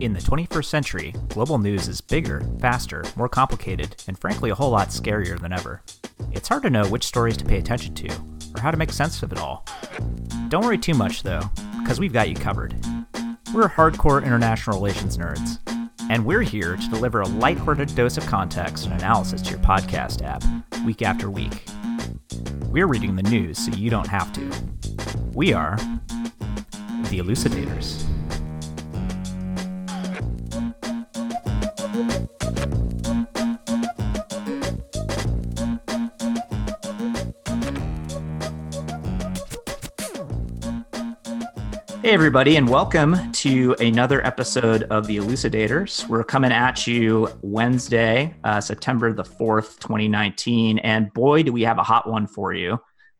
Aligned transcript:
In 0.00 0.12
the 0.12 0.20
21st 0.20 0.64
century, 0.64 1.14
global 1.28 1.58
news 1.58 1.88
is 1.88 2.00
bigger, 2.00 2.46
faster, 2.60 3.02
more 3.16 3.28
complicated, 3.28 3.96
and 4.06 4.16
frankly 4.16 4.50
a 4.50 4.54
whole 4.54 4.70
lot 4.70 4.90
scarier 4.90 5.40
than 5.40 5.52
ever. 5.52 5.82
It's 6.30 6.46
hard 6.46 6.62
to 6.62 6.70
know 6.70 6.86
which 6.86 7.02
stories 7.04 7.36
to 7.38 7.44
pay 7.44 7.58
attention 7.58 7.94
to, 7.96 8.08
or 8.54 8.60
how 8.60 8.70
to 8.70 8.76
make 8.76 8.92
sense 8.92 9.20
of 9.24 9.32
it 9.32 9.38
all. 9.38 9.66
Don't 10.50 10.64
worry 10.64 10.78
too 10.78 10.94
much, 10.94 11.24
though, 11.24 11.42
because 11.80 11.98
we've 11.98 12.12
got 12.12 12.28
you 12.28 12.36
covered. 12.36 12.76
We're 13.52 13.68
hardcore 13.68 14.24
international 14.24 14.76
relations 14.76 15.18
nerds, 15.18 15.58
and 16.08 16.24
we're 16.24 16.42
here 16.42 16.76
to 16.76 16.90
deliver 16.90 17.22
a 17.22 17.28
lighthearted 17.28 17.92
dose 17.96 18.16
of 18.16 18.26
context 18.26 18.84
and 18.84 18.94
analysis 18.94 19.42
to 19.42 19.50
your 19.50 19.60
podcast 19.60 20.22
app, 20.22 20.44
week 20.84 21.02
after 21.02 21.28
week. 21.28 21.64
We're 22.66 22.86
reading 22.86 23.16
the 23.16 23.24
news 23.24 23.58
so 23.58 23.72
you 23.72 23.90
don't 23.90 24.06
have 24.06 24.32
to. 24.34 24.48
We 25.34 25.52
are 25.54 25.76
the 27.10 27.18
Elucidators. 27.18 28.07
Hey, 42.08 42.14
everybody, 42.14 42.56
and 42.56 42.66
welcome 42.66 43.32
to 43.32 43.76
another 43.80 44.26
episode 44.26 44.84
of 44.84 45.06
The 45.06 45.18
Elucidators. 45.18 46.08
We're 46.08 46.24
coming 46.24 46.52
at 46.52 46.86
you 46.86 47.28
Wednesday, 47.42 48.34
uh, 48.44 48.62
September 48.62 49.12
the 49.12 49.24
4th, 49.24 49.78
2019. 49.80 50.78
And 50.78 51.12
boy, 51.12 51.42
do 51.42 51.52
we 51.52 51.60
have 51.64 51.76
a 51.76 51.82
hot 51.82 52.08
one 52.08 52.26
for 52.26 52.54
you. 52.54 52.78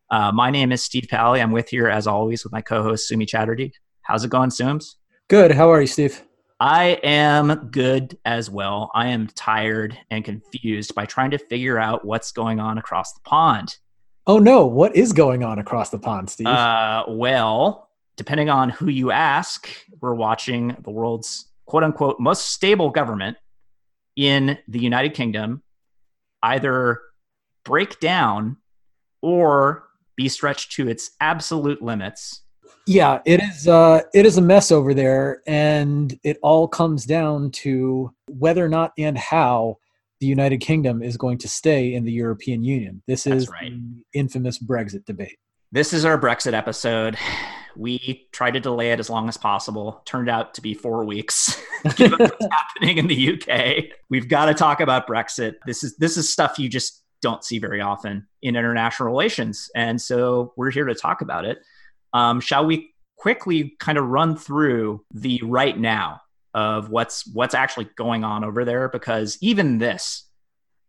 Uh, 0.09 0.31
my 0.31 0.49
name 0.49 0.71
is 0.71 0.83
Steve 0.83 1.05
Pally. 1.07 1.39
I'm 1.39 1.51
with 1.51 1.69
here, 1.69 1.87
as 1.87 2.07
always, 2.07 2.43
with 2.43 2.51
my 2.51 2.61
co 2.61 2.81
host, 2.81 3.07
Sumi 3.07 3.27
Chatterjee. 3.27 3.73
How's 4.01 4.23
it 4.23 4.31
going, 4.31 4.49
Sooms? 4.49 4.95
Good. 5.27 5.51
How 5.51 5.71
are 5.71 5.81
you, 5.81 5.85
Steve? 5.85 6.23
I 6.59 6.99
am 7.03 7.69
good 7.69 8.17
as 8.25 8.49
well. 8.49 8.89
I 8.95 9.09
am 9.09 9.27
tired 9.35 9.99
and 10.09 10.25
confused 10.25 10.95
by 10.95 11.05
trying 11.05 11.29
to 11.29 11.37
figure 11.37 11.77
out 11.77 12.05
what's 12.05 12.31
going 12.31 12.59
on 12.59 12.79
across 12.79 13.13
the 13.13 13.21
pond. 13.23 13.75
Oh, 14.25 14.39
no. 14.39 14.65
What 14.65 14.95
is 14.95 15.13
going 15.13 15.43
on 15.43 15.59
across 15.59 15.91
the 15.91 15.99
pond, 15.99 16.31
Steve? 16.31 16.47
Uh, 16.47 17.03
well, 17.07 17.88
depending 18.19 18.49
on 18.49 18.69
who 18.69 18.89
you 18.89 19.11
ask, 19.11 19.69
we're 20.01 20.13
watching 20.13 20.75
the 20.83 20.91
world's 20.91 21.45
quote 21.65 21.85
unquote 21.85 22.19
most 22.19 22.49
stable 22.49 22.89
government 22.89 23.37
in 24.17 24.57
the 24.67 24.79
United 24.79 25.13
Kingdom 25.13 25.63
either 26.43 26.99
break 27.63 27.97
down 28.01 28.57
or 29.21 29.87
be 30.17 30.27
stretched 30.27 30.73
to 30.73 30.89
its 30.89 31.11
absolute 31.21 31.81
limits. 31.81 32.41
Yeah, 32.85 33.21
it 33.23 33.41
is. 33.41 33.69
Uh, 33.69 34.01
it 34.13 34.25
is 34.25 34.37
a 34.37 34.41
mess 34.41 34.69
over 34.69 34.93
there, 34.93 35.41
and 35.47 36.19
it 36.25 36.39
all 36.43 36.67
comes 36.67 37.05
down 37.05 37.51
to 37.51 38.13
whether 38.27 38.65
or 38.65 38.69
not 38.69 38.91
and 38.97 39.17
how 39.17 39.77
the 40.19 40.27
United 40.27 40.57
Kingdom 40.57 41.01
is 41.01 41.15
going 41.15 41.37
to 41.37 41.47
stay 41.47 41.93
in 41.93 42.03
the 42.03 42.11
European 42.11 42.65
Union. 42.65 43.01
This 43.07 43.23
That's 43.23 43.43
is 43.43 43.49
right. 43.49 43.71
the 43.71 44.03
infamous 44.19 44.59
Brexit 44.59 45.05
debate. 45.05 45.37
This 45.71 45.93
is 45.93 46.03
our 46.03 46.19
Brexit 46.19 46.53
episode. 46.53 47.15
We 47.77 48.27
tried 48.31 48.55
to 48.55 48.59
delay 48.59 48.91
it 48.91 48.99
as 48.99 49.07
long 49.07 49.29
as 49.29 49.37
possible. 49.37 50.01
Turned 50.03 50.27
out 50.27 50.55
to 50.55 50.61
be 50.61 50.73
four 50.73 51.05
weeks. 51.05 51.61
Given 51.95 52.17
what's 52.17 52.47
happening 52.51 52.97
in 52.97 53.05
the 53.05 53.33
UK, 53.35 53.95
we've 54.09 54.27
got 54.27 54.47
to 54.47 54.55
talk 54.55 54.79
about 54.79 55.07
Brexit. 55.07 55.57
This 55.67 55.83
is 55.83 55.95
this 55.97 56.17
is 56.17 56.33
stuff 56.33 56.57
you 56.57 56.69
just 56.69 57.03
don't 57.21 57.43
see 57.43 57.59
very 57.59 57.81
often 57.81 58.27
in 58.41 58.55
international 58.55 59.09
relations, 59.09 59.69
and 59.75 60.01
so 60.01 60.53
we're 60.57 60.71
here 60.71 60.85
to 60.85 60.95
talk 60.95 61.21
about 61.21 61.45
it. 61.45 61.59
Um, 62.13 62.41
shall 62.41 62.65
we 62.65 62.95
quickly 63.17 63.75
kind 63.79 63.99
of 63.99 64.07
run 64.07 64.35
through 64.35 65.05
the 65.13 65.39
right 65.43 65.77
now 65.77 66.21
of 66.55 66.89
what's 66.89 67.31
what's 67.31 67.53
actually 67.53 67.89
going 67.95 68.23
on 68.23 68.43
over 68.43 68.65
there? 68.65 68.89
Because 68.89 69.37
even 69.39 69.77
this 69.77 70.27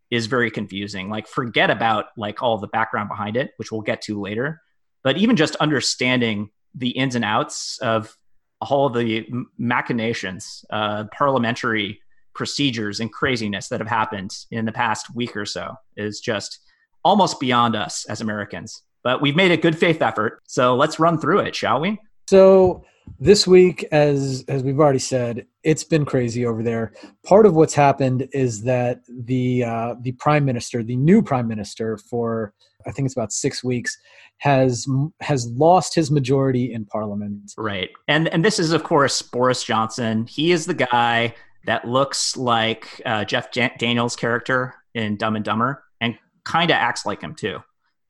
is 0.09 0.25
very 0.25 0.49
confusing. 0.49 1.07
Like, 1.07 1.27
forget 1.27 1.69
about 1.69 2.05
like 2.17 2.41
all 2.41 2.57
the 2.57 2.67
background 2.67 3.09
behind 3.09 3.37
it, 3.37 3.51
which 3.57 3.71
we'll 3.71 3.81
get 3.81 4.01
to 4.03 4.19
later 4.19 4.59
but 5.03 5.17
even 5.17 5.35
just 5.35 5.55
understanding 5.57 6.49
the 6.75 6.89
ins 6.89 7.15
and 7.15 7.25
outs 7.25 7.77
of 7.79 8.15
all 8.61 8.87
of 8.87 8.93
the 8.93 9.27
machinations, 9.57 10.63
uh, 10.69 11.05
parliamentary 11.11 11.99
procedures, 12.33 12.99
and 12.99 13.11
craziness 13.11 13.67
that 13.69 13.79
have 13.79 13.89
happened 13.89 14.31
in 14.51 14.65
the 14.65 14.71
past 14.71 15.13
week 15.15 15.35
or 15.35 15.45
so 15.45 15.75
is 15.97 16.19
just 16.19 16.59
almost 17.03 17.39
beyond 17.39 17.75
us 17.75 18.05
as 18.05 18.21
Americans. 18.21 18.83
But 19.03 19.21
we've 19.21 19.35
made 19.35 19.51
a 19.51 19.57
good 19.57 19.77
faith 19.77 20.01
effort. 20.01 20.41
So 20.47 20.75
let's 20.75 20.99
run 20.99 21.19
through 21.19 21.39
it, 21.39 21.55
shall 21.55 21.81
we? 21.81 21.99
So 22.29 22.85
this 23.19 23.45
week, 23.45 23.85
as 23.91 24.43
as 24.47 24.63
we've 24.63 24.79
already 24.79 24.99
said, 24.99 25.45
it's 25.63 25.83
been 25.83 26.05
crazy 26.05 26.45
over 26.45 26.63
there. 26.63 26.93
Part 27.23 27.45
of 27.45 27.55
what's 27.55 27.73
happened 27.73 28.27
is 28.33 28.63
that 28.63 29.01
the 29.07 29.63
uh, 29.63 29.95
the 30.01 30.13
prime 30.13 30.45
minister, 30.45 30.83
the 30.83 30.95
new 30.95 31.21
prime 31.21 31.47
minister 31.47 31.97
for 31.97 32.53
I 32.85 32.91
think 32.91 33.05
it's 33.05 33.15
about 33.15 33.31
six 33.31 33.63
weeks, 33.63 33.97
has 34.39 34.87
has 35.21 35.47
lost 35.51 35.93
his 35.93 36.09
majority 36.09 36.73
in 36.73 36.85
parliament. 36.85 37.53
Right. 37.57 37.89
And 38.07 38.27
and 38.29 38.43
this 38.43 38.57
is 38.59 38.71
of 38.71 38.83
course 38.83 39.21
Boris 39.21 39.63
Johnson. 39.63 40.25
He 40.27 40.51
is 40.51 40.65
the 40.65 40.73
guy 40.73 41.35
that 41.65 41.87
looks 41.87 42.35
like 42.35 43.01
uh, 43.05 43.23
Jeff 43.23 43.51
Jan- 43.51 43.71
Daniels' 43.77 44.15
character 44.15 44.75
in 44.95 45.15
Dumb 45.15 45.35
and 45.35 45.45
Dumber 45.45 45.83
and 46.01 46.17
kind 46.43 46.71
of 46.71 46.75
acts 46.75 47.05
like 47.05 47.21
him 47.21 47.35
too. 47.35 47.59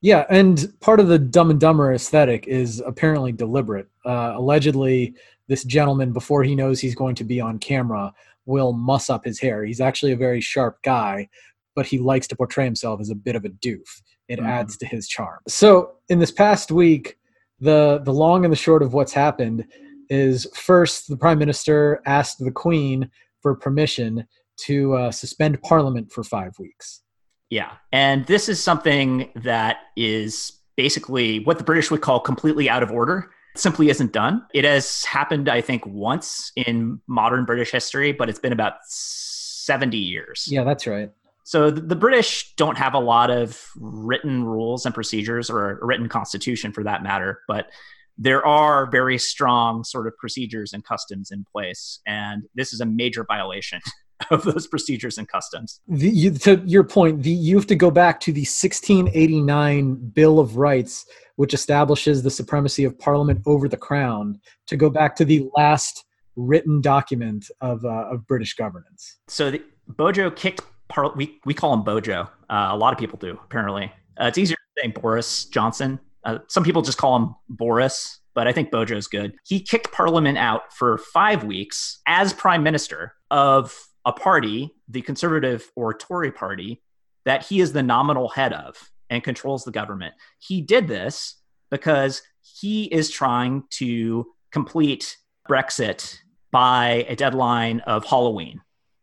Yeah, 0.02 0.26
and 0.28 0.72
part 0.80 0.98
of 0.98 1.06
the 1.06 1.18
Dumb 1.18 1.50
and 1.50 1.60
Dumber 1.60 1.94
aesthetic 1.94 2.48
is 2.48 2.82
apparently 2.84 3.30
deliberate. 3.32 3.86
Uh, 4.04 4.32
allegedly, 4.34 5.14
this 5.46 5.62
gentleman, 5.64 6.12
before 6.12 6.42
he 6.42 6.56
knows 6.56 6.80
he's 6.80 6.96
going 6.96 7.14
to 7.14 7.24
be 7.24 7.40
on 7.40 7.58
camera, 7.58 8.12
will 8.44 8.72
muss 8.72 9.08
up 9.08 9.24
his 9.24 9.38
hair. 9.38 9.64
He's 9.64 9.80
actually 9.80 10.10
a 10.12 10.16
very 10.16 10.40
sharp 10.40 10.82
guy, 10.82 11.28
but 11.76 11.86
he 11.86 11.98
likes 11.98 12.26
to 12.28 12.36
portray 12.36 12.64
himself 12.64 13.00
as 13.00 13.10
a 13.10 13.14
bit 13.14 13.36
of 13.36 13.44
a 13.44 13.48
doof. 13.48 14.02
It 14.28 14.40
Mhm. 14.40 14.46
adds 14.46 14.76
to 14.78 14.86
his 14.86 15.06
charm. 15.06 15.38
So, 15.46 15.92
in 16.08 16.18
this 16.18 16.32
past 16.32 16.72
week, 16.72 17.16
the 17.60 18.00
the 18.04 18.12
long 18.12 18.44
and 18.44 18.50
the 18.50 18.56
short 18.56 18.82
of 18.82 18.92
what's 18.92 19.12
happened 19.12 19.64
is 20.08 20.46
first 20.54 21.08
the 21.08 21.16
prime 21.16 21.38
minister 21.38 22.02
asked 22.06 22.40
the 22.40 22.50
queen 22.50 23.08
for 23.40 23.54
permission 23.54 24.26
to 24.56 24.94
uh, 24.94 25.10
suspend 25.12 25.62
parliament 25.62 26.10
for 26.10 26.24
five 26.24 26.58
weeks. 26.58 27.02
Yeah. 27.52 27.72
And 27.92 28.24
this 28.24 28.48
is 28.48 28.62
something 28.62 29.28
that 29.34 29.76
is 29.94 30.52
basically 30.74 31.40
what 31.40 31.58
the 31.58 31.64
British 31.64 31.90
would 31.90 32.00
call 32.00 32.18
completely 32.18 32.70
out 32.70 32.82
of 32.82 32.90
order. 32.90 33.30
It 33.54 33.60
simply 33.60 33.90
isn't 33.90 34.10
done. 34.10 34.46
It 34.54 34.64
has 34.64 35.04
happened, 35.04 35.50
I 35.50 35.60
think, 35.60 35.84
once 35.84 36.50
in 36.56 37.02
modern 37.06 37.44
British 37.44 37.70
history, 37.70 38.12
but 38.12 38.30
it's 38.30 38.38
been 38.38 38.54
about 38.54 38.76
70 38.86 39.98
years. 39.98 40.48
Yeah, 40.50 40.64
that's 40.64 40.86
right. 40.86 41.10
So 41.44 41.70
the, 41.70 41.82
the 41.82 41.94
British 41.94 42.54
don't 42.56 42.78
have 42.78 42.94
a 42.94 42.98
lot 42.98 43.30
of 43.30 43.62
written 43.76 44.44
rules 44.44 44.86
and 44.86 44.94
procedures 44.94 45.50
or 45.50 45.72
a 45.72 45.84
written 45.84 46.08
constitution 46.08 46.72
for 46.72 46.82
that 46.84 47.02
matter, 47.02 47.40
but 47.48 47.66
there 48.16 48.46
are 48.46 48.90
very 48.90 49.18
strong 49.18 49.84
sort 49.84 50.06
of 50.06 50.16
procedures 50.16 50.72
and 50.72 50.82
customs 50.82 51.30
in 51.30 51.44
place. 51.52 52.00
And 52.06 52.44
this 52.54 52.72
is 52.72 52.80
a 52.80 52.86
major 52.86 53.26
violation 53.28 53.82
of 54.30 54.42
those 54.44 54.66
procedures 54.66 55.18
and 55.18 55.28
customs. 55.28 55.80
the, 55.88 56.08
you, 56.08 56.30
to 56.30 56.62
your 56.66 56.84
point, 56.84 57.22
the, 57.22 57.30
you 57.30 57.56
have 57.56 57.66
to 57.66 57.76
go 57.76 57.90
back 57.90 58.20
to 58.20 58.32
the 58.32 58.40
1689 58.40 59.94
Bill 60.14 60.38
of 60.38 60.56
Rights, 60.56 61.06
which 61.36 61.54
establishes 61.54 62.22
the 62.22 62.30
supremacy 62.30 62.84
of 62.84 62.98
Parliament 62.98 63.42
over 63.46 63.68
the 63.68 63.76
Crown, 63.76 64.40
to 64.66 64.76
go 64.76 64.90
back 64.90 65.16
to 65.16 65.24
the 65.24 65.48
last 65.56 66.04
written 66.36 66.80
document 66.80 67.50
of, 67.60 67.84
uh, 67.84 68.08
of 68.10 68.26
British 68.26 68.54
governance. 68.54 69.18
So 69.28 69.50
the, 69.50 69.62
Bojo 69.88 70.30
kicked. 70.30 70.62
Par- 70.88 71.12
we 71.16 71.40
we 71.46 71.54
call 71.54 71.72
him 71.72 71.82
Bojo. 71.82 72.28
Uh, 72.50 72.68
a 72.70 72.76
lot 72.76 72.92
of 72.92 72.98
people 72.98 73.18
do 73.18 73.38
apparently. 73.44 73.90
Uh, 74.20 74.26
it's 74.26 74.38
easier 74.38 74.56
to 74.56 74.82
say 74.82 74.88
Boris 74.88 75.46
Johnson. 75.46 75.98
Uh, 76.24 76.38
some 76.48 76.64
people 76.64 76.82
just 76.82 76.98
call 76.98 77.16
him 77.16 77.34
Boris, 77.48 78.20
but 78.34 78.46
I 78.46 78.52
think 78.52 78.70
Bojo 78.70 78.96
is 78.96 79.06
good. 79.06 79.34
He 79.44 79.60
kicked 79.60 79.90
Parliament 79.90 80.38
out 80.38 80.72
for 80.72 80.98
five 80.98 81.44
weeks 81.44 82.00
as 82.06 82.32
Prime 82.32 82.62
Minister 82.62 83.14
of 83.30 83.74
a 84.04 84.12
party, 84.12 84.74
the 84.88 85.02
Conservative 85.02 85.70
or 85.76 85.94
Tory 85.94 86.32
Party, 86.32 86.82
that 87.24 87.46
he 87.46 87.60
is 87.60 87.72
the 87.72 87.82
nominal 87.82 88.28
head 88.28 88.52
of 88.52 88.90
and 89.10 89.22
controls 89.22 89.64
the 89.64 89.70
government. 89.70 90.14
He 90.38 90.60
did 90.60 90.88
this 90.88 91.36
because 91.70 92.22
he 92.40 92.84
is 92.84 93.10
trying 93.10 93.64
to 93.70 94.26
complete 94.50 95.16
Brexit 95.48 96.18
by 96.50 97.06
a 97.08 97.16
deadline 97.16 97.80
of 97.80 98.04
Halloween, 98.04 98.60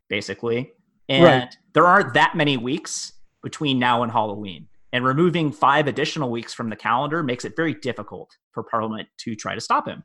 basically. 0.09 0.73
And 1.07 1.23
Right. 1.23 1.57
there 1.73 1.87
aren't 1.87 2.13
that 2.13 2.35
many 2.35 2.57
weeks 2.57 3.13
between 3.41 3.79
now 3.79 4.03
and 4.03 4.11
Halloween. 4.11 4.67
And 4.91 5.05
removing 5.05 5.51
five 5.51 5.87
additional 5.87 6.29
weeks 6.31 6.53
from 6.53 6.69
the 6.69 6.75
calendar 6.75 7.23
makes 7.23 7.45
it 7.45 7.55
very 7.55 7.73
difficult 7.73 8.35
for 8.51 8.63
Parliament 8.63 9.07
to 9.19 9.35
try 9.35 9.55
to 9.55 9.61
stop 9.61 9.87
him. 9.87 10.03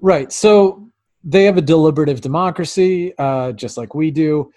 Right. 0.00 0.32
So 0.32 0.90
they 1.26 1.44
have 1.44 1.56
a 1.56 1.62
deliberative 1.62 2.20
democracy, 2.20 3.12
uh, 3.18 3.50
just 3.52 3.76
like 3.76 3.94
we 3.94 4.12
do. 4.12 4.50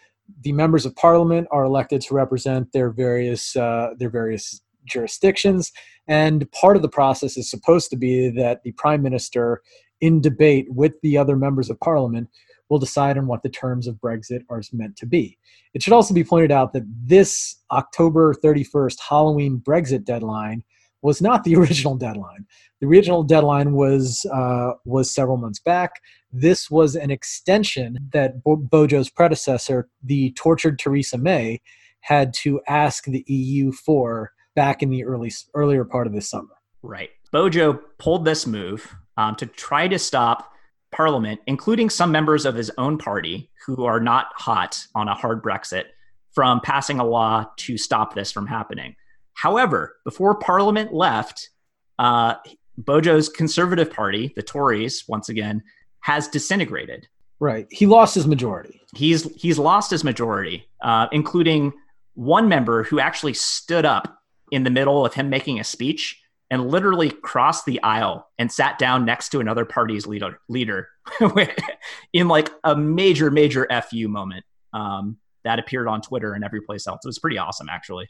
The 0.43 0.51
members 0.51 0.85
of 0.85 0.95
parliament 0.95 1.47
are 1.49 1.63
elected 1.63 2.01
to 2.01 2.13
represent 2.13 2.71
their 2.71 2.91
various 2.91 3.55
uh, 3.55 3.95
their 3.97 4.11
various 4.11 4.61
jurisdictions, 4.85 5.71
and 6.07 6.49
part 6.51 6.75
of 6.75 6.83
the 6.83 6.89
process 6.89 7.37
is 7.37 7.49
supposed 7.49 7.89
to 7.89 7.97
be 7.97 8.29
that 8.29 8.61
the 8.63 8.71
prime 8.73 9.01
minister, 9.01 9.63
in 9.99 10.21
debate 10.21 10.67
with 10.69 10.93
the 11.01 11.17
other 11.17 11.35
members 11.35 11.71
of 11.71 11.79
parliament, 11.79 12.29
will 12.69 12.77
decide 12.77 13.17
on 13.17 13.25
what 13.25 13.41
the 13.41 13.49
terms 13.49 13.87
of 13.87 13.95
Brexit 13.95 14.43
are 14.49 14.61
meant 14.71 14.95
to 14.97 15.07
be. 15.07 15.39
It 15.73 15.81
should 15.81 15.93
also 15.93 16.13
be 16.13 16.23
pointed 16.23 16.51
out 16.51 16.73
that 16.73 16.83
this 17.03 17.55
October 17.71 18.35
31st 18.35 18.97
Halloween 19.09 19.59
Brexit 19.59 20.05
deadline 20.05 20.63
was 21.01 21.21
not 21.21 21.43
the 21.43 21.55
original 21.57 21.95
deadline. 21.95 22.45
The 22.81 22.87
original 22.87 23.23
deadline 23.23 23.73
was 23.73 24.25
uh, 24.31 24.73
was 24.85 25.13
several 25.13 25.37
months 25.37 25.59
back. 25.59 26.01
This 26.31 26.69
was 26.69 26.95
an 26.95 27.11
extension 27.11 27.97
that 28.13 28.43
Bo- 28.43 28.57
Bojo's 28.57 29.09
predecessor, 29.09 29.89
the 30.03 30.31
tortured 30.31 30.79
Theresa 30.79 31.17
May, 31.17 31.61
had 32.01 32.33
to 32.35 32.61
ask 32.67 33.05
the 33.05 33.23
EU 33.27 33.71
for 33.71 34.31
back 34.55 34.81
in 34.81 34.89
the 34.89 35.03
early 35.03 35.31
earlier 35.53 35.85
part 35.85 36.07
of 36.07 36.13
this 36.13 36.29
summer. 36.29 36.49
Right. 36.81 37.09
Bojo 37.31 37.73
pulled 37.97 38.25
this 38.25 38.47
move 38.47 38.95
um, 39.17 39.35
to 39.35 39.45
try 39.45 39.87
to 39.87 39.99
stop 39.99 40.53
Parliament, 40.91 41.39
including 41.45 41.89
some 41.89 42.11
members 42.11 42.45
of 42.45 42.55
his 42.55 42.71
own 42.77 42.97
party 42.97 43.51
who 43.65 43.85
are 43.85 43.99
not 43.99 44.27
hot 44.35 44.85
on 44.95 45.07
a 45.07 45.13
hard 45.13 45.43
Brexit, 45.43 45.85
from 46.31 46.61
passing 46.61 46.99
a 46.99 47.05
law 47.05 47.45
to 47.57 47.77
stop 47.77 48.15
this 48.15 48.31
from 48.31 48.47
happening. 48.47 48.95
However, 49.41 49.95
before 50.03 50.35
Parliament 50.35 50.93
left, 50.93 51.49
uh, 51.97 52.35
Bojo's 52.77 53.29
Conservative 53.29 53.89
Party, 53.89 54.33
the 54.35 54.43
Tories, 54.43 55.05
once 55.07 55.29
again, 55.29 55.63
has 56.01 56.27
disintegrated. 56.27 57.07
Right. 57.39 57.65
He 57.71 57.85
lost 57.85 58.15
his 58.15 58.27
majority. 58.27 58.81
He's 58.93 59.33
he's 59.35 59.57
lost 59.57 59.91
his 59.91 60.03
majority, 60.03 60.67
uh, 60.81 61.07
including 61.13 61.71
one 62.15 62.49
member 62.49 62.83
who 62.83 62.99
actually 62.99 63.33
stood 63.33 63.85
up 63.85 64.19
in 64.51 64.63
the 64.63 64.69
middle 64.69 65.05
of 65.05 65.13
him 65.13 65.29
making 65.29 65.61
a 65.61 65.63
speech 65.63 66.21
and 66.51 66.69
literally 66.69 67.09
crossed 67.09 67.65
the 67.65 67.81
aisle 67.81 68.27
and 68.39 68.51
sat 68.51 68.77
down 68.77 69.05
next 69.05 69.29
to 69.29 69.39
another 69.39 69.63
party's 69.63 70.05
leader, 70.05 70.39
leader 70.49 70.89
in 72.13 72.27
like 72.27 72.51
a 72.65 72.75
major, 72.75 73.31
major 73.31 73.65
FU 73.89 74.09
moment 74.09 74.43
um, 74.73 75.17
that 75.45 75.59
appeared 75.59 75.87
on 75.87 76.01
Twitter 76.01 76.33
and 76.33 76.43
every 76.43 76.59
place 76.59 76.87
else. 76.87 76.99
It 77.05 77.07
was 77.07 77.19
pretty 77.19 77.37
awesome, 77.37 77.69
actually. 77.69 78.09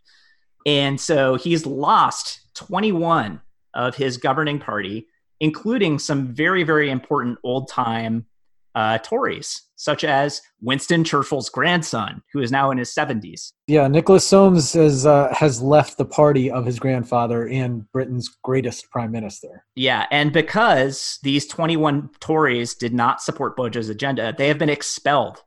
And 0.69 1.01
so 1.01 1.33
he's 1.33 1.65
lost 1.65 2.41
21 2.53 3.41
of 3.73 3.95
his 3.95 4.17
governing 4.17 4.59
party, 4.59 5.07
including 5.39 5.97
some 5.97 6.27
very, 6.27 6.61
very 6.61 6.91
important 6.91 7.39
old 7.43 7.69
time 7.69 8.27
uh, 8.75 8.99
Tories, 8.99 9.63
such 9.77 10.03
as 10.03 10.43
Winston 10.61 11.03
Churchill's 11.03 11.49
grandson, 11.49 12.21
who 12.31 12.39
is 12.39 12.51
now 12.51 12.69
in 12.69 12.77
his 12.77 12.93
70s. 12.93 13.51
Yeah, 13.65 13.87
Nicholas 13.87 14.27
Soames 14.27 14.73
has, 14.73 15.07
uh, 15.07 15.33
has 15.33 15.59
left 15.59 15.97
the 15.97 16.05
party 16.05 16.51
of 16.51 16.67
his 16.67 16.77
grandfather 16.77 17.47
and 17.47 17.91
Britain's 17.91 18.29
greatest 18.43 18.91
prime 18.91 19.11
minister. 19.11 19.65
Yeah, 19.75 20.05
and 20.11 20.31
because 20.31 21.17
these 21.23 21.47
21 21.47 22.11
Tories 22.19 22.75
did 22.75 22.93
not 22.93 23.23
support 23.23 23.57
Bojo's 23.57 23.89
agenda, 23.89 24.35
they 24.37 24.47
have 24.49 24.59
been 24.59 24.69
expelled 24.69 25.41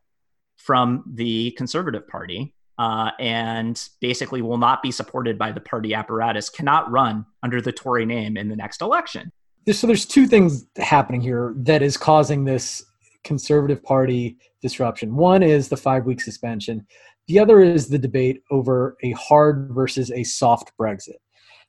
from 0.57 1.05
the 1.15 1.53
Conservative 1.53 2.09
Party. 2.09 2.57
Uh, 2.79 3.11
and 3.21 3.89
basically 4.01 4.43
will 4.43 4.59
not 4.59 4.83
be 4.83 4.91
supported 4.91 5.39
by 5.39 5.53
the 5.53 5.61
party 5.61 5.95
apparatus, 5.95 6.49
cannot 6.49 6.91
run 6.91 7.25
under 7.43 7.61
the 7.61 7.71
Tory 7.71 8.07
name 8.07 8.37
in 8.37 8.49
the 8.49 8.57
next 8.57 8.81
election. 8.81 9.31
So 9.71 9.87
there's 9.87 10.07
two 10.07 10.27
things 10.27 10.67
happening 10.77 11.21
here 11.21 11.55
that 11.59 11.83
is 11.83 11.97
causing 11.97 12.45
this 12.45 12.85
Conservative 13.25 13.83
Party 13.83 14.39
disruption. 14.63 15.15
One 15.15 15.43
is 15.43 15.69
the 15.69 15.77
five 15.77 16.07
week 16.07 16.21
suspension, 16.21 16.85
the 17.29 17.39
other 17.39 17.61
is 17.61 17.89
the 17.89 17.99
debate 17.99 18.43
over 18.51 18.97
a 19.03 19.13
hard 19.13 19.71
versus 19.71 20.11
a 20.11 20.25
soft 20.25 20.73
Brexit. 20.79 21.19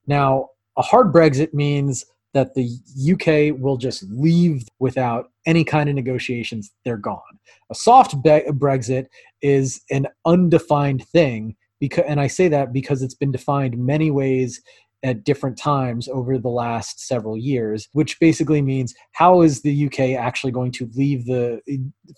Now, 0.08 0.50
a 0.78 0.82
hard 0.82 1.14
Brexit 1.14 1.54
means 1.54 2.06
that 2.34 2.54
the 2.56 2.68
UK 3.12 3.60
will 3.60 3.78
just 3.78 4.04
leave 4.10 4.68
without 4.80 5.32
any 5.46 5.64
kind 5.64 5.90
of 5.90 5.96
negotiations. 5.96 6.72
They're 6.84 6.98
gone. 6.98 7.22
A 7.70 7.76
soft 7.76 8.22
be- 8.24 8.44
Brexit 8.50 9.08
is 9.42 9.82
an 9.92 10.08
undefined 10.26 11.06
thing, 11.08 11.56
because, 11.80 12.06
and 12.08 12.20
I 12.20 12.28
say 12.28 12.48
that 12.48 12.74
because 12.74 13.04
it's 13.04 13.14
been 13.14 13.32
defined 13.32 13.78
many 13.78 14.10
ways 14.10 14.62
at 15.04 15.26
different 15.26 15.58
times 15.58 16.08
over 16.08 16.38
the 16.38 16.50
last 16.50 17.06
several 17.06 17.38
years, 17.38 17.90
which 17.92 18.20
basically 18.22 18.62
means 18.62 18.96
how 19.12 19.42
is 19.42 19.62
the 19.62 19.86
UK 19.86 20.18
actually 20.18 20.52
going 20.52 20.72
to 20.72 20.90
leave 20.96 21.26
the 21.26 21.62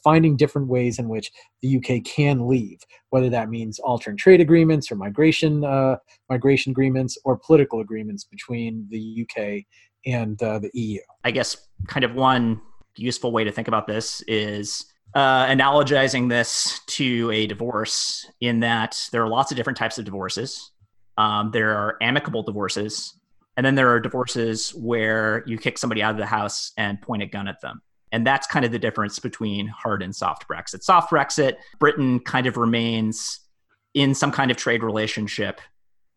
finding 0.03 0.38
different 0.38 0.67
ways 0.67 1.00
in 1.00 1.09
which 1.09 1.31
the 1.62 1.77
UK 1.77 2.03
can 2.06 2.47
leave, 2.47 2.77
whether 3.09 3.29
that 3.29 3.50
means 3.50 3.79
altering 3.79 4.17
trade 4.17 4.39
agreements 4.39 4.91
or 4.91 4.95
migration 4.95 5.65
uh, 5.65 5.95
migration 6.29 6.71
agreements 6.71 7.17
or 7.25 7.38
political 7.38 7.79
agreements 7.79 8.23
between 8.23 8.88
the 8.89 9.25
UK 9.27 9.63
and 10.06 10.42
uh, 10.42 10.60
the 10.60 10.72
EU. 10.74 11.00
I 11.24 11.31
guess 11.31 11.57
kind 11.88 12.04
of 12.04 12.16
one 12.16 12.62
useful 12.96 13.31
way 13.31 13.44
to 13.44 13.52
think 13.52 13.68
about 13.68 13.88
this 13.88 14.22
is 14.22 14.86
uh, 15.13 15.46
analogizing 15.48 16.30
this 16.30 16.80
to 16.88 17.31
a 17.31 17.48
divorce 17.48 18.25
in 18.42 18.62
that 18.62 19.10
there 19.12 19.24
are 19.24 19.30
lots 19.30 19.52
of 19.52 19.57
different 19.57 19.78
types 19.78 19.98
of 19.98 20.06
divorces 20.06 20.72
um, 21.18 21.52
there 21.52 21.78
are 21.78 21.98
amicable 22.02 22.44
divorces, 22.44 23.13
and 23.57 23.66
then 23.66 23.75
there 23.75 23.90
are 23.90 24.00
divorces 24.00 24.74
where 24.75 25.44
you 25.46 25.57
kick 25.57 25.78
somebody 25.78 26.04
out 26.04 26.12
of 26.12 26.18
the 26.18 26.25
house 26.25 26.72
and 26.78 27.01
point 27.01 27.24
a 27.24 27.25
gun 27.25 27.48
at 27.48 27.62
them. 27.62 27.81
And 28.12 28.25
that's 28.25 28.48
kind 28.48 28.66
of 28.66 28.72
the 28.72 28.80
difference 28.80 29.19
between 29.19 29.68
hard 29.68 30.01
and 30.01 30.16
soft 30.16 30.48
Brexit. 30.48 30.84
Soft 30.84 31.12
Brexit, 31.12 31.56
Britain 31.80 32.19
kind 32.19 32.48
of 32.48 32.58
remains 32.58 33.40
in 33.94 34.13
some 34.13 34.31
kind 34.31 34.51
of 34.51 34.58
trade 34.58 34.84
relationship 34.84 35.62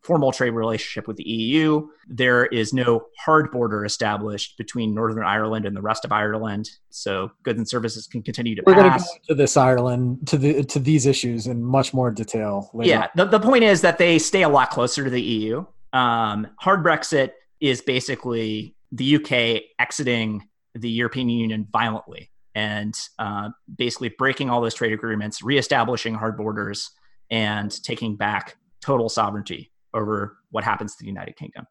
formal 0.01 0.31
trade 0.31 0.51
relationship 0.51 1.07
with 1.07 1.17
the 1.17 1.23
EU. 1.23 1.87
There 2.07 2.45
is 2.45 2.73
no 2.73 3.05
hard 3.17 3.51
border 3.51 3.85
established 3.85 4.57
between 4.57 4.93
Northern 4.93 5.23
Ireland 5.23 5.65
and 5.65 5.75
the 5.75 5.81
rest 5.81 6.05
of 6.05 6.11
Ireland, 6.11 6.69
so 6.89 7.31
goods 7.43 7.57
and 7.57 7.67
services 7.67 8.07
can 8.07 8.21
continue 8.21 8.55
to 8.55 8.63
We're 8.65 8.75
pass. 8.75 8.81
going 8.81 8.93
to 8.93 8.99
go 8.99 9.15
into 9.29 9.35
this 9.35 9.57
Ireland 9.57 10.27
to 10.27 10.37
the 10.37 10.63
to 10.63 10.79
these 10.79 11.05
issues 11.05 11.47
in 11.47 11.63
much 11.63 11.93
more 11.93 12.11
detail. 12.11 12.69
Later. 12.73 12.89
Yeah, 12.89 13.07
the, 13.15 13.25
the 13.25 13.39
point 13.39 13.63
is 13.63 13.81
that 13.81 13.97
they 13.97 14.19
stay 14.19 14.43
a 14.43 14.49
lot 14.49 14.69
closer 14.69 15.03
to 15.03 15.09
the 15.09 15.21
EU. 15.21 15.65
Um, 15.91 16.47
hard 16.59 16.83
Brexit 16.83 17.31
is 17.59 17.81
basically 17.81 18.75
the 18.91 19.15
UK 19.15 19.63
exiting 19.79 20.47
the 20.75 20.89
European 20.89 21.29
Union 21.29 21.67
violently 21.71 22.31
and 22.55 22.97
uh, 23.19 23.49
basically 23.77 24.09
breaking 24.09 24.49
all 24.49 24.61
those 24.61 24.73
trade 24.73 24.93
agreements, 24.93 25.41
reestablishing 25.41 26.15
hard 26.15 26.37
borders, 26.37 26.91
and 27.29 27.71
taking 27.83 28.15
back 28.15 28.55
total 28.81 29.09
sovereignty 29.09 29.71
over 29.93 30.37
what 30.51 30.63
happens 30.63 30.95
to 30.95 31.03
the 31.03 31.07
United 31.07 31.35
Kingdom. 31.35 31.65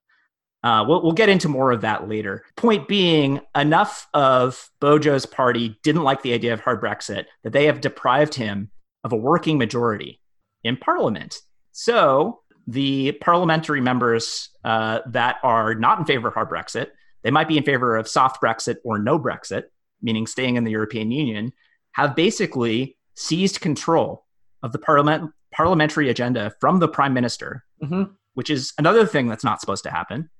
Uh, 0.65 0.85
we'll, 0.87 1.03
we'll 1.03 1.13
get 1.13 1.29
into 1.29 1.49
more 1.49 1.71
of 1.71 1.83
that 1.83 2.09
later. 2.09 2.45
Point 2.57 2.89
being, 2.89 3.41
enough 3.55 4.09
of 4.13 4.69
Bojo's 4.81 5.27
party 5.27 5.79
didn't 5.83 6.03
like 6.03 6.23
the 6.23 6.33
idea 6.33 6.53
of 6.53 6.61
hard 6.61 6.83
Brexit 6.83 7.27
that 7.45 7.53
they 7.53 7.67
have 7.67 7.81
deprived 7.81 8.35
him 8.35 8.71
of 9.05 9.13
a 9.13 9.17
working 9.17 9.57
majority 9.57 10.21
in 10.65 10.77
Parliament. 10.77 11.37
So 11.73 12.41
the 12.67 13.13
parliamentary 13.13 13.81
members 13.81 14.51
uh, 14.65 15.01
that 15.07 15.37
are 15.43 15.75
not 15.75 16.01
in 16.01 16.05
favor 16.05 16.29
of 16.29 16.35
hard 16.35 16.51
Brexit, 16.51 16.89
they 17.23 17.31
might 17.31 17.49
be 17.49 17.57
in 17.57 17.65
favor 17.65 17.97
of 17.97 18.09
soft 18.09 18.43
Brexit 18.43 18.77
or 18.85 18.99
no 18.99 19.19
Brexit, 19.19 19.65
meaning 20.03 20.27
staying 20.27 20.57
in 20.57 20.65
the 20.65 20.73
European 20.73 21.11
Union, 21.11 21.53
have 21.93 22.17
basically 22.17 22.97
seized 23.15 23.61
control 23.61 24.25
of 24.63 24.73
the 24.73 24.79
parliament 24.79 25.31
parliamentary 25.59 26.09
agenda 26.09 26.55
from 26.61 26.79
the 26.79 26.87
prime 26.87 27.13
minister, 27.13 27.65
mm-hmm. 27.83 28.05
which 28.35 28.49
is 28.49 28.73
another 28.79 29.05
thing 29.05 29.27
that's 29.27 29.43
not 29.43 29.61
supposed 29.61 29.83
to 29.83 29.91
happen, 29.91 30.31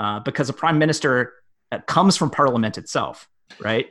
uh, 0.00 0.18
because 0.18 0.48
a 0.48 0.52
prime 0.52 0.80
minister 0.80 1.34
uh, 1.70 1.78
comes 1.86 2.16
from 2.16 2.28
parliament 2.28 2.76
itself, 2.76 3.28
right? 3.60 3.86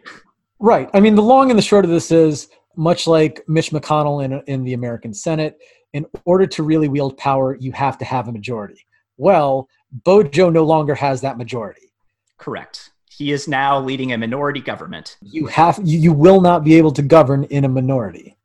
Right. 0.60 0.90
I 0.94 1.00
mean, 1.00 1.16
the 1.16 1.22
long 1.22 1.52
and 1.52 1.58
the 1.58 1.64
short 1.64 1.86
of 1.86 1.92
this 1.92 2.12
is 2.12 2.50
much 2.76 3.08
like 3.08 3.42
Mitch 3.48 3.72
McConnell 3.72 4.26
in, 4.26 4.44
in 4.46 4.66
the 4.66 4.74
American 4.74 5.14
Senate, 5.14 5.58
in 5.94 6.06
order 6.26 6.46
to 6.48 6.64
really 6.64 6.90
wield 6.90 7.18
power, 7.18 7.56
you 7.56 7.72
have 7.72 7.98
to 8.00 8.06
have 8.06 8.28
a 8.28 8.34
majority. 8.34 8.86
Well, 9.16 9.70
Bojo 10.04 10.50
no 10.50 10.66
longer 10.66 10.96
has 10.96 11.22
that 11.22 11.38
majority. 11.38 11.94
Correct. 12.38 12.92
He 13.10 13.32
is 13.32 13.48
now 13.48 13.80
leading 13.80 14.12
a 14.12 14.18
minority 14.18 14.60
government. 14.60 15.16
You 15.22 15.46
have 15.48 15.80
you, 15.82 15.98
you 15.98 16.12
will 16.12 16.42
not 16.42 16.66
be 16.66 16.76
able 16.76 16.92
to 16.92 17.02
govern 17.02 17.46
in 17.46 17.64
a 17.64 17.70
minority 17.70 18.36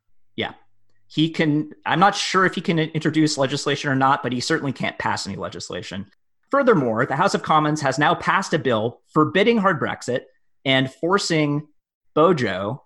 he 1.07 1.29
can 1.29 1.71
i'm 1.85 1.99
not 1.99 2.15
sure 2.15 2.45
if 2.45 2.55
he 2.55 2.61
can 2.61 2.79
introduce 2.79 3.37
legislation 3.37 3.89
or 3.89 3.95
not 3.95 4.23
but 4.23 4.31
he 4.31 4.39
certainly 4.39 4.73
can't 4.73 4.97
pass 4.97 5.27
any 5.27 5.35
legislation. 5.35 6.05
Furthermore 6.49 7.05
the 7.05 7.15
house 7.15 7.33
of 7.33 7.43
commons 7.43 7.81
has 7.81 7.99
now 7.99 8.15
passed 8.15 8.53
a 8.53 8.59
bill 8.59 9.01
forbidding 9.07 9.57
hard 9.57 9.79
brexit 9.79 10.21
and 10.65 10.91
forcing 10.91 11.67
bojo 12.13 12.83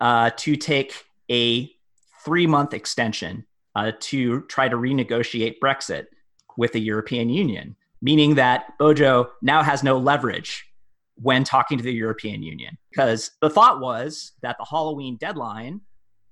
uh, 0.00 0.30
to 0.36 0.56
take 0.56 1.04
a 1.30 1.70
three 2.24 2.46
month 2.46 2.74
extension 2.74 3.46
uh, 3.74 3.92
to 4.00 4.42
try 4.42 4.68
to 4.68 4.76
renegotiate 4.76 5.56
brexit 5.62 6.06
with 6.56 6.72
the 6.72 6.80
european 6.80 7.28
union 7.28 7.76
meaning 8.02 8.34
that 8.34 8.76
bojo 8.78 9.30
now 9.42 9.62
has 9.62 9.82
no 9.82 9.98
leverage 9.98 10.66
when 11.16 11.44
talking 11.44 11.78
to 11.78 11.84
the 11.84 11.92
european 11.92 12.42
union. 12.42 12.76
Because 12.90 13.30
the 13.40 13.50
thought 13.50 13.80
was 13.80 14.32
that 14.42 14.56
the 14.58 14.64
halloween 14.64 15.16
deadline 15.16 15.80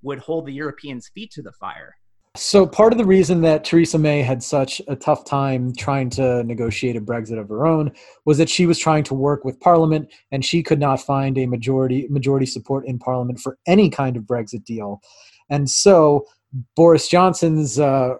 would 0.04 0.20
hold 0.20 0.46
the 0.46 0.52
Europeans' 0.52 1.08
feet 1.08 1.30
to 1.32 1.42
the 1.42 1.52
fire. 1.52 1.96
So, 2.36 2.66
part 2.66 2.92
of 2.92 2.98
the 2.98 3.04
reason 3.04 3.42
that 3.42 3.64
Theresa 3.64 3.96
May 3.96 4.20
had 4.20 4.42
such 4.42 4.82
a 4.88 4.96
tough 4.96 5.24
time 5.24 5.72
trying 5.72 6.10
to 6.10 6.42
negotiate 6.42 6.96
a 6.96 7.00
Brexit 7.00 7.38
of 7.38 7.48
her 7.48 7.64
own 7.64 7.92
was 8.24 8.38
that 8.38 8.48
she 8.48 8.66
was 8.66 8.76
trying 8.76 9.04
to 9.04 9.14
work 9.14 9.44
with 9.44 9.60
Parliament 9.60 10.12
and 10.32 10.44
she 10.44 10.60
could 10.60 10.80
not 10.80 11.00
find 11.00 11.38
a 11.38 11.46
majority 11.46 12.08
majority 12.10 12.46
support 12.46 12.88
in 12.88 12.98
Parliament 12.98 13.38
for 13.38 13.56
any 13.68 13.88
kind 13.88 14.16
of 14.16 14.24
Brexit 14.24 14.64
deal. 14.64 15.00
And 15.48 15.70
so, 15.70 16.26
Boris 16.74 17.08
Johnson's 17.08 17.78
uh, 17.78 18.14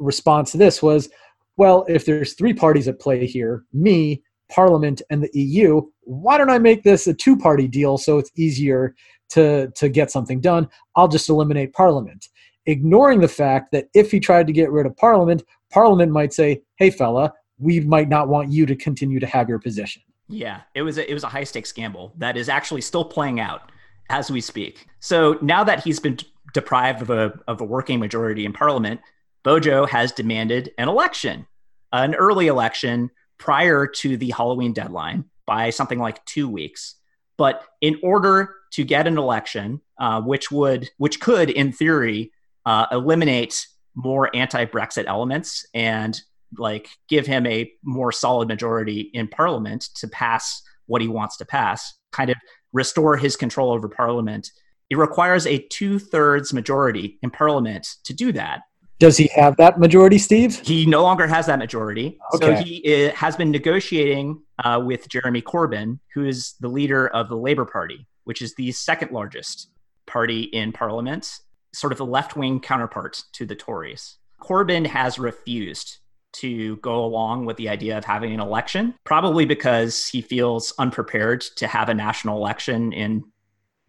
response 0.00 0.50
to 0.52 0.58
this 0.58 0.82
was, 0.82 1.08
well, 1.56 1.84
if 1.88 2.04
there's 2.04 2.34
three 2.34 2.54
parties 2.54 2.88
at 2.88 2.98
play 2.98 3.26
here, 3.26 3.64
me, 3.72 4.24
Parliament, 4.50 5.02
and 5.08 5.22
the 5.22 5.30
EU, 5.38 5.82
why 6.00 6.36
don't 6.36 6.50
I 6.50 6.58
make 6.58 6.82
this 6.82 7.06
a 7.06 7.14
two 7.14 7.36
party 7.36 7.68
deal 7.68 7.96
so 7.96 8.18
it's 8.18 8.32
easier 8.36 8.96
to, 9.32 9.70
to 9.76 9.88
get 9.88 10.10
something 10.10 10.40
done? 10.40 10.68
I'll 10.96 11.08
just 11.08 11.28
eliminate 11.28 11.72
Parliament. 11.72 12.28
Ignoring 12.66 13.20
the 13.20 13.28
fact 13.28 13.72
that 13.72 13.88
if 13.94 14.10
he 14.10 14.20
tried 14.20 14.46
to 14.46 14.52
get 14.52 14.70
rid 14.70 14.86
of 14.86 14.96
Parliament, 14.96 15.42
Parliament 15.70 16.12
might 16.12 16.32
say, 16.32 16.62
hey, 16.76 16.90
fella, 16.90 17.32
we 17.58 17.80
might 17.80 18.08
not 18.08 18.28
want 18.28 18.52
you 18.52 18.66
to 18.66 18.76
continue 18.76 19.20
to 19.20 19.26
have 19.26 19.48
your 19.48 19.58
position. 19.58 20.02
Yeah, 20.28 20.60
it 20.74 20.82
was 20.82 20.98
a, 20.98 21.10
it 21.10 21.14
was 21.14 21.24
a 21.24 21.28
high 21.28 21.44
stakes 21.44 21.72
gamble 21.72 22.14
that 22.18 22.36
is 22.36 22.48
actually 22.48 22.80
still 22.80 23.04
playing 23.04 23.40
out 23.40 23.70
as 24.08 24.30
we 24.30 24.40
speak. 24.40 24.86
So 25.00 25.38
now 25.42 25.64
that 25.64 25.82
he's 25.82 26.00
been 26.00 26.18
deprived 26.54 27.02
of 27.02 27.10
a, 27.10 27.32
of 27.48 27.60
a 27.60 27.64
working 27.64 27.98
majority 27.98 28.44
in 28.44 28.52
parliament, 28.52 29.00
Bojo 29.42 29.86
has 29.86 30.12
demanded 30.12 30.70
an 30.78 30.88
election, 30.88 31.46
an 31.92 32.14
early 32.14 32.46
election 32.46 33.10
prior 33.38 33.86
to 33.86 34.16
the 34.16 34.30
Halloween 34.30 34.72
deadline 34.72 35.24
by 35.46 35.70
something 35.70 35.98
like 35.98 36.24
two 36.24 36.48
weeks. 36.48 36.96
But 37.42 37.64
in 37.80 37.98
order 38.04 38.54
to 38.74 38.84
get 38.84 39.08
an 39.08 39.18
election, 39.18 39.80
uh, 39.98 40.20
which 40.22 40.52
would, 40.52 40.88
which 40.98 41.18
could, 41.18 41.50
in 41.50 41.72
theory, 41.72 42.30
uh, 42.64 42.86
eliminate 42.92 43.66
more 43.96 44.30
anti-Brexit 44.32 45.06
elements 45.06 45.66
and 45.74 46.20
like 46.56 46.88
give 47.08 47.26
him 47.26 47.44
a 47.46 47.68
more 47.82 48.12
solid 48.12 48.46
majority 48.46 49.10
in 49.12 49.26
Parliament 49.26 49.88
to 49.96 50.06
pass 50.06 50.62
what 50.86 51.02
he 51.02 51.08
wants 51.08 51.36
to 51.38 51.44
pass, 51.44 51.94
kind 52.12 52.30
of 52.30 52.36
restore 52.72 53.16
his 53.16 53.34
control 53.34 53.72
over 53.72 53.88
Parliament. 53.88 54.52
It 54.88 54.96
requires 54.96 55.44
a 55.44 55.58
two-thirds 55.58 56.52
majority 56.52 57.18
in 57.22 57.30
Parliament 57.30 57.88
to 58.04 58.14
do 58.14 58.30
that. 58.32 58.60
Does 59.00 59.16
he 59.16 59.28
have 59.34 59.56
that 59.56 59.80
majority, 59.80 60.18
Steve? 60.18 60.60
He 60.60 60.86
no 60.86 61.02
longer 61.02 61.26
has 61.26 61.46
that 61.46 61.58
majority. 61.58 62.20
Okay. 62.36 62.54
So 62.54 62.62
he 62.62 63.08
uh, 63.08 63.10
has 63.16 63.34
been 63.34 63.50
negotiating 63.50 64.40
uh, 64.62 64.80
with 64.84 65.08
Jeremy 65.08 65.42
Corbyn, 65.42 65.98
who 66.14 66.24
is 66.24 66.54
the 66.60 66.68
leader 66.68 67.08
of 67.08 67.28
the 67.28 67.36
Labour 67.36 67.64
Party, 67.64 68.06
which 68.24 68.42
is 68.42 68.54
the 68.54 68.72
second 68.72 69.12
largest 69.12 69.68
party 70.06 70.42
in 70.42 70.72
Parliament, 70.72 71.38
sort 71.74 71.92
of 71.92 71.98
the 71.98 72.06
left 72.06 72.36
wing 72.36 72.60
counterpart 72.60 73.22
to 73.32 73.46
the 73.46 73.54
Tories. 73.54 74.16
Corbyn 74.40 74.86
has 74.86 75.18
refused 75.18 75.98
to 76.34 76.76
go 76.76 77.04
along 77.04 77.44
with 77.44 77.56
the 77.56 77.68
idea 77.68 77.98
of 77.98 78.04
having 78.04 78.32
an 78.32 78.40
election, 78.40 78.94
probably 79.04 79.44
because 79.44 80.06
he 80.06 80.22
feels 80.22 80.72
unprepared 80.78 81.42
to 81.56 81.66
have 81.66 81.88
a 81.88 81.94
national 81.94 82.38
election 82.38 82.92
in 82.92 83.24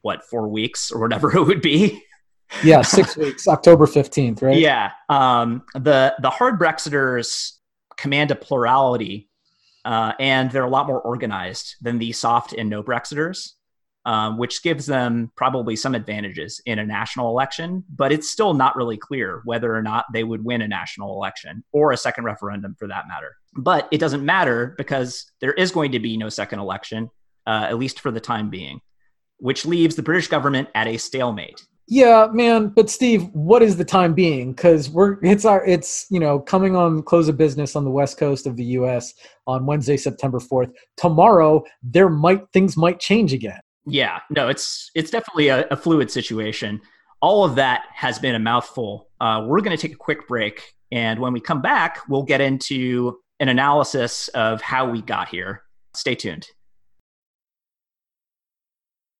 what, 0.01 0.23
four 0.25 0.49
weeks 0.49 0.91
or 0.91 0.99
whatever 0.99 1.31
it 1.37 1.43
would 1.43 1.61
be 1.61 2.03
yeah, 2.61 2.81
six 2.81 3.17
weeks, 3.17 3.47
October 3.47 3.87
fifteenth, 3.87 4.41
right? 4.41 4.57
Yeah. 4.57 4.91
Um, 5.09 5.63
the 5.73 6.15
the 6.21 6.29
hard 6.29 6.59
Brexiters 6.59 7.53
command 7.97 8.31
a 8.31 8.35
plurality, 8.35 9.29
uh, 9.85 10.13
and 10.19 10.51
they're 10.51 10.63
a 10.63 10.69
lot 10.69 10.87
more 10.87 11.01
organized 11.01 11.75
than 11.81 11.99
the 11.99 12.11
soft 12.11 12.53
and 12.53 12.69
no 12.69 12.81
Brexiters, 12.83 13.51
um, 14.05 14.37
which 14.37 14.63
gives 14.63 14.85
them 14.85 15.31
probably 15.35 15.75
some 15.75 15.95
advantages 15.95 16.61
in 16.65 16.79
a 16.79 16.85
national 16.85 17.29
election. 17.29 17.83
But 17.93 18.11
it's 18.11 18.29
still 18.29 18.53
not 18.53 18.75
really 18.75 18.97
clear 18.97 19.41
whether 19.45 19.75
or 19.75 19.81
not 19.81 20.05
they 20.13 20.23
would 20.23 20.43
win 20.43 20.61
a 20.61 20.67
national 20.67 21.13
election 21.13 21.63
or 21.71 21.91
a 21.91 21.97
second 21.97 22.25
referendum, 22.25 22.75
for 22.77 22.87
that 22.87 23.07
matter. 23.07 23.35
But 23.55 23.87
it 23.91 23.99
doesn't 23.99 24.25
matter 24.25 24.73
because 24.77 25.31
there 25.41 25.53
is 25.53 25.71
going 25.71 25.91
to 25.93 25.99
be 25.99 26.17
no 26.17 26.29
second 26.29 26.59
election, 26.59 27.09
uh, 27.45 27.67
at 27.69 27.77
least 27.77 27.99
for 27.99 28.11
the 28.11 28.19
time 28.19 28.49
being, 28.49 28.79
which 29.37 29.65
leaves 29.65 29.95
the 29.95 30.03
British 30.03 30.27
government 30.27 30.69
at 30.75 30.87
a 30.87 30.97
stalemate 30.97 31.65
yeah, 31.87 32.27
man. 32.31 32.69
But 32.69 32.89
Steve, 32.89 33.23
what 33.33 33.61
is 33.61 33.77
the 33.77 33.85
time 33.85 34.13
being? 34.13 34.53
Because 34.53 34.89
we're 34.89 35.17
it's 35.23 35.45
our 35.45 35.65
it's 35.65 36.05
you 36.09 36.19
know 36.19 36.39
coming 36.39 36.75
on 36.75 37.03
close 37.03 37.27
of 37.27 37.37
business 37.37 37.75
on 37.75 37.83
the 37.83 37.91
west 37.91 38.17
coast 38.17 38.47
of 38.47 38.55
the 38.55 38.63
U.S. 38.65 39.13
on 39.47 39.65
Wednesday, 39.65 39.97
September 39.97 40.39
fourth. 40.39 40.69
Tomorrow, 40.97 41.63
there 41.81 42.09
might 42.09 42.41
things 42.53 42.77
might 42.77 42.99
change 42.99 43.33
again. 43.33 43.59
Yeah, 43.85 44.19
no, 44.29 44.47
it's 44.47 44.91
it's 44.95 45.11
definitely 45.11 45.49
a, 45.49 45.67
a 45.69 45.75
fluid 45.75 46.09
situation. 46.09 46.79
All 47.21 47.43
of 47.43 47.55
that 47.55 47.83
has 47.93 48.19
been 48.19 48.35
a 48.35 48.39
mouthful. 48.39 49.09
Uh, 49.19 49.45
we're 49.47 49.61
going 49.61 49.75
to 49.75 49.81
take 49.81 49.93
a 49.93 49.99
quick 49.99 50.27
break, 50.27 50.73
and 50.91 51.19
when 51.19 51.33
we 51.33 51.41
come 51.41 51.61
back, 51.61 51.99
we'll 52.07 52.23
get 52.23 52.39
into 52.39 53.17
an 53.39 53.49
analysis 53.49 54.29
of 54.29 54.61
how 54.61 54.89
we 54.89 55.01
got 55.01 55.27
here. 55.27 55.63
Stay 55.95 56.15
tuned. 56.15 56.47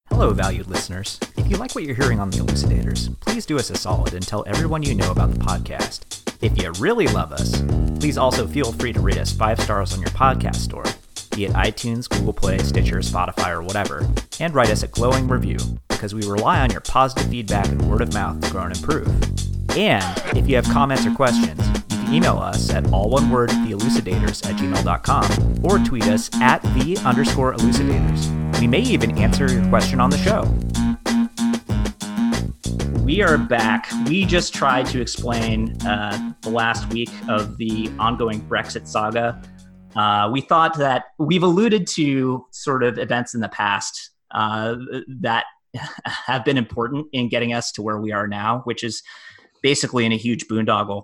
Hello, 0.10 0.32
valued 0.32 0.68
listeners. 0.68 1.20
If 1.38 1.50
you 1.50 1.58
like 1.58 1.74
what 1.76 1.86
you're 1.86 1.96
hearing 1.96 2.20
on 2.20 2.30
The 2.30 2.38
Elucidators, 2.38 3.20
please 3.22 3.46
do 3.46 3.58
us 3.58 3.70
a 3.70 3.76
solid 3.76 4.14
and 4.14 4.26
tell 4.26 4.44
everyone 4.48 4.84
you 4.84 4.94
know 4.96 5.12
about 5.12 5.32
the 5.32 5.40
podcast. 5.40 6.22
If 6.42 6.62
you 6.62 6.72
really 6.74 7.08
love 7.08 7.32
us, 7.32 7.62
please 8.00 8.18
also 8.18 8.46
feel 8.46 8.72
free 8.74 8.94
to 8.94 9.00
rate 9.00 9.18
us 9.18 9.32
five 9.32 9.60
stars 9.60 9.94
on 9.94 10.02
your 10.02 10.10
podcast 10.10 10.58
store, 10.58 10.84
be 11.36 11.46
it 11.46 11.54
iTunes, 11.54 12.10
Google 12.10 12.34
Play, 12.34 12.60
Stitcher, 12.60 12.98
Spotify, 12.98 13.50
or 13.50 13.64
whatever, 13.64 14.08
and 14.40 14.54
write 14.54 14.70
us 14.70 14.84
a 14.84 14.88
glowing 14.88 15.28
review, 15.28 15.58
because 15.90 16.14
we 16.14 16.26
rely 16.28 16.60
on 16.60 16.70
your 16.70 16.82
positive 16.82 17.30
feedback 17.30 17.68
and 17.68 17.90
word 17.90 18.02
of 18.02 18.14
mouth 18.14 18.40
to 18.42 18.52
grow 18.52 18.64
and 18.64 18.76
improve. 18.76 19.08
And 19.78 20.38
if 20.38 20.48
you 20.48 20.56
have 20.58 20.66
comments 20.66 21.06
or 21.06 21.16
questions, 21.16 21.60
email 22.13 22.38
us 22.38 22.70
at 22.70 22.91
all 22.93 23.10
one 23.10 23.29
word, 23.29 23.50
theelucidators 23.50 24.48
at 24.48 24.55
gmail.com, 24.55 25.65
or 25.65 25.79
tweet 25.79 26.08
us 26.08 26.29
at 26.36 26.62
the 26.75 26.98
underscore 27.03 27.53
elucidators. 27.55 28.60
We 28.60 28.67
may 28.67 28.82
even 28.82 29.17
answer 29.17 29.51
your 29.51 29.67
question 29.70 30.00
on 30.00 30.10
the 30.10 30.17
show. 30.17 30.43
We 33.03 33.22
are 33.22 33.38
back. 33.38 33.89
We 34.08 34.25
just 34.25 34.53
tried 34.53 34.86
to 34.88 35.01
explain 35.01 35.75
uh, 35.86 36.34
the 36.41 36.50
last 36.50 36.91
week 36.93 37.10
of 37.27 37.58
the 37.58 37.91
ongoing 38.00 38.41
Brexit 38.41 38.88
saga. 38.88 39.41
Uh, 39.96 40.29
we 40.32 40.41
thought 40.41 40.77
that 40.77 41.05
we've 41.20 41.43
alluded 41.43 41.86
to 41.88 42.46
sort 42.51 42.84
of 42.84 42.98
events 42.98 43.34
in 43.34 43.41
the 43.41 43.50
past 43.50 44.12
uh, 44.32 44.75
that 45.08 45.46
have 46.05 46.46
been 46.46 46.58
important 46.58 47.08
in 47.12 47.27
getting 47.27 47.53
us 47.53 47.72
to 47.74 47.82
where 47.82 48.00
we 48.00 48.12
are 48.12 48.27
now, 48.27 48.62
which 48.65 48.84
is 48.84 49.03
basically 49.62 50.05
in 50.05 50.12
a 50.12 50.17
huge 50.17 50.48
boondoggle. 50.48 51.03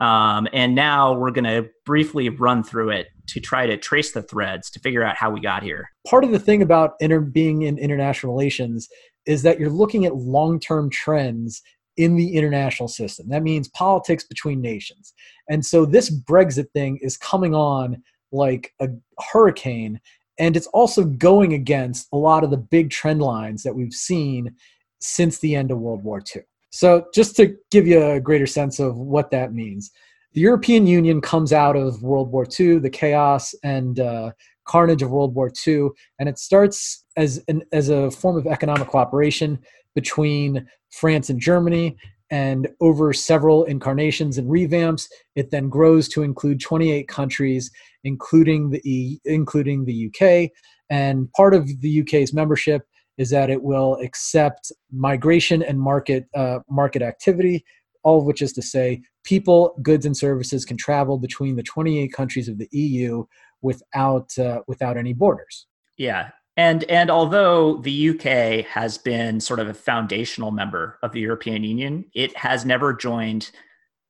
Um, 0.00 0.48
and 0.52 0.74
now 0.74 1.12
we're 1.12 1.30
going 1.30 1.44
to 1.44 1.68
briefly 1.84 2.28
run 2.30 2.62
through 2.62 2.90
it 2.90 3.08
to 3.28 3.40
try 3.40 3.66
to 3.66 3.76
trace 3.76 4.12
the 4.12 4.22
threads 4.22 4.70
to 4.70 4.80
figure 4.80 5.04
out 5.04 5.16
how 5.16 5.30
we 5.30 5.40
got 5.40 5.62
here. 5.62 5.90
Part 6.08 6.24
of 6.24 6.30
the 6.30 6.38
thing 6.38 6.62
about 6.62 6.94
inter- 7.00 7.20
being 7.20 7.62
in 7.62 7.78
international 7.78 8.32
relations 8.32 8.88
is 9.26 9.42
that 9.42 9.60
you're 9.60 9.70
looking 9.70 10.06
at 10.06 10.16
long 10.16 10.58
term 10.58 10.90
trends 10.90 11.62
in 11.96 12.16
the 12.16 12.34
international 12.34 12.88
system. 12.88 13.28
That 13.28 13.42
means 13.42 13.68
politics 13.68 14.24
between 14.24 14.62
nations. 14.62 15.12
And 15.48 15.64
so 15.64 15.84
this 15.84 16.10
Brexit 16.10 16.70
thing 16.72 16.98
is 17.02 17.18
coming 17.18 17.54
on 17.54 18.02
like 18.32 18.72
a 18.80 18.88
hurricane. 19.32 20.00
And 20.38 20.56
it's 20.56 20.68
also 20.68 21.04
going 21.04 21.52
against 21.52 22.08
a 22.12 22.16
lot 22.16 22.42
of 22.42 22.50
the 22.50 22.56
big 22.56 22.90
trend 22.90 23.20
lines 23.20 23.62
that 23.64 23.74
we've 23.74 23.92
seen 23.92 24.54
since 25.00 25.38
the 25.38 25.54
end 25.54 25.70
of 25.70 25.78
World 25.78 26.02
War 26.02 26.22
II. 26.34 26.42
So, 26.70 27.06
just 27.12 27.36
to 27.36 27.56
give 27.70 27.86
you 27.86 28.02
a 28.02 28.20
greater 28.20 28.46
sense 28.46 28.78
of 28.78 28.96
what 28.96 29.30
that 29.32 29.52
means, 29.52 29.90
the 30.32 30.40
European 30.40 30.86
Union 30.86 31.20
comes 31.20 31.52
out 31.52 31.76
of 31.76 32.02
World 32.02 32.30
War 32.30 32.46
II, 32.58 32.78
the 32.78 32.90
chaos 32.90 33.52
and 33.64 33.98
uh, 33.98 34.30
carnage 34.64 35.02
of 35.02 35.10
World 35.10 35.34
War 35.34 35.50
II, 35.66 35.88
and 36.20 36.28
it 36.28 36.38
starts 36.38 37.04
as 37.16 37.42
an, 37.48 37.62
as 37.72 37.88
a 37.88 38.10
form 38.12 38.36
of 38.36 38.46
economic 38.46 38.86
cooperation 38.86 39.58
between 39.96 40.66
France 40.90 41.30
and 41.30 41.40
Germany. 41.40 41.96
And 42.32 42.68
over 42.80 43.12
several 43.12 43.64
incarnations 43.64 44.38
and 44.38 44.48
revamps, 44.48 45.08
it 45.34 45.50
then 45.50 45.68
grows 45.68 46.08
to 46.10 46.22
include 46.22 46.60
28 46.60 47.08
countries, 47.08 47.72
including 48.04 48.70
the 48.70 49.18
including 49.24 49.84
the 49.84 50.06
UK. 50.06 50.50
And 50.88 51.32
part 51.32 51.54
of 51.54 51.68
the 51.80 52.02
UK's 52.02 52.32
membership 52.32 52.82
is 53.20 53.30
that 53.30 53.50
it 53.50 53.62
will 53.62 53.94
accept 53.96 54.72
migration 54.90 55.62
and 55.62 55.78
market 55.80 56.26
uh, 56.34 56.58
market 56.68 57.02
activity 57.02 57.64
all 58.02 58.18
of 58.18 58.24
which 58.24 58.42
is 58.42 58.52
to 58.54 58.62
say 58.62 59.02
people, 59.24 59.76
goods, 59.82 60.06
and 60.06 60.16
services 60.16 60.64
can 60.64 60.76
travel 60.76 61.18
between 61.18 61.56
the 61.56 61.62
28 61.62 62.12
countries 62.12 62.48
of 62.48 62.58
the 62.58 62.68
EU 62.72 63.24
without 63.62 64.36
uh, 64.38 64.60
without 64.66 64.96
any 64.96 65.12
borders. 65.12 65.66
Yeah. 65.98 66.30
And, 66.56 66.84
and 66.84 67.10
although 67.10 67.76
the 67.78 68.10
UK 68.10 68.66
has 68.66 68.98
been 68.98 69.40
sort 69.40 69.60
of 69.60 69.68
a 69.68 69.74
foundational 69.74 70.50
member 70.50 70.98
of 71.02 71.12
the 71.12 71.20
European 71.20 71.64
Union, 71.64 72.04
it 72.14 72.36
has 72.36 72.66
never 72.66 72.92
joined 72.92 73.50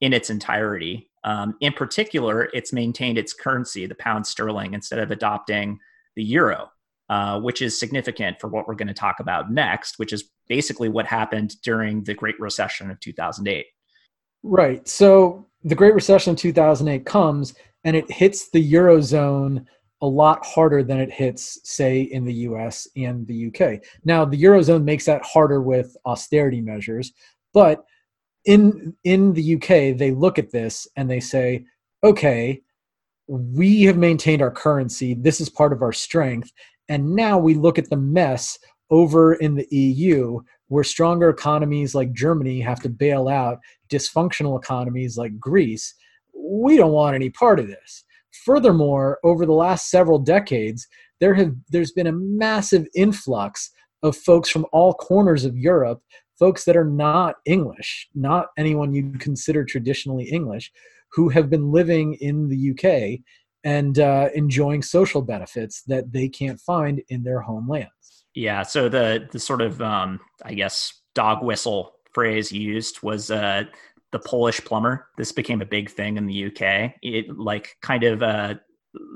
in 0.00 0.12
its 0.12 0.31
entirety. 0.31 1.11
Um, 1.23 1.55
in 1.61 1.73
particular, 1.73 2.49
it's 2.52 2.73
maintained 2.73 3.19
its 3.19 3.33
currency, 3.33 3.87
the 3.87 3.95
pound 3.95 4.26
sterling, 4.26 4.75
instead 4.75 4.99
of 4.99 5.11
adopting 5.11 5.79
the 6.17 6.25
euro, 6.25 6.71
uh, 7.11 7.40
which 7.40 7.61
is 7.61 7.79
significant 7.79 8.40
for 8.40 8.47
what 8.47 8.69
we're 8.69 8.75
going 8.75 8.87
to 8.87 8.95
talk 8.95 9.19
about 9.19 9.50
next, 9.50 9.99
which 9.99 10.12
is 10.12 10.31
basically 10.49 10.88
what 10.88 11.07
happened 11.07 11.61
during 11.62 12.05
the 12.05 12.14
Great 12.14 12.38
Recession 12.38 12.88
of 12.88 13.00
2008. 13.00 13.67
Right. 14.45 14.87
So 14.87 15.45
the 15.64 15.75
Great 15.75 15.93
Recession 15.93 16.35
of 16.35 16.38
2008 16.38 17.05
comes 17.05 17.55
and 17.83 17.97
it 17.97 18.09
hits 18.09 18.50
the 18.50 18.73
Eurozone 18.73 19.67
a 20.00 20.07
lot 20.07 20.47
harder 20.47 20.85
than 20.85 21.00
it 21.00 21.11
hits, 21.11 21.59
say, 21.64 22.02
in 22.02 22.25
the 22.25 22.33
US 22.33 22.87
and 22.97 23.26
the 23.26 23.49
UK. 23.49 23.83
Now, 24.05 24.25
the 24.25 24.40
Eurozone 24.40 24.85
makes 24.85 25.05
that 25.07 25.25
harder 25.25 25.61
with 25.61 25.97
austerity 26.07 26.61
measures, 26.61 27.12
but 27.52 27.85
in, 28.45 28.95
in 29.02 29.33
the 29.33 29.57
UK, 29.57 29.99
they 29.99 30.12
look 30.12 30.38
at 30.38 30.52
this 30.52 30.87
and 30.97 31.11
they 31.11 31.21
say, 31.21 31.64
okay, 32.05 32.62
we 33.31 33.83
have 33.83 33.97
maintained 33.97 34.43
our 34.43 34.50
currency. 34.50 35.14
This 35.14 35.40
is 35.40 35.49
part 35.49 35.73
of 35.73 35.83
our 35.83 35.93
strength. 35.93 36.52
And 36.91 37.15
now 37.15 37.39
we 37.39 37.55
look 37.55 37.79
at 37.79 37.89
the 37.89 37.97
mess 37.97 38.59
over 38.91 39.35
in 39.35 39.55
the 39.55 39.69
EU 39.71 40.41
where 40.67 40.85
stronger 40.85 41.31
economies 41.31 41.95
like 41.95 42.13
Germany 42.13 42.61
have 42.61 42.81
to 42.81 42.89
bail 42.89 43.29
out 43.29 43.61
dysfunctional 43.89 44.59
economies 44.59 45.17
like 45.17 45.39
Greece. 45.39 45.95
We 46.35 46.77
don't 46.77 46.93
want 46.93 47.15
any 47.15 47.31
part 47.31 47.61
of 47.61 47.69
this. 47.69 48.05
Furthermore, 48.45 49.19
over 49.23 49.47
the 49.47 49.53
last 49.53 49.89
several 49.89 50.19
decades, 50.19 50.87
there 51.21 51.35
have 51.35 51.55
there's 51.71 51.93
been 51.93 52.09
a 52.09 52.13
massive 52.13 52.87
influx 52.95 53.71
of 54.03 54.17
folks 54.17 54.49
from 54.51 54.67
all 54.73 54.95
corners 54.95 55.45
of 55.45 55.57
Europe, 55.57 56.03
folks 56.39 56.65
that 56.65 56.77
are 56.77 56.85
not 56.85 57.37
English, 57.45 58.09
not 58.15 58.49
anyone 58.59 58.95
you'd 58.95 59.21
consider 59.21 59.65
traditionally 59.65 60.25
English, 60.25 60.73
who 61.13 61.29
have 61.29 61.51
been 61.51 61.71
living 61.71 62.15
in 62.15 62.49
the 62.49 62.71
UK 62.71 63.21
and 63.64 63.99
uh, 63.99 64.29
enjoying 64.35 64.83
social 64.83 65.23
benefits 65.23 65.83
that 65.83 66.12
they 66.12 66.29
can't 66.29 66.61
find 66.61 67.02
in 67.09 67.23
their 67.23 67.40
homelands. 67.40 68.25
Yeah. 68.35 68.62
So 68.62 68.88
the 68.88 69.29
the 69.31 69.38
sort 69.38 69.61
of 69.61 69.81
um, 69.83 70.21
I 70.45 70.55
guess 70.55 70.93
dog 71.14 71.43
whistle 71.43 71.93
phrase 72.12 72.52
used 72.52 73.02
was 73.02 73.31
uh, 73.31 73.64
the 74.12 74.19
Polish 74.19 74.61
plumber. 74.64 75.09
This 75.17 75.33
became 75.33 75.61
a 75.61 75.67
big 75.67 75.90
thing 75.90 76.17
in 76.17 76.26
the 76.26 76.47
UK. 76.47 76.95
It 77.02 77.37
like 77.37 77.76
kind 77.83 78.05
of 78.05 78.23
uh, 78.23 78.55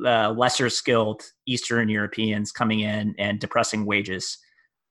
uh, 0.05 0.31
lesser 0.31 0.69
skilled 0.71 1.23
Eastern 1.47 1.89
Europeans 1.89 2.53
coming 2.53 2.81
in 2.81 3.15
and 3.19 3.41
depressing 3.41 3.87
wages 3.87 4.39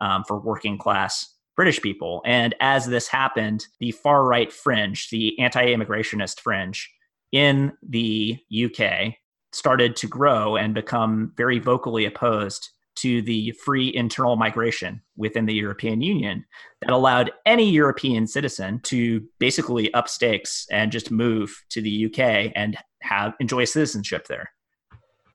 um, 0.01 0.23
for 0.27 0.39
working 0.39 0.77
class 0.77 1.33
British 1.55 1.81
people. 1.81 2.21
And 2.25 2.55
as 2.59 2.85
this 2.85 3.07
happened, 3.07 3.67
the 3.79 3.91
far 3.91 4.25
right 4.25 4.51
fringe, 4.51 5.09
the 5.09 5.37
anti 5.39 5.65
immigrationist 5.65 6.39
fringe 6.39 6.89
in 7.31 7.73
the 7.87 8.39
UK 8.53 9.15
started 9.53 9.95
to 9.97 10.07
grow 10.07 10.55
and 10.55 10.73
become 10.73 11.31
very 11.35 11.59
vocally 11.59 12.05
opposed 12.05 12.69
to 12.95 13.21
the 13.23 13.51
free 13.51 13.93
internal 13.93 14.35
migration 14.35 15.01
within 15.17 15.45
the 15.45 15.53
European 15.53 16.01
Union 16.01 16.45
that 16.81 16.91
allowed 16.91 17.31
any 17.45 17.69
European 17.69 18.27
citizen 18.27 18.79
to 18.81 19.25
basically 19.39 19.93
up 19.93 20.07
stakes 20.07 20.67
and 20.71 20.91
just 20.91 21.11
move 21.11 21.63
to 21.69 21.81
the 21.81 22.05
UK 22.05 22.51
and 22.55 22.77
have 23.01 23.33
enjoy 23.39 23.65
citizenship 23.65 24.27
there. 24.27 24.49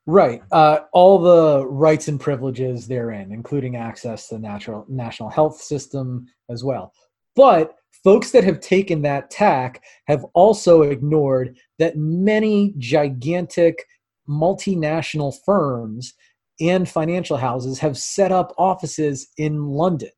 Right. 0.07 0.41
Uh, 0.51 0.81
all 0.93 1.19
the 1.19 1.67
rights 1.67 2.09
and 2.09 2.19
privileges 2.19 2.87
therein, 2.87 3.31
including 3.31 3.77
access 3.77 4.29
to 4.29 4.37
the 4.37 4.41
natural 4.41 4.87
national 4.89 5.29
health 5.29 5.61
system 5.61 6.27
as 6.49 6.65
well. 6.65 6.93
But 7.37 7.75
folks 8.03 8.31
that 8.31 8.45
have 8.45 8.61
taken 8.61 9.03
that 9.03 9.31
tack 9.31 9.83
have 10.07 10.25
also 10.33 10.83
ignored 10.83 11.59
that 11.79 11.97
many 11.97 12.73
gigantic 12.79 13.85
multinational 14.29 15.35
firms 15.45 16.15
and 16.61 16.89
financial 16.89 17.37
houses 17.37 17.79
have 17.79 17.97
set 17.97 18.33
up 18.33 18.53
offices 18.59 19.29
in 19.37 19.67
London. 19.67 20.11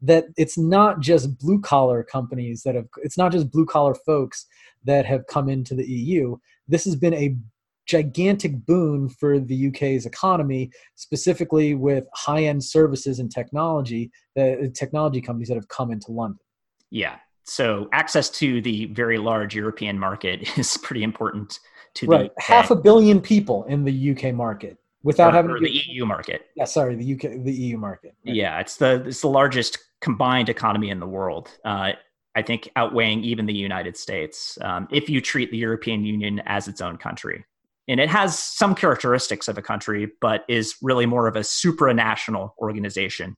That 0.00 0.26
it's 0.36 0.56
not 0.56 1.00
just 1.00 1.38
blue 1.38 1.60
collar 1.60 2.04
companies 2.04 2.62
that 2.64 2.76
have, 2.76 2.86
it's 3.02 3.18
not 3.18 3.32
just 3.32 3.50
blue 3.50 3.66
collar 3.66 3.94
folks 3.94 4.46
that 4.84 5.04
have 5.06 5.26
come 5.26 5.48
into 5.48 5.74
the 5.74 5.86
EU. 5.86 6.36
This 6.68 6.84
has 6.84 6.94
been 6.94 7.14
a 7.14 7.36
gigantic 7.86 8.64
boon 8.66 9.08
for 9.08 9.40
the 9.40 9.68
UK's 9.68 10.06
economy, 10.06 10.70
specifically 10.94 11.74
with 11.74 12.06
high 12.14 12.44
end 12.44 12.62
services 12.62 13.18
and 13.18 13.30
technology, 13.30 14.12
the 14.36 14.70
technology 14.74 15.20
companies 15.20 15.48
that 15.48 15.56
have 15.56 15.68
come 15.68 15.90
into 15.90 16.12
London. 16.12 16.38
Yeah. 16.90 17.16
So 17.48 17.88
access 17.92 18.28
to 18.30 18.60
the 18.60 18.86
very 18.86 19.18
large 19.18 19.54
European 19.54 19.98
market 19.98 20.46
is 20.58 20.76
pretty 20.76 21.02
important 21.02 21.58
to 21.94 22.06
right. 22.06 22.34
the 22.34 22.42
half 22.42 22.70
a 22.70 22.76
billion 22.76 23.20
people 23.20 23.64
in 23.64 23.84
the 23.84 24.10
UK 24.10 24.34
market 24.34 24.76
without 25.02 25.32
or, 25.32 25.36
having 25.36 25.50
or 25.52 25.60
the 25.60 25.70
EU 25.70 26.04
market. 26.04 26.46
Yeah, 26.54 26.64
sorry, 26.64 26.94
the 26.94 27.14
UK, 27.14 27.42
the 27.44 27.52
EU 27.52 27.78
market. 27.78 28.14
Right. 28.26 28.34
Yeah, 28.34 28.60
it's 28.60 28.76
the 28.76 29.02
it's 29.06 29.22
the 29.22 29.28
largest 29.28 29.78
combined 30.00 30.48
economy 30.48 30.90
in 30.90 31.00
the 31.00 31.06
world. 31.06 31.50
Uh, 31.64 31.92
I 32.34 32.42
think 32.42 32.70
outweighing 32.76 33.24
even 33.24 33.46
the 33.46 33.54
United 33.54 33.96
States 33.96 34.58
um, 34.60 34.86
if 34.92 35.08
you 35.08 35.20
treat 35.20 35.50
the 35.50 35.56
European 35.56 36.04
Union 36.04 36.40
as 36.46 36.68
its 36.68 36.80
own 36.80 36.98
country. 36.98 37.44
And 37.88 37.98
it 37.98 38.10
has 38.10 38.38
some 38.38 38.74
characteristics 38.74 39.48
of 39.48 39.56
a 39.56 39.62
country, 39.62 40.12
but 40.20 40.44
is 40.46 40.76
really 40.82 41.06
more 41.06 41.26
of 41.26 41.36
a 41.36 41.40
supranational 41.40 42.50
organization, 42.58 43.34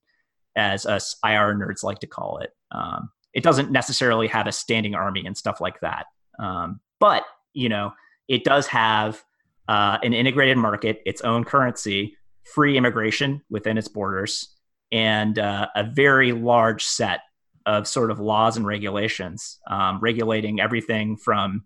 as 0.57 0.85
us 0.85 1.17
IR 1.25 1.55
nerds 1.55 1.85
like 1.85 2.01
to 2.01 2.09
call 2.09 2.39
it. 2.39 2.51
Um, 2.73 3.11
it 3.35 3.43
doesn't 3.43 3.71
necessarily 3.71 4.27
have 4.29 4.47
a 4.47 4.53
standing 4.53 4.95
army 4.95 5.25
and 5.27 5.37
stuff 5.37 5.61
like 5.61 5.81
that. 5.81 6.07
Um, 6.39 6.81
but, 6.99 7.25
you 7.53 7.69
know, 7.69 7.93
it 8.29 8.45
does 8.45 8.67
have 8.69 9.23
uh, 9.69 9.99
an 10.03 10.13
integrated 10.13 10.57
market, 10.57 11.01
its 11.07 11.21
own 11.23 11.45
currency, 11.45 12.17
free 12.55 12.77
immigration 12.77 13.43
within 13.51 13.79
its 13.79 13.89
borders, 13.89 14.49
and 14.91 15.39
uh, 15.39 15.67
a 15.77 15.85
very 15.85 16.33
large 16.33 16.85
set 16.85 17.21
of 17.67 17.87
sort 17.87 18.11
of 18.11 18.19
laws 18.19 18.57
and 18.57 18.67
regulations 18.67 19.59
um, 19.69 20.01
regulating 20.01 20.61
everything 20.61 21.17
from 21.17 21.63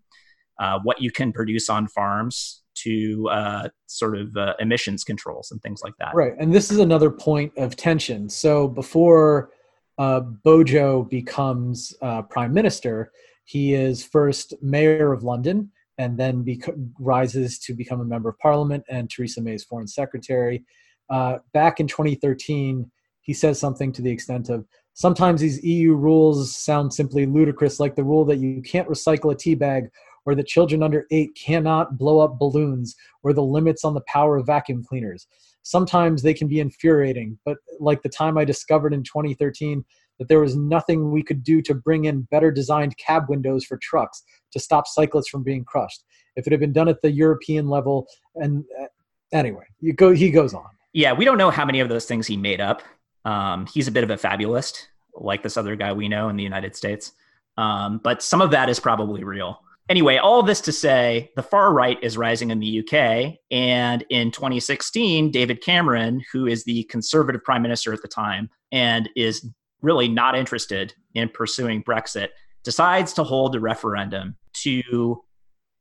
uh, 0.59 0.79
what 0.83 1.01
you 1.01 1.11
can 1.11 1.33
produce 1.33 1.71
on 1.71 1.87
farms 1.87 2.63
to 2.75 3.29
uh, 3.31 3.69
sort 3.87 4.19
of 4.19 4.37
uh, 4.37 4.55
emissions 4.59 5.05
controls 5.05 5.51
and 5.51 5.63
things 5.63 5.81
like 5.83 5.95
that. 5.99 6.15
Right. 6.15 6.33
And 6.39 6.53
this 6.53 6.71
is 6.71 6.79
another 6.79 7.11
point 7.11 7.53
of 7.57 7.77
tension. 7.77 8.29
So 8.29 8.69
before 8.69 9.51
uh, 9.99 10.21
Bojo 10.21 11.05
becomes 11.05 11.95
uh, 12.03 12.23
prime 12.23 12.53
minister, 12.53 13.13
he 13.45 13.75
is 13.75 14.05
first 14.05 14.55
mayor 14.63 15.13
of 15.13 15.23
London 15.23 15.71
and 15.99 16.19
then 16.19 16.43
bec- 16.43 16.75
rises 16.99 17.59
to 17.61 17.75
become 17.75 18.01
a 18.01 18.05
member 18.05 18.31
of 18.31 18.39
parliament 18.39 18.85
and 18.89 19.09
Theresa 19.09 19.41
May's 19.41 19.65
foreign 19.65 19.87
secretary. 19.87 20.65
Uh, 21.11 21.39
back 21.53 21.79
in 21.79 21.87
2013, 21.87 22.91
he 23.21 23.33
says 23.33 23.59
something 23.59 23.93
to 23.93 24.03
the 24.03 24.11
extent 24.11 24.49
of 24.49 24.67
sometimes 24.95 25.41
these 25.41 25.63
EU 25.63 25.95
rules 25.95 26.57
sound 26.57 26.93
simply 26.93 27.27
ludicrous, 27.27 27.79
like 27.79 27.95
the 27.95 28.05
rule 28.05 28.25
that 28.25 28.39
you 28.39 28.61
can't 28.63 28.89
recycle 28.89 29.33
a 29.33 29.37
tea 29.37 29.55
bag, 29.55 29.89
or 30.27 30.35
that 30.35 30.47
children 30.47 30.83
under 30.83 31.07
eight 31.11 31.37
cannot 31.37 31.99
blow 31.99 32.19
up 32.19 32.39
balloons, 32.39 32.97
or 33.23 33.33
the 33.33 33.43
limits 33.43 33.85
on 33.85 33.95
the 33.95 34.03
power 34.07 34.37
of 34.37 34.47
vacuum 34.47 34.83
cleaners. 34.83 35.27
Sometimes 35.65 36.23
they 36.23 36.35
can 36.35 36.47
be 36.47 36.61
infuriating, 36.61 37.39
but 37.45 37.57
like 37.81 38.03
the 38.03 38.09
time 38.09 38.39
I 38.39 38.45
discovered 38.45 38.93
in 38.93 39.03
2013 39.03 39.85
that 40.19 40.29
there 40.29 40.41
was 40.41 40.57
nothing 40.57 41.11
we 41.11 41.23
could 41.23 41.43
do 41.43 41.61
to 41.63 41.75
bring 41.75 42.05
in 42.05 42.23
better 42.31 42.53
designed 42.53 42.97
cab 42.99 43.25
windows 43.29 43.65
for 43.65 43.79
trucks 43.79 44.23
to 44.53 44.61
stop 44.61 44.87
cyclists 44.87 45.29
from 45.29 45.43
being 45.43 45.65
crushed. 45.65 46.05
If 46.37 46.47
it 46.47 46.53
had 46.53 46.61
been 46.61 46.73
done 46.73 46.89
at 46.89 47.01
the 47.03 47.11
European 47.11 47.69
level, 47.69 48.07
and 48.37 48.65
uh, 48.81 48.87
anyway, 49.33 49.65
you 49.81 49.95
go. 49.95 50.13
He 50.13 50.31
goes 50.31 50.53
on. 50.55 50.67
Yeah, 50.93 51.13
we 51.13 51.25
don't 51.25 51.39
know 51.39 51.51
how 51.51 51.65
many 51.65 51.81
of 51.81 51.89
those 51.89 52.05
things 52.05 52.27
he 52.27 52.37
made 52.37 52.61
up. 52.61 52.83
Um, 53.25 53.67
he's 53.67 53.89
a 53.89 53.93
bit 53.93 54.05
of 54.05 54.11
a 54.11 54.17
fabulist, 54.17 54.89
like 55.15 55.43
this 55.43 55.57
other 55.57 55.77
guy 55.77 55.93
we 55.93 56.09
know 56.09 56.29
in 56.29 56.37
the 56.37 56.43
United 56.43 56.77
States. 56.77 57.13
Um, 57.57 58.01
but 58.03 58.23
some 58.23 58.41
of 58.41 58.51
that 58.51 58.69
is 58.69 58.79
probably 58.79 59.25
real. 59.25 59.61
Anyway, 59.91 60.17
all 60.17 60.43
this 60.43 60.63
to 60.63 60.73
say, 60.73 61.31
the 61.37 61.43
far 61.43 61.73
right 61.73 62.03
is 62.03 62.17
rising 62.17 62.51
in 62.51 62.59
the 62.59 62.81
UK. 62.81 63.35
And 63.51 64.05
in 64.09 64.31
2016, 64.31 65.31
David 65.31 65.61
Cameron, 65.63 66.23
who 66.33 66.47
is 66.47 66.65
the 66.65 66.85
conservative 66.85 67.45
prime 67.45 67.61
minister 67.61 67.93
at 67.93 68.01
the 68.01 68.09
time 68.09 68.49
and 68.73 69.11
is 69.15 69.47
really 69.83 70.09
not 70.09 70.37
interested 70.37 70.95
in 71.15 71.29
pursuing 71.29 71.83
Brexit, 71.83 72.29
decides 72.63 73.13
to 73.13 73.25
hold 73.25 73.55
a 73.55 73.61
referendum 73.61 74.37
to 74.55 75.23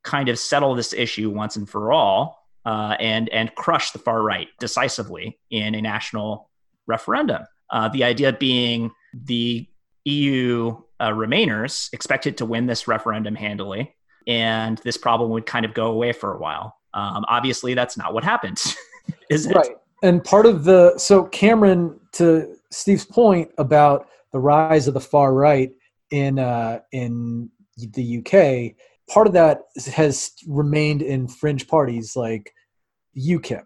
kind 0.04 0.28
of 0.28 0.38
settle 0.38 0.76
this 0.76 0.92
issue 0.92 1.30
once 1.30 1.56
and 1.56 1.70
for 1.70 1.94
all 1.94 2.44
uh, 2.66 2.96
and 3.00 3.30
and 3.30 3.56
crush 3.56 3.92
the 3.92 4.00
far 4.00 4.22
right 4.22 4.50
decisively 4.60 5.40
in 5.50 5.76
a 5.76 5.82
national 5.82 6.50
referendum. 6.88 7.44
Uh, 7.70 7.88
the 7.90 8.04
idea 8.04 8.34
being 8.34 8.92
the 9.14 9.66
EU 10.06 10.78
uh, 11.04 11.10
Remainers 11.10 11.92
expected 11.92 12.38
to 12.38 12.46
win 12.46 12.66
this 12.66 12.88
referendum 12.88 13.36
handily, 13.36 13.94
and 14.26 14.78
this 14.80 14.98
problem 14.98 15.32
would 15.32 15.46
kind 15.46 15.66
of 15.66 15.74
go 15.74 15.88
away 15.88 16.14
for 16.14 16.34
a 16.34 16.40
while. 16.40 16.78
Um, 16.94 17.26
obviously, 17.28 17.74
that's 17.74 17.98
not 17.98 18.14
what 18.14 18.24
happened, 18.24 18.62
is 19.30 19.48
it? 19.48 19.56
Right. 19.56 19.76
And 20.02 20.24
part 20.24 20.46
of 20.46 20.64
the 20.64 20.98
so 20.98 21.26
Cameron 21.26 22.00
to 22.14 22.56
Steve's 22.72 23.06
point 23.06 23.52
about 23.58 24.08
the 24.32 24.40
rise 24.40 24.88
of 24.88 24.94
the 24.94 25.02
far 25.02 25.34
right 25.34 25.72
in 26.12 26.40
uh, 26.40 26.80
in 26.94 27.50
the 27.78 28.20
UK, 28.20 28.76
part 29.14 29.28
of 29.28 29.34
that 29.34 29.64
has 29.94 30.32
remained 30.48 31.02
in 31.02 31.28
fringe 31.28 31.68
parties 31.68 32.16
like 32.16 32.54
UKIP. 33.18 33.66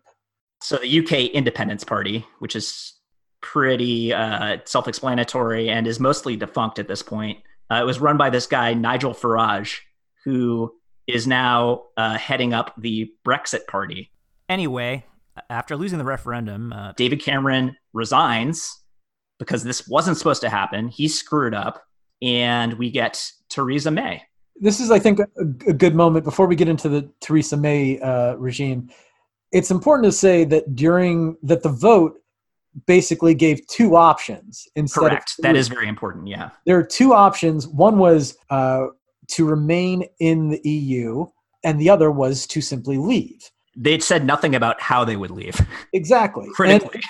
So 0.63 0.78
the 0.78 1.00
UK 1.00 1.32
Independence 1.34 1.84
Party, 1.84 2.26
which 2.39 2.56
is 2.56 2.93
pretty 3.41 4.13
uh, 4.13 4.58
self-explanatory 4.65 5.69
and 5.69 5.88
is 5.88 6.00
mostly 6.00 6.36
defunct 6.36 6.80
at 6.80 6.88
this 6.88 7.04
point, 7.04 7.39
Uh, 7.69 7.82
it 7.82 7.86
was 7.86 8.00
run 8.00 8.17
by 8.17 8.30
this 8.30 8.47
guy, 8.47 8.73
Nigel 8.73 9.13
Farage, 9.13 9.80
who 10.23 10.73
is 11.06 11.28
now 11.28 11.84
uh, 11.97 12.17
heading 12.17 12.54
up 12.54 12.73
the 12.78 13.12
Brexit 13.26 13.67
party. 13.67 14.12
Anyway, 14.47 15.06
after 15.50 15.76
losing 15.76 16.00
the 16.00 16.06
referendum, 16.06 16.71
uh, 16.71 16.93
David 16.95 17.21
Cameron 17.21 17.76
resigns 17.93 18.84
because 19.38 19.63
this 19.63 19.88
wasn't 19.88 20.17
supposed 20.17 20.41
to 20.41 20.50
happen. 20.50 20.88
He 20.88 21.08
screwed 21.08 21.54
up, 21.54 21.84
and 22.21 22.73
we 22.73 22.89
get 22.89 23.21
Theresa 23.50 23.91
May. 23.91 24.23
This 24.56 24.80
is, 24.80 24.89
I 24.89 25.00
think, 25.00 25.19
a, 25.19 25.28
a 25.67 25.73
good 25.73 25.93
moment 25.93 26.26
before 26.26 26.47
we 26.47 26.56
get 26.56 26.69
into 26.69 26.89
the 26.89 27.10
Theresa 27.19 27.58
May 27.58 28.00
uh, 28.00 28.36
regime. 28.36 28.89
It's 29.52 29.71
important 29.71 30.06
to 30.06 30.12
say 30.12 30.45
that 30.45 30.76
during 30.76 31.38
that 31.43 31.63
the 31.63 31.69
vote 31.69 32.19
basically 32.85 33.33
gave 33.33 33.65
two 33.67 33.95
options 33.95 34.67
instead 34.75 34.99
Correct. 34.99 35.33
That 35.39 35.55
is 35.55 35.67
very 35.67 35.87
important. 35.87 36.27
Yeah. 36.27 36.51
There 36.65 36.77
are 36.77 36.83
two 36.83 37.13
options. 37.13 37.67
One 37.67 37.97
was 37.97 38.37
uh, 38.49 38.87
to 39.29 39.45
remain 39.45 40.05
in 40.19 40.49
the 40.49 40.61
EU, 40.69 41.25
and 41.63 41.79
the 41.79 41.89
other 41.89 42.11
was 42.11 42.45
to 42.47 42.61
simply 42.61 42.97
leave. 42.97 43.49
They'd 43.75 44.03
said 44.03 44.25
nothing 44.25 44.55
about 44.55 44.81
how 44.81 45.03
they 45.05 45.15
would 45.15 45.31
leave. 45.31 45.59
Exactly. 45.93 46.47
Critically. 46.53 47.01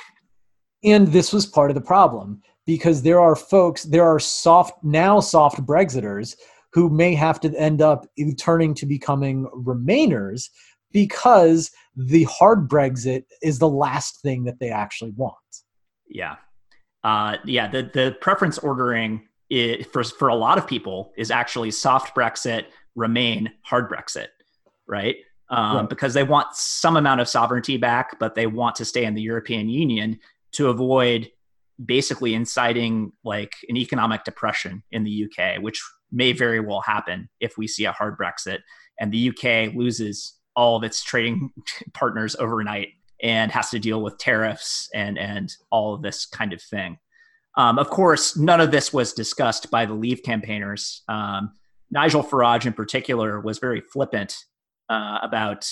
And, 0.84 0.94
and 1.06 1.14
this 1.14 1.34
was 1.34 1.46
part 1.46 1.72
of 1.72 1.76
the 1.76 1.82
problem 1.82 2.42
because 2.66 3.02
there 3.02 3.20
are 3.20 3.36
folks, 3.36 3.84
there 3.84 4.06
are 4.06 4.20
soft, 4.20 4.84
now 4.84 5.20
soft 5.20 5.66
Brexiters 5.66 6.36
who 6.74 6.90
may 6.90 7.16
have 7.16 7.40
to 7.40 7.54
end 7.56 7.82
up 7.82 8.06
turning 8.38 8.74
to 8.76 8.86
becoming 8.86 9.48
Remainers 9.56 10.50
because 10.92 11.72
the 11.96 12.24
hard 12.26 12.70
Brexit 12.70 13.26
is 13.42 13.60
the 13.60 13.70
last 13.70 14.22
thing 14.22 14.46
that 14.46 14.60
they 14.60 14.70
actually 14.70 15.12
want. 15.12 15.36
Yeah. 16.10 16.36
Uh, 17.04 17.38
yeah. 17.46 17.68
The, 17.68 17.90
the 17.94 18.18
preference 18.22 18.58
ordering 18.58 19.28
it, 19.50 19.92
for, 19.92 20.04
for 20.04 20.28
a 20.30 20.36
lot 20.36 20.58
of 20.58 20.68
people 20.68 21.14
is 21.18 21.32
actually 21.32 21.72
soft 21.72 22.16
Brexit, 22.16 22.66
remain, 22.96 23.52
hard 23.64 23.90
Brexit, 23.90 24.28
right? 24.88 25.18
Um, 25.50 25.78
right? 25.78 25.90
Because 25.90 26.14
they 26.14 26.24
want 26.24 26.54
some 26.54 26.98
amount 26.98 27.22
of 27.22 27.30
sovereignty 27.30 27.78
back, 27.78 28.20
but 28.20 28.36
they 28.36 28.48
want 28.48 28.76
to 28.78 28.86
stay 28.86 29.06
in 29.06 29.14
the 29.14 29.22
European 29.22 29.70
Union 29.70 30.20
to 30.54 30.70
avoid 30.70 31.30
basically 31.84 32.34
inciting 32.34 33.12
like 33.24 33.54
an 33.70 33.78
economic 33.78 34.24
depression 34.24 34.84
in 34.92 35.04
the 35.04 35.26
UK, 35.26 35.62
which 35.62 35.82
may 36.12 36.32
very 36.32 36.60
well 36.60 36.82
happen 36.82 37.30
if 37.40 37.58
we 37.58 37.68
see 37.68 37.86
a 37.86 37.92
hard 37.92 38.18
Brexit 38.18 38.60
and 39.00 39.12
the 39.12 39.30
UK 39.30 39.74
loses 39.76 40.34
all 40.58 40.76
of 40.76 40.84
its 40.84 41.02
trading 41.04 41.52
partners 41.94 42.36
overnight 42.38 42.90
and 43.24 43.52
has 43.52 43.70
to 43.70 43.80
deal 43.80 44.02
with 44.02 44.18
tariffs 44.18 44.90
and 44.94 45.18
and 45.18 45.56
all 45.72 45.94
of 45.94 46.02
this 46.02 46.26
kind 46.26 46.52
of 46.52 46.62
thing. 46.62 46.98
Um, 47.56 47.80
of 47.80 47.90
course, 47.90 48.36
none 48.38 48.62
of 48.62 48.72
this 48.72 48.92
was 48.92 49.14
discussed 49.14 49.72
by 49.72 49.86
the 49.86 49.94
Leave 49.94 50.22
campaigners. 50.24 51.04
Um, 51.08 51.54
Nigel 51.90 52.22
Farage, 52.22 52.66
in 52.66 52.74
particular, 52.74 53.40
was 53.40 53.58
very 53.58 53.82
flippant 53.82 54.36
uh, 54.90 55.20
about 55.24 55.68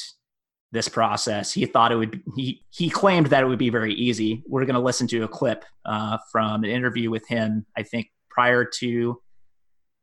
this 0.71 0.89
process. 0.89 1.51
He 1.53 1.65
thought 1.65 1.91
it 1.91 1.95
would. 1.95 2.11
Be, 2.11 2.23
he 2.35 2.65
he 2.69 2.89
claimed 2.89 3.27
that 3.27 3.43
it 3.43 3.47
would 3.47 3.59
be 3.59 3.69
very 3.69 3.93
easy. 3.93 4.43
We're 4.47 4.65
going 4.65 4.75
to 4.75 4.81
listen 4.81 5.07
to 5.07 5.23
a 5.23 5.27
clip 5.27 5.65
uh, 5.85 6.17
from 6.31 6.63
an 6.63 6.69
interview 6.69 7.11
with 7.11 7.27
him. 7.27 7.65
I 7.77 7.83
think 7.83 8.07
prior 8.29 8.65
to 8.65 9.21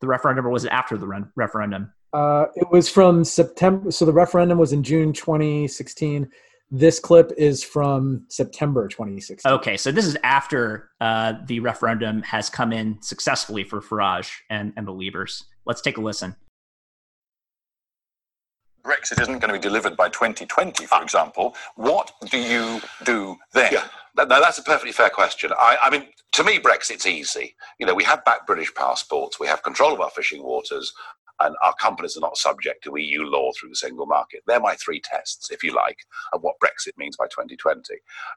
the 0.00 0.06
referendum, 0.06 0.46
or 0.46 0.50
was 0.50 0.64
it 0.64 0.72
after 0.72 0.96
the 0.96 1.06
re- 1.06 1.24
referendum? 1.36 1.92
Uh, 2.12 2.46
it 2.56 2.70
was 2.70 2.88
from 2.88 3.24
September. 3.24 3.90
So 3.90 4.04
the 4.04 4.12
referendum 4.12 4.58
was 4.58 4.72
in 4.72 4.82
June 4.82 5.12
2016. 5.12 6.28
This 6.70 6.98
clip 6.98 7.32
is 7.36 7.62
from 7.62 8.24
September 8.28 8.88
2016. 8.88 9.50
Okay, 9.52 9.76
so 9.76 9.92
this 9.92 10.06
is 10.06 10.16
after 10.22 10.90
uh, 11.00 11.34
the 11.46 11.60
referendum 11.60 12.22
has 12.22 12.48
come 12.48 12.72
in 12.72 13.00
successfully 13.02 13.64
for 13.64 13.80
Farage 13.80 14.30
and, 14.48 14.72
and 14.76 14.86
the 14.86 14.92
Leavers. 14.92 15.44
Let's 15.66 15.82
take 15.82 15.98
a 15.98 16.00
listen. 16.00 16.34
Brexit 18.84 19.20
isn't 19.20 19.38
going 19.38 19.48
to 19.48 19.52
be 19.52 19.58
delivered 19.58 19.96
by 19.96 20.08
2020, 20.08 20.86
for 20.86 21.02
example. 21.02 21.54
What 21.76 22.12
do 22.30 22.38
you 22.38 22.80
do 23.04 23.36
then? 23.52 23.72
Yeah. 23.72 23.86
No, 24.16 24.26
that's 24.26 24.58
a 24.58 24.62
perfectly 24.62 24.92
fair 24.92 25.08
question. 25.08 25.52
I, 25.52 25.78
I, 25.84 25.90
mean, 25.90 26.06
to 26.32 26.44
me, 26.44 26.58
Brexit's 26.58 27.06
easy. 27.06 27.54
You 27.78 27.86
know, 27.86 27.94
we 27.94 28.04
have 28.04 28.24
back 28.24 28.46
British 28.46 28.74
passports, 28.74 29.40
we 29.40 29.46
have 29.46 29.62
control 29.62 29.92
of 29.92 30.00
our 30.00 30.10
fishing 30.10 30.42
waters, 30.42 30.92
and 31.40 31.54
our 31.62 31.74
companies 31.74 32.16
are 32.16 32.20
not 32.20 32.36
subject 32.36 32.84
to 32.84 32.96
EU 32.96 33.24
law 33.24 33.50
through 33.52 33.70
the 33.70 33.76
single 33.76 34.06
market. 34.06 34.42
They're 34.46 34.60
my 34.60 34.74
three 34.74 35.00
tests, 35.00 35.50
if 35.50 35.62
you 35.62 35.74
like, 35.74 35.98
of 36.32 36.42
what 36.42 36.56
Brexit 36.62 36.96
means 36.96 37.16
by 37.16 37.26
2020. 37.26 37.82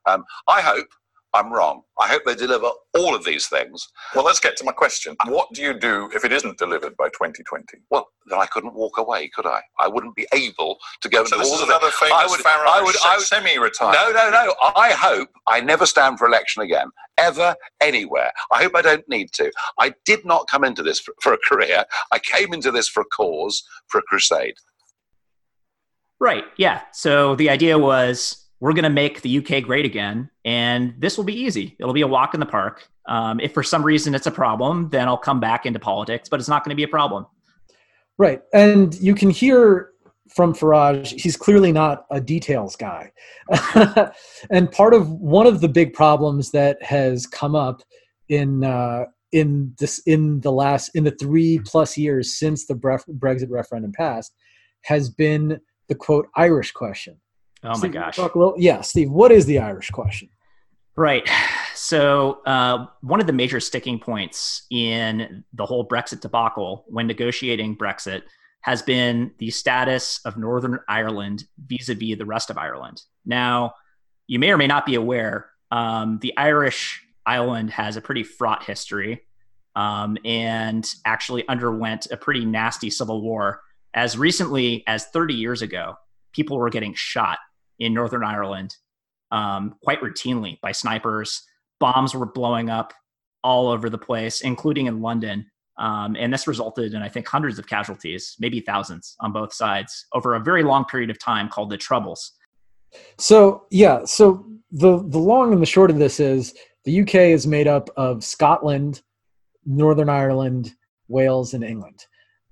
Um, 0.06 0.24
I 0.48 0.62
hope 0.62 0.88
I'm 1.34 1.52
wrong. 1.52 1.82
I 2.02 2.08
hope 2.08 2.24
they 2.26 2.36
deliver 2.36 2.70
all 2.98 3.14
of 3.14 3.26
these 3.26 3.48
things. 3.48 3.90
Well, 4.16 4.24
let's 4.24 4.40
get 4.40 4.56
to 4.58 4.64
my 4.64 4.72
question. 4.72 5.18
What 5.28 5.50
do 5.54 5.62
you 5.62 5.78
do 5.78 6.10
if 6.14 6.24
it 6.24 6.32
isn't 6.32 6.58
delivered 6.58 6.96
by 6.98 7.10
2020? 7.10 7.80
Well, 7.90 8.08
then 8.28 8.40
I 8.40 8.46
couldn't 8.46 8.74
walk 8.74 8.98
away, 8.98 9.30
could 9.30 9.46
I? 9.46 9.62
I 9.80 9.88
wouldn't 9.88 10.16
be 10.16 10.28
able 10.34 10.78
to 11.02 11.10
go. 11.10 11.26
So 11.26 11.38
this 11.38 11.52
is 11.52 11.62
another 11.62 11.90
famous 11.92 12.14
I 12.16 12.26
would, 12.28 12.40
Farage 12.40 12.68
I 12.68 12.82
would, 12.82 12.96
I 13.06 13.16
would, 13.18 13.26
semi-retired. 13.26 13.94
No, 13.94 14.12
no, 14.12 14.30
no. 14.30 14.56
I 14.76 14.92
hope 14.92 15.30
I 15.48 15.62
never 15.62 15.86
stand 15.86 16.18
for 16.18 16.28
election 16.28 16.62
again, 16.62 16.88
ever, 17.18 17.56
anywhere. 17.82 18.32
I 18.52 18.64
hope 18.64 18.76
I 18.76 18.82
don't 18.82 19.08
need 19.08 19.32
to. 19.34 19.52
I 19.80 19.94
did 20.06 20.26
not 20.26 20.48
come 20.48 20.64
into 20.64 20.84
this 20.84 21.00
for, 21.00 21.14
for 21.22 21.34
a 21.34 21.38
career. 21.48 21.86
I 22.12 22.20
came 22.20 22.54
into 22.54 22.72
this 22.72 22.88
for 22.88 23.02
a 23.02 23.06
cause, 23.06 23.64
for 23.88 24.00
a 24.00 24.04
crusade. 24.04 24.56
Right. 26.20 26.46
Yeah. 26.58 26.82
So 26.94 27.36
the 27.36 27.50
idea 27.50 27.78
was 27.78 28.46
we're 28.60 28.74
going 28.74 28.84
to 28.84 28.90
make 28.90 29.22
the 29.22 29.38
UK 29.38 29.64
great 29.64 29.86
again, 29.86 30.30
and 30.46 30.96
this 30.98 31.18
will 31.18 31.26
be 31.26 31.38
easy. 31.38 31.76
It'll 31.80 31.94
be 31.94 32.02
a 32.02 32.08
walk 32.08 32.34
in 32.34 32.40
the 32.40 32.46
park. 32.46 32.88
Um, 33.08 33.40
if 33.40 33.54
for 33.54 33.64
some 33.64 33.84
reason 33.84 34.16
it's 34.16 34.26
a 34.26 34.32
problem, 34.32 34.90
then 34.90 35.08
I'll 35.08 35.18
come 35.18 35.40
back 35.40 35.66
into 35.66 35.80
politics, 35.80 36.30
but 36.30 36.40
it's 36.40 36.50
not 36.50 36.64
going 36.64 36.72
to 36.72 36.76
be 36.76 36.84
a 36.84 36.88
problem. 36.88 37.28
Right. 38.18 38.42
And 38.54 38.96
you 38.96 39.16
can 39.16 39.30
hear 39.30 39.90
from 40.34 40.54
Farage, 40.54 41.20
he's 41.20 41.38
clearly 41.38 41.72
not 41.72 42.06
a 42.12 42.20
details 42.20 42.76
guy. 42.76 43.12
and 44.50 44.72
part 44.72 44.94
of 44.94 45.10
one 45.10 45.48
of 45.48 45.62
the 45.62 45.70
big 45.70 45.94
problems 45.94 46.52
that 46.52 46.82
has 46.82 47.26
come 47.28 47.56
up 47.56 47.82
in 48.30 48.64
uh, 48.64 49.06
in 49.32 49.74
this 49.80 50.00
in 50.06 50.40
the 50.42 50.52
last 50.52 50.92
in 50.96 51.04
the 51.04 51.16
three 51.20 51.60
plus 51.66 51.98
years 51.98 52.38
since 52.38 52.66
the 52.66 52.74
Brexit 52.74 53.50
referendum 53.50 53.92
passed 53.92 54.34
has 54.84 55.10
been 55.10 55.60
the 55.90 55.96
quote 55.96 56.28
Irish 56.36 56.72
question. 56.72 57.20
Oh 57.64 57.74
Steve, 57.74 57.94
my 57.94 58.00
gosh. 58.00 58.16
Talk 58.16 58.36
a 58.36 58.40
little, 58.40 58.56
yeah, 58.58 58.82
Steve, 58.82 59.10
what 59.10 59.32
is 59.32 59.46
the 59.46 59.60
Irish 59.60 59.90
question? 59.90 60.30
Right. 60.98 61.30
So, 61.74 62.42
uh, 62.46 62.88
one 63.02 63.20
of 63.20 63.28
the 63.28 63.34
major 63.34 63.60
sticking 63.60 64.00
points 64.00 64.66
in 64.72 65.44
the 65.54 65.66
whole 65.66 65.86
Brexit 65.86 66.22
debacle 66.22 66.86
when 66.88 67.06
negotiating 67.06 67.76
Brexit 67.76 68.24
has 68.62 68.82
been 68.82 69.32
the 69.38 69.52
status 69.52 70.22
of 70.26 70.38
Northern 70.38 70.80
Ireland 70.88 71.44
vis 71.58 71.90
a 71.90 71.96
vis 71.96 72.18
the 72.18 72.26
rest 72.26 72.50
of 72.50 72.58
Ireland. 72.58 73.02
Now, 73.26 73.74
you 74.28 74.40
may 74.40 74.52
or 74.52 74.58
may 74.58 74.68
not 74.68 74.86
be 74.86 74.96
aware, 74.96 75.50
um, 75.70 76.20
the 76.22 76.36
Irish 76.38 77.06
island 77.26 77.72
has 77.72 77.98
a 77.98 78.02
pretty 78.02 78.24
fraught 78.24 78.64
history 78.64 79.22
um, 79.76 80.18
and 80.24 80.90
actually 81.04 81.48
underwent 81.48 82.08
a 82.10 82.18
pretty 82.18 82.46
nasty 82.46 82.90
civil 82.90 83.22
war. 83.22 83.62
As 83.94 84.18
recently 84.18 84.84
as 84.88 85.06
30 85.08 85.34
years 85.34 85.62
ago, 85.62 85.96
people 86.32 86.58
were 86.58 86.70
getting 86.70 86.94
shot 86.94 87.40
in 87.80 87.94
Northern 87.94 88.24
Ireland 88.24 88.76
um, 89.32 89.76
quite 89.84 90.02
routinely 90.02 90.60
by 90.62 90.72
snipers. 90.72 91.42
Bombs 91.80 92.16
were 92.16 92.26
blowing 92.26 92.70
up 92.70 92.94
all 93.44 93.68
over 93.68 93.90
the 93.90 93.98
place, 93.98 94.42
including 94.42 94.88
in 94.88 95.02
London. 95.02 95.46
Um, 95.78 96.16
and 96.18 96.34
this 96.34 96.48
resulted 96.48 96.94
in, 96.94 97.02
I 97.02 97.10
think, 97.10 97.28
hundreds 97.28 97.60
of 97.60 97.68
casualties, 97.68 98.36
maybe 98.40 98.62
thousands 98.62 99.16
on 99.20 99.32
both 99.34 99.54
sides 99.54 100.06
over 100.14 100.36
a 100.36 100.40
very 100.40 100.64
long 100.64 100.86
period 100.86 101.10
of 101.10 101.20
time 101.20 101.50
called 101.50 101.70
the 101.70 101.78
Troubles. 101.78 102.32
So, 103.18 103.66
yeah, 103.72 104.06
so 104.06 104.46
the, 104.72 105.04
the 105.08 105.20
long 105.20 105.52
and 105.52 105.62
the 105.62 105.66
short 105.66 105.92
of 105.92 105.98
this 105.98 106.20
is 106.20 106.54
the 106.86 107.02
UK 107.02 107.16
is 107.16 107.46
made 107.46 107.68
up 107.68 107.90
of 107.98 108.24
Scotland, 108.24 109.02
Northern 109.66 110.10
Ireland, 110.10 110.74
Wales, 111.08 111.54
and 111.54 111.64
England. 111.64 112.06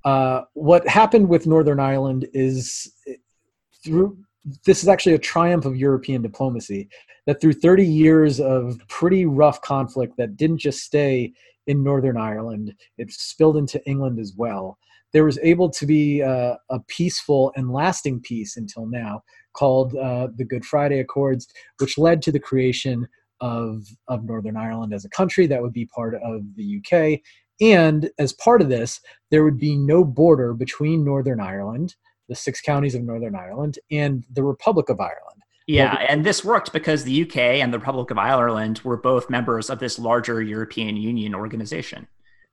Uh, 0.04 0.42
what 0.54 0.88
happened 0.88 1.30
with 1.30 1.48
Northern 1.48 1.80
Ireland 1.80 2.28
is 2.34 2.92
through 3.84 4.18
this 4.66 4.84
is 4.84 4.90
actually 4.90 5.14
a 5.14 5.20
triumph 5.20 5.66
of 5.66 5.78
European 5.78 6.22
diplomacy 6.22 6.90
that 7.26 7.40
through 7.40 7.54
30 7.54 7.86
years 7.86 8.40
of 8.40 8.80
pretty 8.90 9.26
rough 9.26 9.62
conflict 9.62 10.18
that 10.18 10.38
didn't 10.38 10.58
just 10.58 10.80
stay 10.80 11.34
in 11.68 11.84
Northern 11.84 12.18
Ireland, 12.18 12.74
it 12.98 13.12
spilled 13.12 13.58
into 13.58 13.84
England 13.88 14.20
as 14.20 14.34
well. 14.36 14.78
There 15.14 15.24
was 15.24 15.40
able 15.40 15.70
to 15.70 15.86
be 15.86 16.22
a, 16.22 16.58
a 16.70 16.80
peaceful 16.88 17.54
and 17.56 17.72
lasting 17.72 18.20
peace 18.22 18.58
until 18.58 18.86
now 18.86 19.24
called 19.54 19.96
uh, 19.96 20.30
the 20.36 20.44
Good 20.44 20.66
Friday 20.66 21.00
Accords, 21.00 21.48
which 21.80 21.98
led 21.98 22.22
to 22.24 22.32
the 22.32 22.40
creation 22.40 23.08
of, 23.40 23.86
of 24.08 24.26
Northern 24.26 24.58
Ireland 24.58 24.94
as 24.94 25.06
a 25.06 25.10
country 25.10 25.48
that 25.48 25.62
would 25.62 25.74
be 25.74 25.86
part 25.86 26.16
of 26.16 26.42
the 26.56 26.80
UK. 26.80 27.22
And 27.62 28.10
as 28.18 28.34
part 28.34 28.62
of 28.62 28.70
this, 28.70 29.00
there 29.32 29.44
would 29.44 29.60
be 29.60 29.78
no 29.78 30.04
border 30.04 30.54
between 30.54 31.06
Northern 31.06 31.40
Ireland 31.40 31.96
the 32.34 32.38
six 32.38 32.62
counties 32.62 32.96
of 32.96 33.04
Northern 33.04 33.36
Ireland, 33.36 33.78
and 33.92 34.26
the 34.32 34.44
Republic 34.44 34.90
of 34.90 35.00
Ireland. 35.00 35.42
Yeah, 35.68 36.06
and 36.10 36.26
this 36.26 36.44
worked 36.44 36.74
because 36.74 37.04
the 37.04 37.24
UK 37.24 37.38
and 37.38 37.74
the 37.74 37.80
Republic 37.80 38.12
of 38.12 38.18
Ireland 38.18 38.82
were 38.84 38.98
both 38.98 39.30
members 39.30 39.70
of 39.70 39.80
this 39.80 39.98
larger 39.98 40.42
European 40.42 40.98
Union 40.98 41.34
organization. 41.34 42.08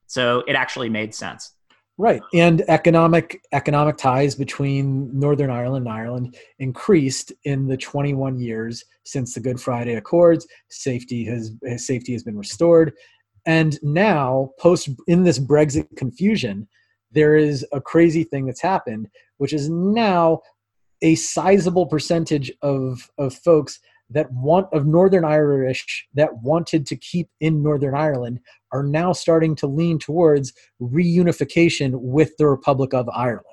So 0.07 0.43
it 0.47 0.53
actually 0.53 0.89
made 0.89 1.13
sense. 1.13 1.53
Right. 1.97 2.21
And 2.33 2.63
economic 2.67 3.41
economic 3.51 3.97
ties 3.97 4.33
between 4.33 5.17
Northern 5.17 5.49
Ireland 5.49 5.85
and 5.87 5.93
Ireland 5.93 6.37
increased 6.59 7.33
in 7.43 7.67
the 7.67 7.77
21 7.77 8.39
years 8.39 8.83
since 9.03 9.33
the 9.33 9.41
Good 9.41 9.59
Friday 9.59 9.95
Accords. 9.95 10.47
Safety 10.69 11.25
has 11.25 11.51
safety 11.77 12.13
has 12.13 12.23
been 12.23 12.37
restored. 12.37 12.93
And 13.45 13.77
now 13.83 14.51
post 14.59 14.89
in 15.07 15.23
this 15.23 15.39
Brexit 15.39 15.95
confusion, 15.97 16.67
there 17.11 17.35
is 17.35 17.65
a 17.71 17.81
crazy 17.81 18.23
thing 18.23 18.45
that's 18.45 18.61
happened, 18.61 19.07
which 19.37 19.53
is 19.53 19.69
now 19.69 20.41
a 21.01 21.15
sizable 21.15 21.85
percentage 21.85 22.51
of, 22.61 23.09
of 23.17 23.33
folks 23.33 23.79
that 24.11 24.31
want 24.31 24.67
of 24.73 24.85
Northern 24.85 25.25
Irish 25.25 26.07
that 26.13 26.29
wanted 26.43 26.85
to 26.87 26.95
keep 26.97 27.29
in 27.39 27.63
Northern 27.63 27.95
Ireland 27.95 28.39
are 28.71 28.83
now 28.83 29.13
starting 29.13 29.55
to 29.57 29.67
lean 29.67 29.99
towards 29.99 30.53
reunification 30.81 31.93
with 31.93 32.35
the 32.37 32.47
Republic 32.47 32.93
of 32.93 33.09
Ireland, 33.09 33.45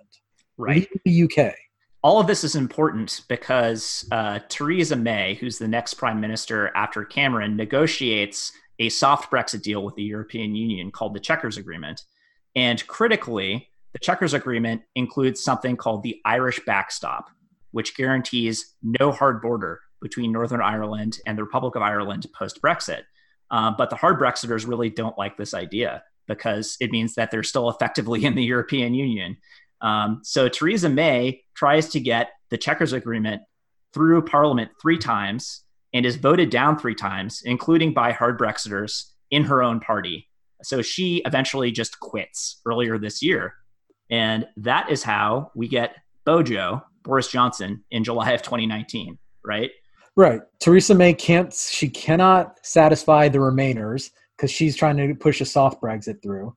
right? 0.57 0.89
The 1.05 1.23
UK. 1.25 1.55
All 2.03 2.21
of 2.21 2.27
this 2.27 2.45
is 2.45 2.55
important 2.55 3.23
because 3.29 4.07
uh, 4.13 4.39
Theresa 4.49 4.97
May, 4.97 5.35
who's 5.35 5.59
the 5.59 5.67
next 5.69 5.95
prime 5.95 6.21
minister 6.21 6.71
after 6.77 7.05
Cameron, 7.05 7.57
negotiates 7.57 8.53
a 8.79 8.89
soft 8.89 9.31
Brexit 9.33 9.63
deal 9.63 9.83
with 9.83 9.97
the 9.97 10.05
European 10.05 10.55
Union 10.55 10.93
called 10.93 11.15
the 11.15 11.21
Chequers 11.21 11.57
Agreement. 11.57 12.03
And 12.55 12.85
critically, 12.87 13.69
the 13.93 13.99
Chequers 13.99 14.35
Agreement 14.35 14.83
includes 14.95 15.43
something 15.43 15.77
called 15.77 16.03
the 16.03 16.21
Irish 16.25 16.61
backstop, 16.67 17.31
which 17.71 17.97
guarantees 17.97 18.75
no 18.83 19.13
hard 19.13 19.41
border 19.41 19.81
between 20.01 20.33
Northern 20.33 20.61
Ireland 20.61 21.19
and 21.27 21.37
the 21.37 21.45
Republic 21.45 21.75
of 21.75 21.83
Ireland 21.83 22.27
post 22.37 22.63
Brexit. 22.63 23.03
Um, 23.51 23.75
but 23.79 23.91
the 23.91 23.97
hard 23.97 24.19
Brexiters 24.19 24.69
really 24.69 24.91
don't 24.91 25.17
like 25.19 25.37
this 25.37 25.55
idea 25.55 26.03
because 26.27 26.77
it 26.81 26.91
means 26.91 27.15
that 27.15 27.31
they're 27.31 27.43
still 27.43 27.71
effectively 27.71 28.25
in 28.27 28.35
the 28.35 28.45
European 28.45 28.95
Union. 28.95 29.37
Um, 29.81 30.21
so 30.23 30.49
Theresa 30.49 30.89
May 30.89 31.43
tries 31.55 31.89
to 31.91 32.01
get 32.01 32.31
the 32.51 32.59
Chequers 32.59 32.93
Agreement 32.93 33.43
through 33.95 34.23
Parliament 34.23 34.71
three 34.81 34.99
times 34.99 35.63
and 35.95 36.05
is 36.05 36.17
voted 36.17 36.51
down 36.51 36.79
three 36.79 36.95
times, 36.95 37.43
including 37.45 37.95
by 37.95 38.13
hard 38.13 38.39
Brexiters 38.39 39.11
in 39.31 39.45
her 39.45 39.63
own 39.63 39.81
party. 39.81 40.28
So 40.63 40.83
she 40.83 41.23
eventually 41.25 41.71
just 41.71 42.01
quits 42.01 42.61
earlier 42.67 42.99
this 42.99 43.23
year. 43.23 43.55
And 44.11 44.47
that 44.57 44.91
is 44.91 45.03
how 45.03 45.51
we 45.55 45.69
get 45.69 45.97
Bojo, 46.25 46.83
Boris 47.05 47.29
Johnson, 47.29 47.85
in 47.91 48.05
July 48.05 48.33
of 48.33 48.43
2019, 48.43 49.19
right? 49.45 49.71
Right. 50.17 50.41
Theresa 50.61 50.95
May 50.95 51.15
can't, 51.15 51.55
she 51.55 51.89
cannot 51.89 52.59
satisfy 52.63 53.29
the 53.29 53.39
Remainers 53.39 54.11
because 54.37 54.51
she's 54.51 54.77
trying 54.77 54.97
to 54.97 55.15
push 55.15 55.41
a 55.41 55.45
soft 55.45 55.81
Brexit 55.81 56.23
through. 56.23 56.57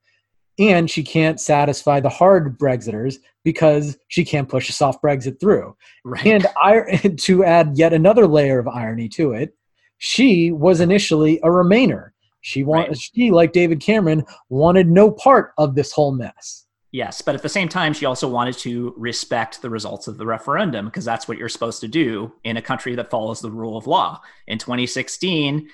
And 0.59 0.89
she 0.89 1.03
can't 1.03 1.39
satisfy 1.39 1.99
the 1.99 2.09
hard 2.09 2.57
Brexiters 2.57 3.17
because 3.43 3.97
she 4.07 4.25
can't 4.25 4.49
push 4.49 4.69
a 4.69 4.73
soft 4.73 5.01
Brexit 5.03 5.39
through. 5.39 5.75
Right. 6.03 6.25
And 6.25 6.47
I, 6.57 6.81
to 7.19 7.43
add 7.43 7.77
yet 7.77 7.93
another 7.93 8.27
layer 8.27 8.59
of 8.59 8.67
irony 8.67 9.09
to 9.09 9.33
it, 9.33 9.55
she 9.97 10.51
was 10.51 10.81
initially 10.81 11.37
a 11.39 11.47
Remainer. 11.47 12.09
She 12.41 12.63
wanted, 12.63 12.89
right. 12.89 12.97
she 12.97 13.31
like 13.31 13.53
David 13.53 13.79
Cameron 13.79 14.23
wanted 14.49 14.87
no 14.87 15.11
part 15.11 15.53
of 15.57 15.75
this 15.75 15.91
whole 15.91 16.11
mess. 16.11 16.65
Yes, 16.91 17.21
but 17.21 17.35
at 17.35 17.41
the 17.41 17.49
same 17.49 17.69
time, 17.69 17.93
she 17.93 18.05
also 18.05 18.27
wanted 18.27 18.57
to 18.59 18.93
respect 18.97 19.61
the 19.61 19.69
results 19.69 20.07
of 20.07 20.17
the 20.17 20.25
referendum 20.25 20.85
because 20.85 21.05
that's 21.05 21.25
what 21.25 21.37
you're 21.37 21.47
supposed 21.47 21.79
to 21.81 21.87
do 21.87 22.33
in 22.43 22.57
a 22.57 22.61
country 22.61 22.95
that 22.95 23.09
follows 23.09 23.39
the 23.39 23.51
rule 23.51 23.77
of 23.77 23.87
law. 23.87 24.19
In 24.47 24.57
2016, 24.57 25.69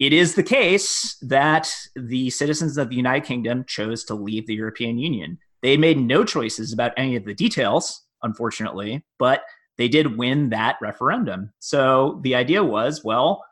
it 0.00 0.12
is 0.12 0.34
the 0.34 0.42
case 0.42 1.16
that 1.22 1.72
the 1.94 2.30
citizens 2.30 2.76
of 2.76 2.88
the 2.88 2.96
United 2.96 3.24
Kingdom 3.24 3.64
chose 3.68 4.04
to 4.04 4.14
leave 4.14 4.46
the 4.46 4.54
European 4.54 4.98
Union. 4.98 5.38
They 5.62 5.76
made 5.76 5.98
no 5.98 6.24
choices 6.24 6.72
about 6.72 6.92
any 6.96 7.14
of 7.14 7.24
the 7.24 7.34
details, 7.34 8.02
unfortunately, 8.22 9.04
but 9.18 9.42
they 9.76 9.88
did 9.88 10.16
win 10.16 10.50
that 10.50 10.76
referendum. 10.80 11.52
So 11.60 12.20
the 12.22 12.34
idea 12.34 12.64
was 12.64 13.04
well, 13.04 13.44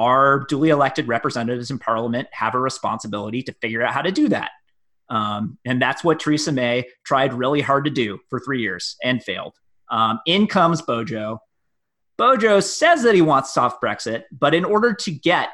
our 0.00 0.46
duly 0.48 0.70
elected 0.70 1.06
representatives 1.08 1.70
in 1.70 1.78
parliament 1.78 2.26
have 2.32 2.54
a 2.54 2.58
responsibility 2.58 3.42
to 3.42 3.52
figure 3.60 3.82
out 3.82 3.92
how 3.92 4.00
to 4.00 4.10
do 4.10 4.30
that. 4.30 4.50
Um, 5.10 5.58
and 5.66 5.82
that's 5.82 6.02
what 6.02 6.20
Theresa 6.20 6.52
May 6.52 6.86
tried 7.04 7.34
really 7.34 7.60
hard 7.60 7.84
to 7.84 7.90
do 7.90 8.18
for 8.30 8.40
three 8.40 8.62
years 8.62 8.96
and 9.04 9.22
failed. 9.22 9.52
Um, 9.90 10.20
in 10.26 10.46
comes 10.46 10.80
Bojo. 10.80 11.42
Bojo 12.16 12.60
says 12.60 13.02
that 13.02 13.14
he 13.14 13.20
wants 13.20 13.52
soft 13.52 13.82
Brexit, 13.82 14.22
but 14.32 14.54
in 14.54 14.64
order 14.64 14.94
to 14.94 15.10
get 15.10 15.50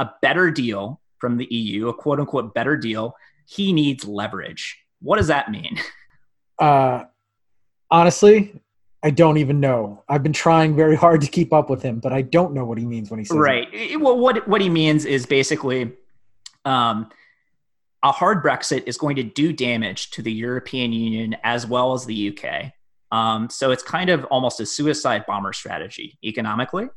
a 0.00 0.10
better 0.22 0.50
deal 0.50 1.00
from 1.18 1.36
the 1.36 1.46
EU, 1.46 1.88
a 1.88 1.94
quote 1.94 2.18
unquote 2.18 2.52
better 2.52 2.76
deal, 2.76 3.14
he 3.46 3.72
needs 3.72 4.04
leverage. 4.04 4.76
What 5.00 5.18
does 5.18 5.28
that 5.28 5.50
mean? 5.52 5.78
Uh, 6.58 7.04
honestly, 7.90 8.60
I 9.04 9.10
don't 9.10 9.36
even 9.36 9.60
know. 9.60 10.02
I've 10.08 10.22
been 10.22 10.32
trying 10.32 10.74
very 10.74 10.96
hard 10.96 11.20
to 11.20 11.26
keep 11.26 11.52
up 11.52 11.68
with 11.68 11.82
him, 11.82 12.00
but 12.00 12.14
I 12.14 12.22
don't 12.22 12.54
know 12.54 12.64
what 12.64 12.78
he 12.78 12.86
means 12.86 13.10
when 13.10 13.18
he 13.18 13.26
says 13.26 13.36
right. 13.36 13.68
It. 13.70 14.00
Well, 14.00 14.18
what 14.18 14.48
what 14.48 14.62
he 14.62 14.70
means 14.70 15.04
is 15.04 15.26
basically, 15.26 15.92
um, 16.64 17.10
a 18.02 18.10
hard 18.10 18.42
Brexit 18.42 18.84
is 18.86 18.96
going 18.96 19.16
to 19.16 19.22
do 19.22 19.52
damage 19.52 20.10
to 20.12 20.22
the 20.22 20.32
European 20.32 20.92
Union 20.94 21.36
as 21.44 21.66
well 21.66 21.92
as 21.92 22.06
the 22.06 22.36
UK. 22.36 22.72
Um, 23.12 23.50
so 23.50 23.70
it's 23.70 23.82
kind 23.82 24.08
of 24.08 24.24
almost 24.24 24.58
a 24.60 24.66
suicide 24.66 25.26
bomber 25.26 25.52
strategy 25.52 26.18
economically. 26.24 26.88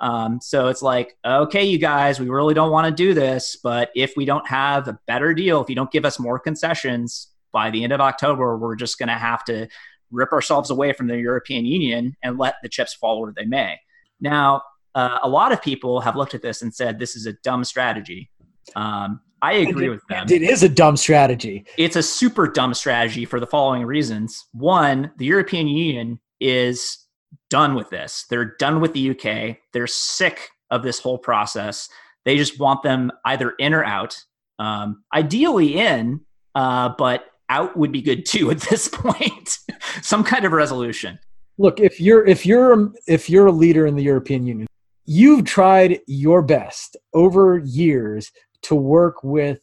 Um, 0.00 0.40
so 0.40 0.68
it's 0.68 0.80
like, 0.80 1.16
okay, 1.26 1.64
you 1.64 1.76
guys, 1.76 2.18
we 2.18 2.30
really 2.30 2.54
don't 2.54 2.70
want 2.70 2.86
to 2.86 2.90
do 2.90 3.12
this, 3.12 3.58
but 3.62 3.90
if 3.94 4.14
we 4.16 4.24
don't 4.24 4.46
have 4.48 4.88
a 4.88 4.98
better 5.06 5.34
deal, 5.34 5.60
if 5.62 5.68
you 5.68 5.76
don't 5.76 5.90
give 5.90 6.06
us 6.06 6.18
more 6.18 6.38
concessions 6.38 7.28
by 7.52 7.70
the 7.70 7.84
end 7.84 7.92
of 7.92 8.00
October, 8.00 8.56
we're 8.56 8.76
just 8.76 8.98
going 8.98 9.08
to 9.08 9.14
have 9.14 9.44
to 9.44 9.68
rip 10.10 10.32
ourselves 10.32 10.70
away 10.70 10.92
from 10.92 11.06
the 11.06 11.18
European 11.18 11.64
Union 11.64 12.16
and 12.22 12.38
let 12.38 12.56
the 12.62 12.68
chips 12.68 12.94
fall 12.94 13.20
where 13.20 13.32
they 13.36 13.44
may. 13.44 13.78
Now, 14.20 14.62
uh, 14.94 15.18
a 15.22 15.28
lot 15.28 15.52
of 15.52 15.62
people 15.62 16.00
have 16.00 16.16
looked 16.16 16.34
at 16.34 16.42
this 16.42 16.62
and 16.62 16.74
said 16.74 16.98
this 16.98 17.16
is 17.16 17.26
a 17.26 17.32
dumb 17.44 17.64
strategy. 17.64 18.30
Um, 18.76 19.20
I 19.42 19.54
agree 19.54 19.86
it, 19.86 19.90
with 19.90 20.06
them. 20.08 20.26
It 20.30 20.42
is 20.42 20.62
a 20.62 20.68
dumb 20.68 20.96
strategy. 20.96 21.64
It's 21.78 21.96
a 21.96 22.02
super 22.02 22.46
dumb 22.48 22.74
strategy 22.74 23.24
for 23.24 23.40
the 23.40 23.46
following 23.46 23.84
reasons. 23.84 24.46
One, 24.52 25.12
the 25.16 25.24
European 25.24 25.68
Union 25.68 26.20
is 26.40 27.06
done 27.48 27.74
with 27.74 27.88
this. 27.90 28.26
They're 28.28 28.56
done 28.58 28.80
with 28.80 28.92
the 28.92 29.10
UK. 29.10 29.56
They're 29.72 29.86
sick 29.86 30.48
of 30.70 30.82
this 30.82 30.98
whole 30.98 31.18
process. 31.18 31.88
They 32.24 32.36
just 32.36 32.58
want 32.58 32.82
them 32.82 33.10
either 33.24 33.50
in 33.58 33.72
or 33.72 33.84
out. 33.84 34.22
Um, 34.58 35.04
ideally 35.14 35.78
in, 35.78 36.20
uh, 36.54 36.90
but 36.98 37.24
out 37.50 37.76
would 37.76 37.92
be 37.92 38.00
good 38.00 38.24
too 38.24 38.50
at 38.52 38.60
this 38.60 38.88
point. 38.88 39.58
Some 40.00 40.24
kind 40.24 40.46
of 40.46 40.52
resolution. 40.52 41.18
Look, 41.58 41.78
if 41.78 42.00
you're 42.00 42.26
if 42.26 42.46
you're 42.46 42.90
if 43.06 43.28
you're 43.28 43.48
a 43.48 43.52
leader 43.52 43.86
in 43.86 43.94
the 43.94 44.02
European 44.02 44.46
Union, 44.46 44.66
you've 45.04 45.44
tried 45.44 46.00
your 46.06 46.40
best 46.40 46.96
over 47.12 47.58
years 47.58 48.32
to 48.62 48.74
work 48.74 49.22
with 49.22 49.60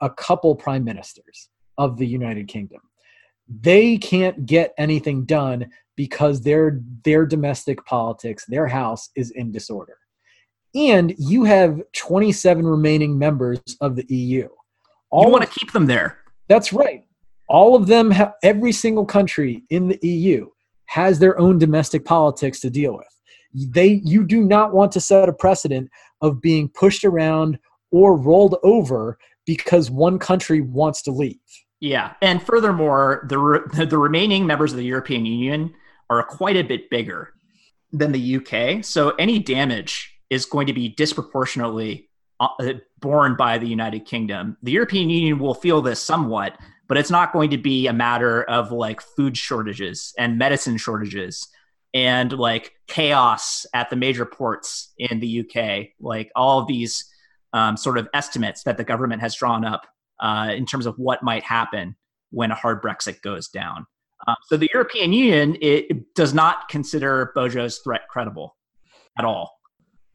a 0.00 0.10
couple 0.10 0.54
prime 0.54 0.84
ministers 0.84 1.48
of 1.76 1.96
the 1.96 2.06
United 2.06 2.46
Kingdom. 2.46 2.80
They 3.48 3.98
can't 3.98 4.46
get 4.46 4.72
anything 4.78 5.24
done 5.24 5.70
because 5.96 6.42
their 6.42 6.80
their 7.04 7.26
domestic 7.26 7.84
politics, 7.84 8.44
their 8.46 8.68
house 8.68 9.10
is 9.16 9.32
in 9.32 9.50
disorder. 9.50 9.98
And 10.74 11.14
you 11.18 11.42
have 11.44 11.82
27 11.94 12.64
remaining 12.64 13.18
members 13.18 13.60
of 13.80 13.96
the 13.96 14.06
EU. 14.08 14.48
All 15.10 15.24
you 15.24 15.30
want 15.30 15.42
to 15.42 15.58
keep 15.58 15.72
them 15.72 15.86
there. 15.86 16.18
That's 16.48 16.72
right. 16.72 17.04
All 17.50 17.74
of 17.74 17.88
them 17.88 18.12
have 18.12 18.34
every 18.44 18.70
single 18.70 19.04
country 19.04 19.64
in 19.70 19.88
the 19.88 19.98
EU 20.02 20.48
has 20.86 21.18
their 21.18 21.38
own 21.38 21.58
domestic 21.58 22.04
politics 22.04 22.60
to 22.60 22.70
deal 22.70 22.96
with. 22.96 23.06
They 23.52 24.00
you 24.04 24.24
do 24.24 24.44
not 24.44 24.72
want 24.72 24.92
to 24.92 25.00
set 25.00 25.28
a 25.28 25.32
precedent 25.32 25.90
of 26.22 26.40
being 26.40 26.68
pushed 26.68 27.04
around 27.04 27.58
or 27.90 28.16
rolled 28.16 28.56
over 28.62 29.18
because 29.46 29.90
one 29.90 30.20
country 30.20 30.60
wants 30.60 31.02
to 31.02 31.10
leave. 31.10 31.40
Yeah, 31.80 32.12
and 32.22 32.40
furthermore, 32.40 33.26
the 33.28 33.38
re- 33.38 33.60
the 33.86 33.98
remaining 33.98 34.46
members 34.46 34.72
of 34.72 34.78
the 34.78 34.84
European 34.84 35.26
Union 35.26 35.74
are 36.08 36.22
quite 36.22 36.56
a 36.56 36.62
bit 36.62 36.88
bigger 36.88 37.32
than 37.92 38.12
the 38.12 38.36
UK, 38.36 38.84
so 38.84 39.10
any 39.10 39.40
damage 39.40 40.16
is 40.30 40.46
going 40.46 40.68
to 40.68 40.72
be 40.72 40.88
disproportionately 40.88 42.08
uh, 42.38 42.74
borne 43.00 43.34
by 43.36 43.58
the 43.58 43.66
United 43.66 44.04
Kingdom. 44.06 44.56
The 44.62 44.70
European 44.70 45.10
Union 45.10 45.40
will 45.40 45.54
feel 45.54 45.82
this 45.82 46.00
somewhat, 46.00 46.56
but 46.90 46.98
it's 46.98 47.10
not 47.10 47.32
going 47.32 47.50
to 47.50 47.56
be 47.56 47.86
a 47.86 47.92
matter 47.92 48.42
of 48.42 48.72
like 48.72 49.00
food 49.00 49.36
shortages 49.36 50.12
and 50.18 50.36
medicine 50.36 50.76
shortages 50.76 51.46
and 51.94 52.32
like 52.32 52.72
chaos 52.88 53.64
at 53.72 53.88
the 53.90 53.96
major 53.96 54.26
ports 54.26 54.92
in 54.98 55.20
the 55.20 55.40
UK. 55.48 55.90
Like 56.00 56.32
all 56.34 56.64
these 56.64 57.04
um, 57.52 57.76
sort 57.76 57.96
of 57.96 58.08
estimates 58.12 58.64
that 58.64 58.76
the 58.76 58.82
government 58.82 59.20
has 59.20 59.36
drawn 59.36 59.64
up 59.64 59.86
uh, 60.18 60.50
in 60.52 60.66
terms 60.66 60.84
of 60.84 60.96
what 60.98 61.22
might 61.22 61.44
happen 61.44 61.94
when 62.32 62.50
a 62.50 62.56
hard 62.56 62.82
Brexit 62.82 63.22
goes 63.22 63.46
down. 63.46 63.86
Um, 64.26 64.34
so 64.48 64.56
the 64.56 64.68
European 64.74 65.12
Union 65.12 65.56
it, 65.60 66.12
does 66.16 66.34
not 66.34 66.68
consider 66.68 67.30
Bojo's 67.36 67.78
threat 67.78 68.08
credible 68.10 68.56
at 69.16 69.24
all. 69.24 69.60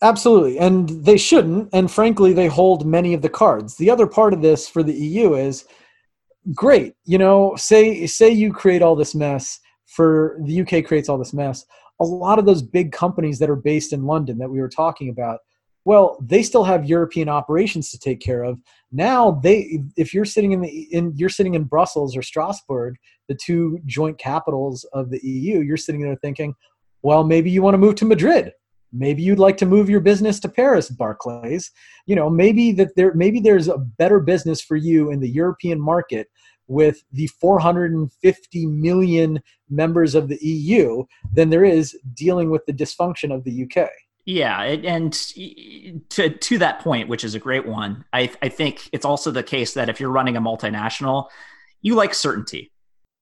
Absolutely, 0.01 0.59
and 0.59 0.89
they 0.89 1.15
shouldn't. 1.15 1.69
And 1.71 1.89
frankly, 1.89 2.33
they 2.33 2.47
hold 2.47 2.85
many 2.85 3.13
of 3.13 3.21
the 3.21 3.29
cards. 3.29 3.77
The 3.77 3.89
other 3.89 4.07
part 4.07 4.33
of 4.33 4.41
this 4.41 4.67
for 4.67 4.83
the 4.83 4.93
EU 4.93 5.35
is 5.35 5.65
great. 6.53 6.93
You 7.05 7.17
know, 7.17 7.55
say 7.55 8.05
say 8.07 8.29
you 8.29 8.53
create 8.53 8.81
all 8.81 8.95
this 8.95 9.15
mess 9.15 9.59
for 9.87 10.37
the 10.43 10.61
UK 10.61 10.85
creates 10.85 11.09
all 11.09 11.17
this 11.17 11.33
mess. 11.33 11.65
A 11.99 12.05
lot 12.05 12.39
of 12.39 12.45
those 12.45 12.61
big 12.61 12.91
companies 12.91 13.39
that 13.39 13.49
are 13.49 13.55
based 13.55 13.93
in 13.93 14.05
London 14.05 14.37
that 14.39 14.49
we 14.49 14.59
were 14.59 14.69
talking 14.69 15.09
about, 15.09 15.39
well, 15.85 16.17
they 16.21 16.43
still 16.43 16.63
have 16.63 16.85
European 16.85 17.29
operations 17.29 17.89
to 17.91 17.99
take 17.99 18.19
care 18.19 18.43
of. 18.43 18.59
Now 18.91 19.39
they 19.43 19.81
if 19.95 20.13
you're 20.13 20.25
sitting 20.25 20.51
in 20.51 20.61
the 20.61 20.87
in 20.91 21.13
you're 21.15 21.29
sitting 21.29 21.55
in 21.55 21.63
Brussels 21.63 22.17
or 22.17 22.21
Strasbourg, 22.21 22.95
the 23.27 23.35
two 23.35 23.79
joint 23.85 24.17
capitals 24.17 24.83
of 24.93 25.09
the 25.09 25.19
EU, 25.23 25.61
you're 25.61 25.77
sitting 25.77 26.01
there 26.01 26.17
thinking, 26.17 26.53
well, 27.01 27.23
maybe 27.23 27.49
you 27.49 27.61
want 27.61 27.75
to 27.75 27.79
move 27.79 27.95
to 27.95 28.05
Madrid 28.05 28.51
maybe 28.97 29.21
you'd 29.21 29.39
like 29.39 29.57
to 29.57 29.65
move 29.65 29.89
your 29.89 29.99
business 29.99 30.39
to 30.39 30.49
paris 30.49 30.89
barclays. 30.89 31.71
You 32.05 32.15
know 32.15 32.29
maybe 32.29 32.71
that 32.73 32.95
there 32.95 33.13
maybe 33.13 33.39
there's 33.39 33.67
a 33.67 33.77
better 33.77 34.19
business 34.19 34.61
for 34.61 34.75
you 34.75 35.11
in 35.11 35.19
the 35.19 35.29
european 35.29 35.79
market 35.79 36.27
with 36.67 37.03
the 37.11 37.27
450 37.27 38.65
million 38.65 39.39
members 39.69 40.15
of 40.15 40.27
the 40.27 40.39
eu 40.41 41.03
than 41.31 41.49
there 41.49 41.65
is 41.65 41.95
dealing 42.13 42.49
with 42.49 42.65
the 42.65 42.73
dysfunction 42.73 43.33
of 43.33 43.43
the 43.43 43.63
uk 43.63 43.89
yeah, 44.27 44.63
and 44.63 45.13
to 46.09 46.29
to 46.29 46.57
that 46.57 46.79
point, 46.79 47.07
which 47.07 47.23
is 47.23 47.35
a 47.35 47.39
great 47.39 47.67
one, 47.67 48.05
I 48.11 48.31
I 48.41 48.49
think 48.49 48.89
it's 48.91 49.05
also 49.05 49.29
the 49.29 49.43
case 49.43 49.75
that 49.75 49.87
if 49.87 49.99
you're 49.99 50.09
running 50.09 50.35
a 50.35 50.41
multinational, 50.41 51.29
you 51.83 51.93
like 51.93 52.15
certainty, 52.15 52.71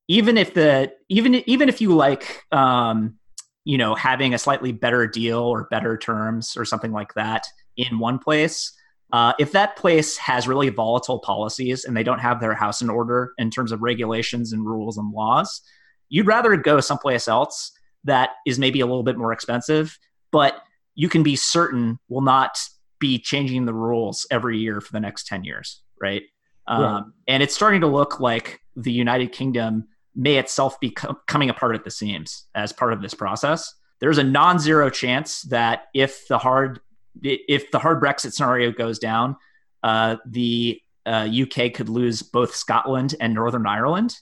even 0.07 0.37
if 0.37 0.53
the 0.53 0.93
even 1.09 1.35
even 1.45 1.67
if 1.67 1.81
you 1.81 1.93
like 1.93 2.43
um, 2.53 3.19
you 3.65 3.77
know, 3.77 3.95
having 3.95 4.33
a 4.33 4.37
slightly 4.37 4.71
better 4.71 5.07
deal 5.07 5.39
or 5.39 5.65
better 5.65 5.97
terms 5.97 6.57
or 6.57 6.65
something 6.65 6.91
like 6.91 7.13
that 7.13 7.45
in 7.77 7.99
one 7.99 8.19
place. 8.19 8.73
Uh, 9.11 9.31
if 9.39 9.51
that 9.51 9.75
place 9.75 10.17
has 10.17 10.47
really 10.47 10.69
volatile 10.69 11.19
policies 11.19 11.85
and 11.85 11.95
they 11.95 12.03
don't 12.03 12.19
have 12.19 12.39
their 12.39 12.55
house 12.55 12.81
in 12.81 12.89
order 12.89 13.31
in 13.37 13.51
terms 13.51 13.71
of 13.71 13.81
regulations 13.81 14.51
and 14.51 14.65
rules 14.65 14.97
and 14.97 15.11
laws, 15.13 15.61
you'd 16.09 16.27
rather 16.27 16.57
go 16.57 16.79
someplace 16.79 17.27
else 17.27 17.71
that 18.03 18.31
is 18.45 18.59
maybe 18.59 18.79
a 18.79 18.85
little 18.85 19.03
bit 19.03 19.17
more 19.17 19.31
expensive, 19.31 19.97
but 20.31 20.61
you 20.95 21.09
can 21.09 21.23
be 21.23 21.35
certain 21.35 21.99
will 22.09 22.21
not 22.21 22.59
be 22.99 23.19
changing 23.19 23.65
the 23.65 23.73
rules 23.73 24.25
every 24.31 24.57
year 24.57 24.81
for 24.81 24.91
the 24.91 24.99
next 24.99 25.27
10 25.27 25.43
years, 25.43 25.81
right? 26.01 26.23
Um, 26.67 27.13
and 27.27 27.43
it's 27.43 27.53
starting 27.53 27.81
to 27.81 27.87
look 27.87 28.19
like 28.19 28.61
the 28.75 28.91
United 28.91 29.31
Kingdom 29.31 29.87
may 30.15 30.37
itself 30.37 30.79
be 30.79 30.91
co- 30.91 31.17
coming 31.27 31.49
apart 31.49 31.75
at 31.75 31.83
the 31.83 31.91
seams 31.91 32.45
as 32.55 32.71
part 32.71 32.93
of 32.93 33.01
this 33.01 33.13
process. 33.13 33.73
There's 33.99 34.17
a 34.17 34.23
non-zero 34.23 34.89
chance 34.89 35.41
that 35.43 35.83
if 35.93 36.27
the 36.27 36.37
hard 36.37 36.79
if 37.21 37.69
the 37.71 37.79
hard 37.79 38.01
Brexit 38.01 38.33
scenario 38.33 38.71
goes 38.71 38.97
down, 38.97 39.35
uh, 39.83 40.17
the 40.25 40.81
uh, 41.05 41.27
UK 41.31 41.73
could 41.73 41.89
lose 41.89 42.23
both 42.23 42.55
Scotland 42.55 43.15
and 43.19 43.33
Northern 43.33 43.67
Ireland. 43.67 44.15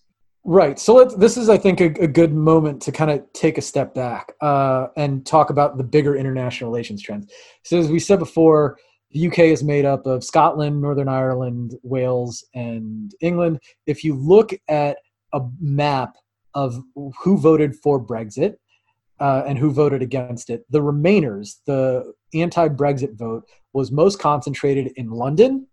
Right. 0.43 0.79
So 0.79 1.05
this 1.05 1.37
is, 1.37 1.49
I 1.49 1.57
think, 1.57 1.79
a, 1.79 1.85
a, 2.01 2.07
good 2.07 2.33
moment 2.33 2.81
to 2.83 2.91
kind 2.91 3.11
of 3.11 3.21
take 3.33 3.59
a 3.59 3.61
step 3.61 3.93
back 3.93 4.33
uh, 4.41 4.87
and 4.97 5.23
talk 5.23 5.51
about 5.51 5.77
the 5.77 5.83
bigger 5.83 6.15
international 6.15 6.71
relations 6.71 7.03
trends. 7.03 7.31
So, 7.63 7.77
as 7.77 7.89
we 7.89 7.99
said 7.99 8.17
before, 8.17 8.79
the 9.11 9.27
UK 9.27 9.39
is 9.39 9.63
made 9.63 9.85
up 9.85 10.07
of 10.07 10.23
Scotland, 10.23 10.81
Northern 10.81 11.07
Ireland, 11.07 11.75
Wales, 11.83 12.43
and 12.55 13.13
England. 13.21 13.59
If 13.85 14.03
you 14.03 14.15
look 14.15 14.51
at 14.67 14.97
a 15.33 15.41
map 15.59 16.15
of 16.53 16.81
who 16.95 17.37
voted 17.37 17.75
for 17.75 18.03
Brexit 18.03 18.55
uh, 19.19 19.43
and 19.45 19.57
who 19.57 19.71
voted 19.71 20.01
against 20.01 20.49
it. 20.49 20.65
The 20.69 20.81
Remainers, 20.81 21.57
the 21.65 22.13
anti 22.33 22.67
Brexit 22.67 23.15
vote, 23.17 23.43
was 23.73 23.91
most 23.91 24.19
concentrated 24.19 24.91
in 24.95 25.11
London, 25.11 25.67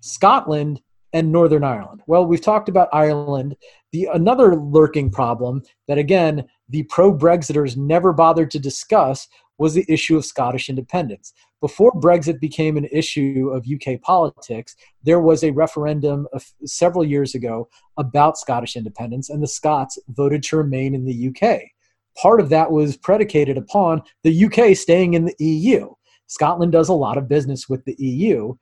Scotland, 0.00 0.80
and 1.12 1.30
Northern 1.30 1.64
Ireland. 1.64 2.02
Well, 2.06 2.26
we've 2.26 2.40
talked 2.40 2.68
about 2.68 2.88
Ireland. 2.92 3.56
The 3.92 4.08
another 4.12 4.56
lurking 4.56 5.10
problem 5.10 5.62
that 5.88 5.98
again 5.98 6.44
the 6.68 6.84
pro-Brexiters 6.84 7.76
never 7.76 8.12
bothered 8.12 8.50
to 8.52 8.58
discuss 8.58 9.28
was 9.58 9.74
the 9.74 9.84
issue 9.88 10.16
of 10.16 10.24
Scottish 10.24 10.68
independence. 10.68 11.32
Before 11.60 11.92
Brexit 11.92 12.40
became 12.40 12.76
an 12.76 12.88
issue 12.90 13.50
of 13.52 13.66
UK 13.72 14.00
politics, 14.00 14.74
there 15.04 15.20
was 15.20 15.44
a 15.44 15.52
referendum 15.52 16.26
several 16.64 17.04
years 17.04 17.34
ago 17.34 17.68
about 17.96 18.38
Scottish 18.38 18.76
independence, 18.76 19.30
and 19.30 19.42
the 19.42 19.46
Scots 19.46 19.98
voted 20.08 20.42
to 20.44 20.56
remain 20.56 20.94
in 20.94 21.04
the 21.04 21.28
UK. 21.28 21.60
Part 22.20 22.40
of 22.40 22.48
that 22.48 22.70
was 22.70 22.96
predicated 22.96 23.56
upon 23.56 24.02
the 24.24 24.44
UK 24.44 24.76
staying 24.76 25.14
in 25.14 25.24
the 25.26 25.36
EU. 25.38 25.90
Scotland 26.26 26.72
does 26.72 26.88
a 26.88 26.94
lot 26.94 27.18
of 27.18 27.28
business 27.28 27.68
with 27.68 27.84
the 27.84 27.96
EU, 27.98 28.54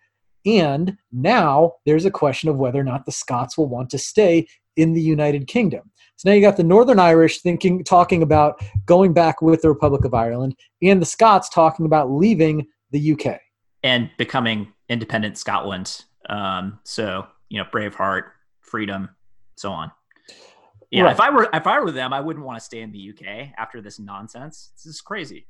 and 0.45 0.97
now 1.13 1.75
there's 1.87 2.05
a 2.05 2.11
question 2.11 2.49
of 2.49 2.57
whether 2.57 2.81
or 2.81 2.85
not 2.85 3.07
the 3.07 3.13
Scots 3.13 3.57
will 3.57 3.69
want 3.69 3.91
to 3.91 3.99
stay 3.99 4.47
in 4.81 4.93
the 4.93 5.01
United 5.01 5.47
Kingdom. 5.47 5.91
So 6.17 6.29
now 6.29 6.35
you 6.35 6.43
got 6.43 6.57
the 6.57 6.65
Northern 6.65 6.99
Irish 6.99 7.41
thinking, 7.41 7.83
talking 7.83 8.23
about 8.23 8.63
going 8.85 9.13
back 9.13 9.41
with 9.41 9.63
the 9.63 9.69
Republic 9.69 10.05
of 10.05 10.13
Ireland, 10.13 10.55
and 10.83 11.01
the 11.01 11.07
Scots 11.07 11.49
talking 11.49 11.87
about 11.87 12.11
leaving 12.11 12.67
the 12.91 13.13
UK 13.13 13.41
and 13.83 14.11
becoming 14.19 14.73
independent 14.89 15.39
Scotland. 15.39 16.05
Um, 16.29 16.79
so 16.85 17.27
you 17.49 17.59
know, 17.59 17.65
Braveheart, 17.73 18.25
freedom, 18.61 19.09
so 19.57 19.73
on. 19.73 19.91
Yeah, 20.91 21.05
right. 21.05 21.13
if 21.13 21.21
I 21.21 21.31
were 21.31 21.49
if 21.55 21.67
I 21.67 21.81
were 21.81 21.91
them, 21.91 22.13
I 22.13 22.21
wouldn't 22.21 22.45
want 22.45 22.59
to 22.59 22.65
stay 22.65 22.81
in 22.81 22.93
the 22.93 23.11
UK 23.11 23.53
after 23.57 23.81
this 23.81 23.99
nonsense. 23.99 24.71
This 24.77 24.87
is 24.87 25.01
crazy. 25.01 25.47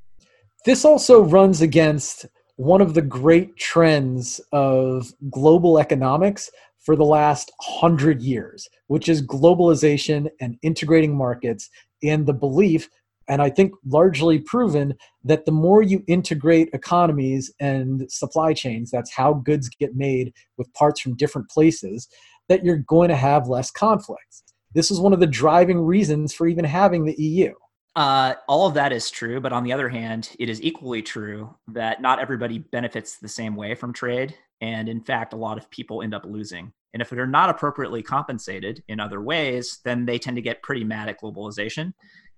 This 0.65 0.85
also 0.85 1.23
runs 1.23 1.61
against 1.61 2.27
one 2.55 2.81
of 2.81 2.93
the 2.93 3.01
great 3.01 3.57
trends 3.57 4.39
of 4.51 5.11
global 5.31 5.79
economics 5.79 6.51
for 6.81 6.95
the 6.95 7.05
last 7.05 7.51
hundred 7.61 8.21
years, 8.21 8.67
which 8.87 9.07
is 9.07 9.25
globalization 9.25 10.29
and 10.39 10.57
integrating 10.61 11.15
markets 11.15 11.69
and 12.03 12.25
the 12.25 12.33
belief, 12.33 12.89
and 13.27 13.41
I 13.41 13.49
think 13.49 13.73
largely 13.85 14.39
proven, 14.39 14.95
that 15.23 15.45
the 15.45 15.51
more 15.51 15.81
you 15.81 16.03
integrate 16.07 16.69
economies 16.73 17.53
and 17.59 18.11
supply 18.11 18.53
chains, 18.53 18.91
that's 18.91 19.13
how 19.13 19.33
goods 19.33 19.69
get 19.69 19.95
made 19.95 20.33
with 20.57 20.73
parts 20.73 20.99
from 20.99 21.15
different 21.15 21.49
places, 21.49 22.07
that 22.49 22.65
you're 22.65 22.77
going 22.77 23.09
to 23.09 23.15
have 23.15 23.47
less 23.47 23.71
conflicts. 23.71 24.43
This 24.73 24.89
is 24.89 24.99
one 24.99 25.13
of 25.13 25.19
the 25.19 25.27
driving 25.27 25.79
reasons 25.79 26.33
for 26.33 26.47
even 26.47 26.65
having 26.65 27.05
the 27.05 27.15
EU. 27.21 27.53
Uh, 27.95 28.35
all 28.47 28.67
of 28.67 28.73
that 28.73 28.93
is 28.93 29.11
true, 29.11 29.41
but 29.41 29.51
on 29.51 29.63
the 29.63 29.73
other 29.73 29.89
hand, 29.89 30.29
it 30.39 30.49
is 30.49 30.61
equally 30.61 31.01
true 31.01 31.53
that 31.67 32.01
not 32.01 32.19
everybody 32.19 32.57
benefits 32.57 33.17
the 33.17 33.27
same 33.27 33.55
way 33.55 33.75
from 33.75 33.91
trade. 33.91 34.33
And 34.61 34.87
in 34.87 35.01
fact, 35.01 35.33
a 35.33 35.37
lot 35.37 35.57
of 35.57 35.69
people 35.69 36.01
end 36.01 36.13
up 36.13 36.25
losing. 36.25 36.71
And 36.93 37.01
if 37.01 37.09
they're 37.09 37.25
not 37.25 37.49
appropriately 37.49 38.03
compensated 38.03 38.83
in 38.87 38.99
other 38.99 39.21
ways, 39.21 39.79
then 39.83 40.05
they 40.05 40.19
tend 40.19 40.35
to 40.37 40.41
get 40.41 40.61
pretty 40.61 40.83
mad 40.83 41.09
at 41.09 41.19
globalization. 41.19 41.93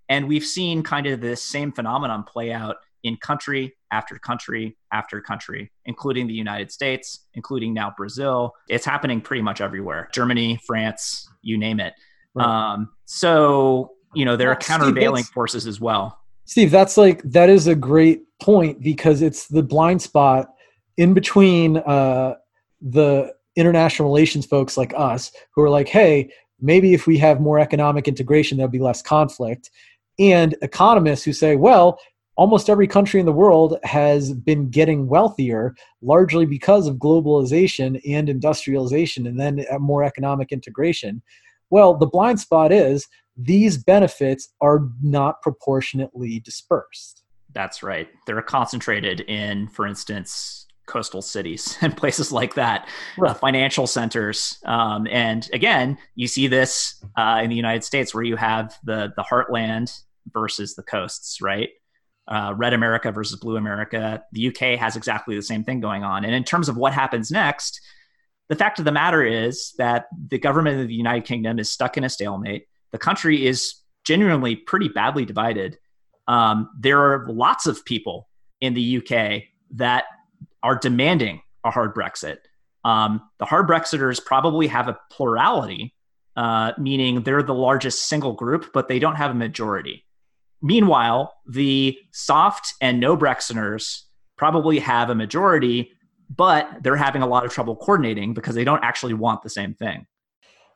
And 0.09 0.27
we've 0.27 0.45
seen 0.45 0.83
kind 0.83 1.07
of 1.07 1.21
this 1.21 1.43
same 1.43 1.71
phenomenon 1.71 2.23
play 2.23 2.51
out 2.51 2.77
in 3.03 3.17
country 3.17 3.75
after 3.91 4.17
country 4.17 4.77
after 4.91 5.19
country, 5.19 5.71
including 5.85 6.27
the 6.27 6.33
United 6.33 6.71
States, 6.71 7.25
including 7.33 7.73
now 7.73 7.93
Brazil. 7.97 8.53
It's 8.69 8.85
happening 8.85 9.21
pretty 9.21 9.41
much 9.41 9.59
everywhere 9.59 10.09
Germany, 10.13 10.59
France, 10.65 11.27
you 11.41 11.57
name 11.57 11.79
it. 11.79 11.93
Right. 12.35 12.45
Um, 12.45 12.89
so 13.05 13.91
you 14.13 14.25
know 14.25 14.35
there 14.35 14.49
are 14.49 14.55
countervailing 14.55 15.23
Steve, 15.23 15.33
forces 15.33 15.67
as 15.67 15.79
well 15.79 16.19
steve 16.45 16.71
that's 16.71 16.97
like 16.97 17.21
that 17.23 17.49
is 17.49 17.67
a 17.67 17.75
great 17.75 18.21
point 18.41 18.81
because 18.81 19.21
it's 19.21 19.47
the 19.47 19.63
blind 19.63 20.01
spot 20.01 20.49
in 20.97 21.13
between 21.13 21.77
uh, 21.77 22.35
the 22.81 23.33
international 23.55 24.07
relations 24.07 24.45
folks 24.45 24.77
like 24.77 24.93
us 24.95 25.31
who 25.51 25.61
are 25.61 25.69
like 25.69 25.87
hey 25.87 26.29
maybe 26.59 26.93
if 26.93 27.05
we 27.05 27.17
have 27.17 27.39
more 27.39 27.59
economic 27.59 28.07
integration 28.07 28.57
there'll 28.57 28.71
be 28.71 28.79
less 28.79 29.01
conflict 29.01 29.69
and 30.19 30.55
economists 30.61 31.23
who 31.23 31.33
say 31.33 31.55
well 31.55 31.99
almost 32.35 32.67
every 32.67 32.87
country 32.87 33.19
in 33.19 33.27
the 33.27 33.31
world 33.31 33.77
has 33.83 34.33
been 34.33 34.69
getting 34.71 35.07
wealthier 35.07 35.75
largely 36.01 36.47
because 36.47 36.87
of 36.87 36.95
globalization 36.95 38.01
and 38.09 38.27
industrialization 38.27 39.27
and 39.27 39.39
then 39.39 39.63
more 39.79 40.03
economic 40.03 40.51
integration 40.51 41.21
well 41.69 41.93
the 41.93 42.07
blind 42.07 42.39
spot 42.39 42.71
is 42.71 43.07
these 43.35 43.77
benefits 43.77 44.49
are 44.61 44.89
not 45.01 45.41
proportionately 45.41 46.39
dispersed. 46.39 47.23
That's 47.53 47.83
right. 47.83 48.09
They're 48.25 48.41
concentrated 48.41 49.21
in, 49.21 49.67
for 49.67 49.85
instance, 49.85 50.62
coastal 50.85 51.21
cities 51.21 51.77
and 51.81 51.95
places 51.95 52.31
like 52.31 52.55
that, 52.55 52.87
uh, 53.17 53.21
right. 53.21 53.31
uh, 53.31 53.33
financial 53.33 53.87
centers. 53.87 54.59
Um, 54.65 55.07
and 55.09 55.49
again, 55.53 55.97
you 56.15 56.27
see 56.27 56.47
this 56.47 57.03
uh, 57.17 57.41
in 57.43 57.49
the 57.49 57.55
United 57.55 57.83
States 57.83 58.13
where 58.13 58.23
you 58.23 58.35
have 58.35 58.77
the 58.83 59.13
the 59.15 59.23
heartland 59.23 59.97
versus 60.31 60.75
the 60.75 60.83
coasts, 60.83 61.41
right? 61.41 61.69
Uh, 62.25 62.53
red 62.55 62.73
America 62.73 63.11
versus 63.11 63.37
blue 63.37 63.57
America. 63.57 64.23
The 64.31 64.47
UK 64.47 64.79
has 64.79 64.95
exactly 64.95 65.35
the 65.35 65.41
same 65.41 65.65
thing 65.65 65.81
going 65.81 66.03
on. 66.03 66.23
And 66.23 66.33
in 66.33 66.45
terms 66.45 66.69
of 66.69 66.77
what 66.77 66.93
happens 66.93 67.31
next, 67.31 67.81
the 68.47 68.55
fact 68.55 68.79
of 68.79 68.85
the 68.85 68.93
matter 68.93 69.23
is 69.23 69.73
that 69.77 70.05
the 70.29 70.37
government 70.37 70.79
of 70.79 70.87
the 70.87 70.93
United 70.93 71.25
Kingdom 71.25 71.59
is 71.59 71.69
stuck 71.69 71.97
in 71.97 72.05
a 72.05 72.09
stalemate 72.09 72.67
the 72.93 72.99
country 72.99 73.45
is 73.45 73.75
genuinely 74.05 74.55
pretty 74.55 74.87
badly 74.87 75.25
divided. 75.25 75.77
Um, 76.27 76.69
there 76.79 76.99
are 76.99 77.27
lots 77.27 77.65
of 77.67 77.83
people 77.83 78.29
in 78.61 78.73
the 78.73 78.97
UK 78.97 79.43
that 79.71 80.05
are 80.63 80.77
demanding 80.77 81.41
a 81.63 81.69
hard 81.69 81.93
Brexit. 81.93 82.37
Um, 82.83 83.21
the 83.39 83.45
hard 83.45 83.67
Brexiters 83.67 84.23
probably 84.23 84.67
have 84.67 84.87
a 84.87 84.97
plurality 85.11 85.93
uh, 86.35 86.71
meaning 86.77 87.21
they're 87.21 87.43
the 87.43 87.53
largest 87.53 88.07
single 88.07 88.33
group, 88.33 88.71
but 88.73 88.87
they 88.87 88.99
don't 88.99 89.15
have 89.15 89.31
a 89.31 89.35
majority. 89.35 90.05
Meanwhile, 90.61 91.33
the 91.47 91.97
soft 92.11 92.73
and 92.81 92.99
no 92.99 93.15
Brexiters 93.17 94.03
probably 94.37 94.79
have 94.79 95.09
a 95.09 95.15
majority, 95.15 95.91
but 96.35 96.69
they're 96.81 96.95
having 96.95 97.21
a 97.21 97.27
lot 97.27 97.45
of 97.45 97.51
trouble 97.51 97.75
coordinating 97.75 98.33
because 98.33 98.55
they 98.55 98.63
don't 98.63 98.83
actually 98.83 99.13
want 99.13 99.43
the 99.43 99.49
same 99.49 99.73
thing. 99.73 100.07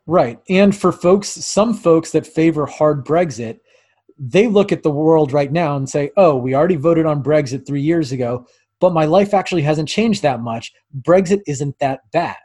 Right. 0.05 0.39
And 0.49 0.75
for 0.75 0.91
folks, 0.91 1.29
some 1.29 1.73
folks 1.73 2.11
that 2.11 2.27
favor 2.27 2.65
hard 2.65 3.05
Brexit, 3.05 3.59
they 4.19 4.47
look 4.47 4.71
at 4.71 4.83
the 4.83 4.91
world 4.91 5.31
right 5.33 5.51
now 5.51 5.75
and 5.75 5.89
say, 5.89 6.11
oh, 6.17 6.35
we 6.35 6.55
already 6.55 6.75
voted 6.75 7.05
on 7.05 7.23
Brexit 7.23 7.65
three 7.65 7.81
years 7.81 8.11
ago, 8.11 8.47
but 8.79 8.93
my 8.93 9.05
life 9.05 9.33
actually 9.33 9.61
hasn't 9.63 9.89
changed 9.89 10.23
that 10.23 10.41
much. 10.41 10.73
Brexit 11.01 11.41
isn't 11.47 11.79
that 11.79 12.01
bad. 12.11 12.37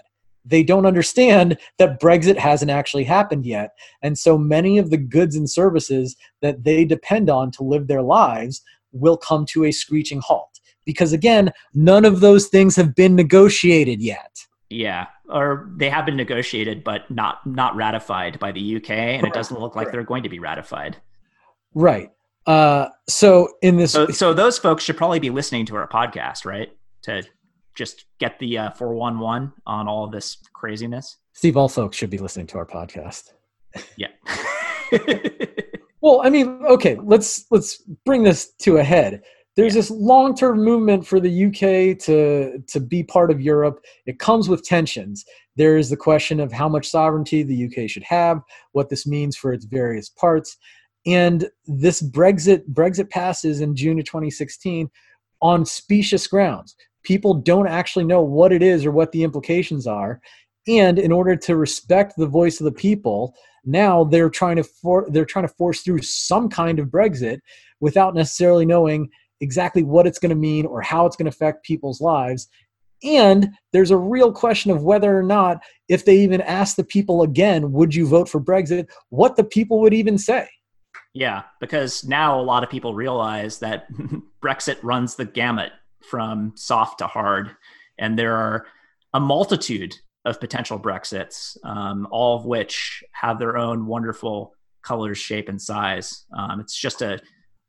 They 0.44 0.62
don't 0.62 0.86
understand 0.86 1.56
that 1.78 2.00
Brexit 2.00 2.36
hasn't 2.36 2.70
actually 2.70 3.04
happened 3.04 3.46
yet. 3.46 3.70
And 4.02 4.18
so 4.18 4.36
many 4.36 4.78
of 4.78 4.90
the 4.90 4.96
goods 4.96 5.36
and 5.36 5.48
services 5.48 6.16
that 6.40 6.64
they 6.64 6.84
depend 6.84 7.30
on 7.30 7.50
to 7.52 7.62
live 7.62 7.86
their 7.86 8.02
lives 8.02 8.62
will 8.92 9.16
come 9.16 9.46
to 9.46 9.64
a 9.64 9.72
screeching 9.72 10.20
halt. 10.20 10.60
Because 10.84 11.12
again, 11.12 11.52
none 11.74 12.04
of 12.04 12.20
those 12.20 12.48
things 12.48 12.74
have 12.76 12.94
been 12.94 13.14
negotiated 13.14 14.02
yet. 14.02 14.44
Yeah, 14.68 15.06
or 15.28 15.70
they 15.76 15.90
have 15.90 16.06
been 16.06 16.16
negotiated, 16.16 16.82
but 16.82 17.08
not 17.10 17.46
not 17.46 17.76
ratified 17.76 18.38
by 18.38 18.52
the 18.52 18.76
UK, 18.76 18.90
and 18.90 19.26
it 19.26 19.34
doesn't 19.34 19.60
look 19.60 19.76
like 19.76 19.92
they're 19.92 20.02
going 20.02 20.22
to 20.22 20.30
be 20.30 20.38
ratified. 20.38 20.96
Right. 21.74 22.10
Uh, 22.47 22.88
so 23.09 23.49
in 23.62 23.76
this, 23.76 23.93
so, 23.93 24.09
so 24.09 24.34
those 24.34 24.59
folks 24.59 24.84
should 24.84 24.97
probably 24.97 25.20
be 25.20 25.30
listening 25.30 25.66
to 25.66 25.76
our 25.76 25.88
podcast, 25.88 26.45
right? 26.45 26.70
To 27.03 27.22
just 27.74 28.05
get 28.18 28.38
the 28.38 28.59
uh, 28.59 28.70
411 28.72 29.53
on 29.66 29.88
all 29.88 30.05
of 30.05 30.12
this 30.12 30.38
craziness. 30.53 31.18
Steve, 31.32 31.57
all 31.57 31.68
folks 31.68 31.97
should 31.97 32.11
be 32.11 32.18
listening 32.18 32.47
to 32.49 32.59
our 32.59 32.66
podcast. 32.66 33.32
Yeah. 33.97 34.09
well, 36.01 36.20
I 36.22 36.30
mean, 36.30 36.61
okay, 36.68 36.99
let's 37.03 37.47
let's 37.51 37.78
bring 38.05 38.22
this 38.22 38.53
to 38.62 38.78
a 38.78 38.84
head. 38.84 39.22
There's 39.57 39.74
yeah. 39.74 39.80
this 39.80 39.90
long-term 39.90 40.62
movement 40.62 41.07
for 41.07 41.20
the 41.20 41.47
UK 41.47 41.99
to 42.07 42.62
to 42.66 42.80
be 42.80 43.03
part 43.03 43.30
of 43.30 43.40
Europe. 43.40 43.84
It 44.07 44.18
comes 44.18 44.49
with 44.49 44.64
tensions. 44.64 45.24
There 45.57 45.76
is 45.76 45.90
the 45.90 45.97
question 45.97 46.40
of 46.40 46.53
how 46.53 46.68
much 46.68 46.88
sovereignty 46.88 47.43
the 47.43 47.66
UK 47.66 47.88
should 47.88 48.05
have, 48.05 48.40
what 48.72 48.88
this 48.88 49.07
means 49.07 49.36
for 49.36 49.53
its 49.53 49.66
various 49.66 50.09
parts, 50.09 50.57
and 51.07 51.48
this 51.66 52.03
Brexit 52.03 52.62
Brexit 52.72 53.11
passes 53.11 53.61
in 53.61 53.74
June 53.74 53.98
of 53.98 54.05
2016 54.05 54.90
on 55.40 55.66
specious 55.66 56.26
grounds. 56.26 56.76
People 57.03 57.34
don't 57.34 57.66
actually 57.66 58.05
know 58.05 58.22
what 58.22 58.53
it 58.53 58.62
is 58.62 58.86
or 58.86 58.92
what 58.92 59.11
the 59.12 59.24
implications 59.24 59.86
are, 59.86 60.20
and 60.68 60.98
in 60.98 61.11
order 61.11 61.34
to 61.34 61.57
respect 61.57 62.14
the 62.16 62.26
voice 62.26 62.61
of 62.61 62.64
the 62.64 62.72
people, 62.72 63.34
now 63.64 64.05
they're 64.05 64.30
trying 64.30 64.57
to 64.57 64.64
for, 64.64 65.07
they're 65.11 65.24
trying 65.24 65.46
to 65.46 65.55
force 65.55 65.82
through 65.82 66.03
some 66.03 66.48
kind 66.48 66.78
of 66.78 66.88
Brexit 66.88 67.40
without 67.80 68.14
necessarily 68.14 68.64
knowing 68.64 69.09
exactly 69.40 69.82
what 69.82 70.07
it's 70.07 70.18
going 70.18 70.30
to 70.30 70.36
mean 70.36 70.66
or 70.66 70.80
how 70.80 71.05
it's 71.05 71.16
going 71.16 71.26
to 71.26 71.34
affect 71.34 71.64
people's 71.64 72.00
lives. 72.00 72.48
And 73.03 73.48
there's 73.72 73.90
a 73.90 73.96
real 73.96 74.32
question 74.32 74.70
of 74.70 74.84
whether 74.84 75.16
or 75.16 75.24
not, 75.24 75.62
if 75.88 76.05
they 76.05 76.16
even 76.18 76.40
ask 76.40 76.76
the 76.76 76.84
people 76.84 77.22
again, 77.22 77.72
would 77.72 77.92
you 77.94 78.07
vote 78.07 78.28
for 78.28 78.40
Brexit, 78.40 78.88
what 79.09 79.34
the 79.34 79.44
people 79.44 79.80
would 79.80 79.92
even 79.92 80.16
say. 80.16 80.48
Yeah, 81.14 81.42
because 81.60 82.04
now 82.04 82.40
a 82.40 82.42
lot 82.42 82.64
of 82.64 82.70
people 82.70 82.94
realize 82.94 83.58
that 83.58 83.86
Brexit 84.42 84.78
runs 84.82 85.14
the 85.14 85.26
gamut 85.26 85.72
from 86.08 86.52
soft 86.56 86.98
to 86.98 87.06
hard. 87.06 87.54
And 87.98 88.18
there 88.18 88.36
are 88.36 88.66
a 89.12 89.20
multitude 89.20 89.94
of 90.24 90.40
potential 90.40 90.78
Brexits, 90.78 91.56
um, 91.64 92.08
all 92.10 92.38
of 92.38 92.46
which 92.46 93.04
have 93.12 93.38
their 93.38 93.56
own 93.56 93.86
wonderful 93.86 94.54
colors, 94.82 95.18
shape, 95.18 95.48
and 95.48 95.60
size. 95.60 96.24
Um, 96.36 96.60
it's 96.60 96.76
just 96.76 97.02
a, 97.02 97.20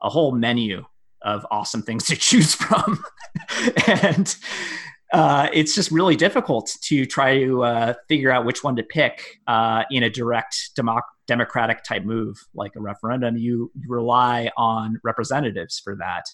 a 0.01 0.09
whole 0.09 0.31
menu 0.31 0.85
of 1.21 1.45
awesome 1.51 1.81
things 1.81 2.05
to 2.05 2.15
choose 2.17 2.55
from. 2.55 3.03
and 3.87 4.35
uh, 5.11 5.47
it's 5.53 5.75
just 5.75 5.91
really 5.91 6.15
difficult 6.15 6.75
to 6.81 7.05
try 7.05 7.39
to 7.39 7.63
uh, 7.63 7.93
figure 8.07 8.31
out 8.31 8.45
which 8.45 8.63
one 8.63 8.75
to 8.75 8.83
pick 8.83 9.39
uh, 9.47 9.83
in 9.91 10.03
a 10.03 10.09
direct 10.09 10.71
democ- 10.77 11.01
democratic 11.27 11.83
type 11.83 12.03
move 12.03 12.37
like 12.53 12.75
a 12.75 12.81
referendum. 12.81 13.37
You, 13.37 13.71
rely 13.87 14.49
on 14.57 14.99
representatives 15.03 15.79
for 15.79 15.95
that. 15.97 16.25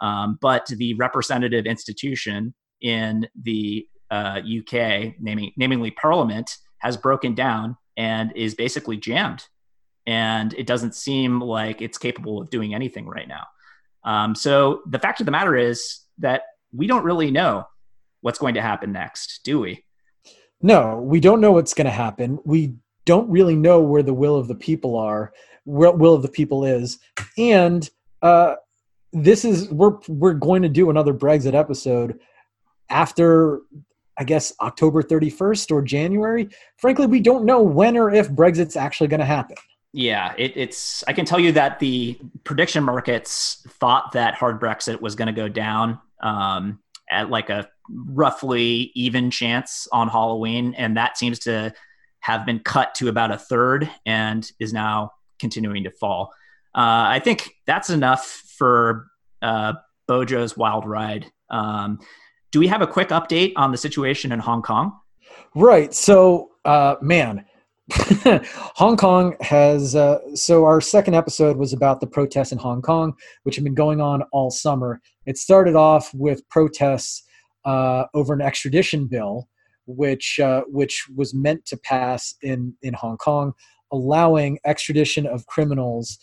Um, 0.00 0.38
but 0.40 0.66
the 0.66 0.94
representative 0.94 1.66
institution 1.66 2.54
in 2.80 3.28
the 3.40 3.86
UK, 4.10 4.74
uh, 4.74 5.10
naming, 5.20 5.52
namely 5.56 5.90
Parliament, 5.90 6.50
has 6.78 6.96
broken 6.96 7.34
down 7.34 7.76
and 7.96 8.32
is 8.36 8.54
basically 8.54 8.96
jammed. 8.96 9.46
And 10.06 10.52
it 10.54 10.66
doesn't 10.66 10.94
seem 10.94 11.40
like 11.40 11.80
it's 11.80 11.96
capable 11.96 12.40
of 12.40 12.50
doing 12.50 12.74
anything 12.74 13.06
right 13.06 13.28
now. 13.28 13.44
Um, 14.04 14.34
so 14.34 14.82
the 14.86 14.98
fact 14.98 15.20
of 15.20 15.26
the 15.26 15.32
matter 15.32 15.56
is 15.56 16.00
that 16.18 16.42
we 16.72 16.86
don't 16.86 17.04
really 17.04 17.30
know 17.30 17.66
what's 18.20 18.38
going 18.38 18.54
to 18.54 18.62
happen 18.62 18.92
next, 18.92 19.40
do 19.44 19.60
we? 19.60 19.84
No, 20.60 21.00
we 21.00 21.20
don't 21.20 21.40
know 21.40 21.52
what's 21.52 21.74
going 21.74 21.86
to 21.86 21.90
happen. 21.90 22.38
We 22.44 22.74
don't 23.04 23.28
really 23.30 23.56
know 23.56 23.80
where 23.80 24.02
the 24.02 24.14
will 24.14 24.36
of 24.36 24.48
the 24.48 24.54
people 24.54 24.96
are, 24.96 25.32
where 25.64 25.92
will 25.92 26.14
of 26.14 26.22
the 26.22 26.28
people 26.28 26.64
is, 26.64 26.98
and 27.38 27.88
uh, 28.22 28.54
this 29.12 29.44
is 29.44 29.70
we're 29.70 29.98
we're 30.08 30.34
going 30.34 30.62
to 30.62 30.68
do 30.68 30.90
another 30.90 31.14
Brexit 31.14 31.54
episode 31.54 32.18
after 32.90 33.60
I 34.16 34.24
guess 34.24 34.52
October 34.60 35.02
31st 35.02 35.70
or 35.72 35.82
January. 35.82 36.48
Frankly, 36.76 37.06
we 37.06 37.20
don't 37.20 37.44
know 37.44 37.62
when 37.62 37.96
or 37.96 38.12
if 38.12 38.30
Brexit's 38.30 38.76
actually 38.76 39.08
going 39.08 39.20
to 39.20 39.26
happen. 39.26 39.56
Yeah, 39.92 40.34
it, 40.36 40.56
it's. 40.56 41.04
I 41.06 41.12
can 41.12 41.24
tell 41.24 41.38
you 41.38 41.52
that 41.52 41.78
the 41.78 42.18
prediction 42.42 42.82
markets 42.82 43.64
thought 43.78 44.12
that 44.12 44.34
hard 44.34 44.60
Brexit 44.60 45.00
was 45.00 45.14
going 45.14 45.26
to 45.26 45.32
go 45.32 45.48
down 45.48 46.00
um, 46.20 46.80
at 47.08 47.30
like 47.30 47.48
a 47.48 47.68
roughly 47.88 48.90
even 48.94 49.30
chance 49.30 49.86
on 49.92 50.08
Halloween, 50.08 50.74
and 50.74 50.96
that 50.96 51.16
seems 51.16 51.38
to 51.40 51.72
have 52.24 52.46
been 52.46 52.58
cut 52.58 52.94
to 52.94 53.08
about 53.08 53.30
a 53.30 53.36
third 53.36 53.90
and 54.06 54.50
is 54.58 54.72
now 54.72 55.10
continuing 55.38 55.84
to 55.84 55.90
fall. 55.90 56.32
Uh, 56.74 57.04
I 57.12 57.20
think 57.22 57.50
that's 57.66 57.90
enough 57.90 58.24
for 58.56 59.08
uh, 59.42 59.74
Bojo's 60.08 60.56
wild 60.56 60.86
ride. 60.86 61.26
Um, 61.50 62.00
do 62.50 62.58
we 62.58 62.66
have 62.68 62.80
a 62.80 62.86
quick 62.86 63.10
update 63.10 63.52
on 63.56 63.72
the 63.72 63.76
situation 63.76 64.32
in 64.32 64.38
Hong 64.38 64.62
Kong? 64.62 64.98
Right. 65.54 65.92
So, 65.92 66.50
uh, 66.64 66.96
man 67.02 67.44
Hong 68.76 68.96
Kong 68.96 69.36
has 69.42 69.94
uh, 69.94 70.18
so 70.34 70.64
our 70.64 70.80
second 70.80 71.14
episode 71.14 71.58
was 71.58 71.74
about 71.74 72.00
the 72.00 72.06
protests 72.06 72.50
in 72.50 72.56
Hong 72.56 72.80
Kong, 72.80 73.12
which 73.42 73.56
have 73.56 73.64
been 73.64 73.74
going 73.74 74.00
on 74.00 74.22
all 74.32 74.50
summer. 74.50 75.02
It 75.26 75.36
started 75.36 75.76
off 75.76 76.10
with 76.14 76.48
protests 76.48 77.22
uh, 77.66 78.04
over 78.14 78.32
an 78.32 78.40
extradition 78.40 79.06
bill, 79.06 79.48
which 79.86 80.40
uh, 80.40 80.62
which 80.66 81.06
was 81.14 81.34
meant 81.34 81.64
to 81.66 81.76
pass 81.76 82.34
in 82.42 82.74
in 82.82 82.94
Hong 82.94 83.16
Kong, 83.16 83.52
allowing 83.92 84.58
extradition 84.64 85.26
of 85.26 85.46
criminals 85.46 86.18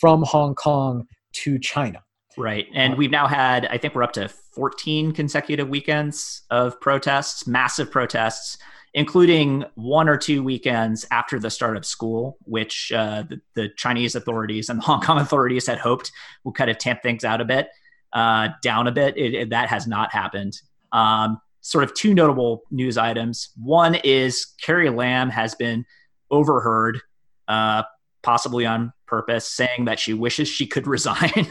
from 0.00 0.22
Hong 0.22 0.54
Kong 0.54 1.06
to 1.32 1.58
China. 1.58 2.02
Right, 2.36 2.66
and 2.74 2.94
uh, 2.94 2.96
we've 2.96 3.10
now 3.10 3.26
had 3.26 3.66
I 3.66 3.78
think 3.78 3.94
we're 3.94 4.02
up 4.02 4.12
to 4.14 4.28
14 4.28 5.12
consecutive 5.12 5.68
weekends 5.68 6.42
of 6.50 6.80
protests, 6.80 7.46
massive 7.46 7.90
protests 7.90 8.58
including 8.94 9.64
one 9.74 10.08
or 10.08 10.16
two 10.16 10.42
weekends 10.42 11.04
after 11.10 11.38
the 11.40 11.50
start 11.50 11.76
of 11.76 11.84
school, 11.84 12.38
which 12.44 12.92
uh, 12.94 13.24
the, 13.28 13.40
the, 13.56 13.68
Chinese 13.76 14.14
authorities 14.14 14.68
and 14.68 14.78
the 14.78 14.84
Hong 14.84 15.00
Kong 15.00 15.18
authorities 15.20 15.66
had 15.66 15.78
hoped 15.78 16.12
would 16.44 16.54
kind 16.54 16.70
of 16.70 16.78
tamp 16.78 17.02
things 17.02 17.24
out 17.24 17.40
a 17.40 17.44
bit, 17.44 17.68
uh, 18.12 18.48
down 18.62 18.86
a 18.86 18.92
bit. 18.92 19.16
It, 19.16 19.34
it, 19.34 19.50
that 19.50 19.68
has 19.68 19.86
not 19.88 20.12
happened. 20.12 20.56
Um, 20.92 21.40
sort 21.64 21.82
of 21.82 21.94
two 21.94 22.12
notable 22.12 22.62
news 22.70 22.98
items. 22.98 23.48
One 23.56 23.94
is 24.04 24.52
Carrie 24.60 24.90
Lam 24.90 25.30
has 25.30 25.54
been 25.54 25.86
overheard, 26.30 27.00
uh, 27.48 27.84
possibly 28.22 28.66
on 28.66 28.92
purpose, 29.06 29.50
saying 29.50 29.86
that 29.86 29.98
she 29.98 30.12
wishes 30.12 30.46
she 30.46 30.66
could 30.66 30.86
resign. 30.96 31.50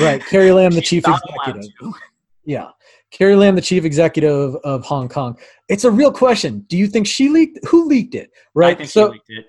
right, 0.00 0.24
Carrie 0.24 0.52
Lam, 0.52 0.70
the 0.70 0.80
chief 0.80 1.04
executive. 1.06 1.70
Yeah. 2.44 2.68
Carrie 3.10 3.34
Lam, 3.34 3.56
the 3.56 3.60
chief 3.60 3.84
executive 3.84 4.54
of 4.56 4.84
Hong 4.84 5.08
Kong. 5.08 5.36
It's 5.68 5.84
a 5.84 5.90
real 5.90 6.12
question. 6.12 6.60
Do 6.68 6.78
you 6.78 6.86
think 6.86 7.08
she 7.08 7.28
leaked? 7.28 7.58
Who 7.66 7.86
leaked 7.88 8.14
it? 8.14 8.30
Right. 8.54 8.76
I 8.76 8.78
think 8.78 8.88
so, 8.88 9.08
she 9.08 9.12
leaked 9.14 9.30
it. 9.30 9.46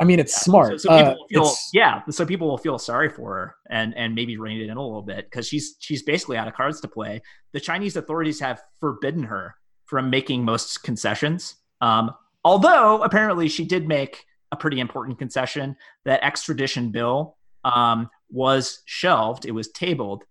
I 0.00 0.04
mean, 0.04 0.18
it's 0.18 0.32
yeah. 0.32 0.44
smart. 0.44 0.80
So, 0.80 0.88
so 0.88 0.96
people 0.96 1.12
uh, 1.12 1.26
feel, 1.28 1.54
yeah. 1.72 2.02
So 2.10 2.26
people 2.26 2.48
will 2.48 2.58
feel 2.58 2.78
sorry 2.78 3.08
for 3.08 3.34
her 3.34 3.56
and 3.70 3.96
and 3.96 4.14
maybe 4.14 4.36
rein 4.36 4.60
it 4.60 4.68
in 4.68 4.76
a 4.76 4.82
little 4.82 5.02
bit 5.02 5.26
because 5.30 5.46
she's 5.46 5.76
she's 5.78 6.02
basically 6.02 6.36
out 6.36 6.48
of 6.48 6.54
cards 6.54 6.80
to 6.80 6.88
play. 6.88 7.22
The 7.52 7.60
Chinese 7.60 7.96
authorities 7.96 8.40
have 8.40 8.62
forbidden 8.80 9.22
her 9.24 9.54
from 9.86 10.10
making 10.10 10.44
most 10.44 10.82
concessions. 10.82 11.56
Um, 11.80 12.12
although 12.44 13.02
apparently 13.02 13.48
she 13.48 13.64
did 13.64 13.86
make 13.86 14.24
a 14.50 14.56
pretty 14.56 14.80
important 14.80 15.18
concession. 15.18 15.76
That 16.04 16.24
extradition 16.24 16.90
bill 16.90 17.36
um, 17.64 18.08
was 18.30 18.82
shelved. 18.86 19.44
It 19.44 19.52
was 19.52 19.70
tabled 19.70 20.24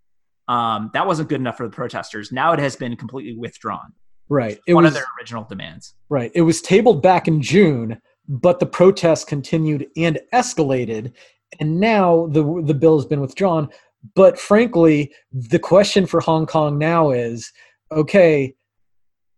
um, 0.47 0.91
that 0.93 1.07
wasn't 1.07 1.29
good 1.29 1.39
enough 1.39 1.57
for 1.57 1.63
the 1.63 1.71
protesters. 1.75 2.31
Now 2.31 2.53
it 2.53 2.59
has 2.59 2.75
been 2.75 2.95
completely 2.95 3.35
withdrawn. 3.37 3.93
Right. 4.29 4.59
It 4.67 4.73
one 4.73 4.83
was 4.83 4.91
of 4.91 4.95
their 4.95 5.05
original 5.19 5.43
demands. 5.43 5.95
right. 6.09 6.31
It 6.33 6.41
was 6.41 6.61
tabled 6.61 7.01
back 7.01 7.27
in 7.27 7.41
June, 7.41 8.01
but 8.27 8.59
the 8.59 8.65
protests 8.65 9.25
continued 9.25 9.87
and 9.97 10.19
escalated, 10.33 11.13
and 11.59 11.79
now 11.79 12.27
the 12.27 12.61
the 12.63 12.73
bill 12.73 12.97
has 12.97 13.05
been 13.05 13.21
withdrawn. 13.21 13.69
But 14.15 14.37
frankly, 14.37 15.13
the 15.31 15.59
question 15.59 16.05
for 16.05 16.19
Hong 16.19 16.45
Kong 16.45 16.77
now 16.77 17.11
is, 17.11 17.51
okay, 17.91 18.53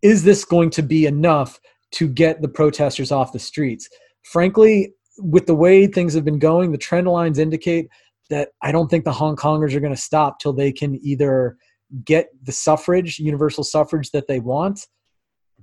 is 0.02 0.24
this 0.24 0.44
going 0.44 0.72
to 0.72 0.82
be 0.82 1.06
enough 1.06 1.60
to 1.92 2.08
get 2.08 2.42
the 2.42 2.48
protesters 2.48 3.12
off 3.12 3.32
the 3.32 3.40
streets? 3.40 3.88
Frankly, 4.24 4.94
with 5.20 5.46
the 5.46 5.56
way 5.56 5.88
things 5.88 6.14
have 6.14 6.26
been 6.26 6.40
going, 6.40 6.72
the 6.72 6.78
trend 6.78 7.08
lines 7.08 7.40
indicate 7.40 7.90
that 8.30 8.50
I 8.62 8.72
don't 8.72 8.90
think 8.90 9.06
the 9.06 9.14
Hong 9.14 9.36
Kongers 9.36 9.76
are 9.76 9.80
going 9.80 9.94
to 9.94 10.02
stop 10.02 10.40
till 10.40 10.54
they 10.54 10.72
can 10.72 11.00
either 11.06 11.58
get 12.04 12.30
the 12.44 12.52
suffrage, 12.52 13.20
universal 13.20 13.64
suffrage 13.64 14.12
that 14.12 14.28
they 14.28 14.40
want, 14.40 14.88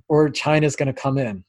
or 0.07 0.29
China's 0.29 0.75
going 0.75 0.93
to 0.93 1.01
come 1.01 1.17
in. 1.17 1.43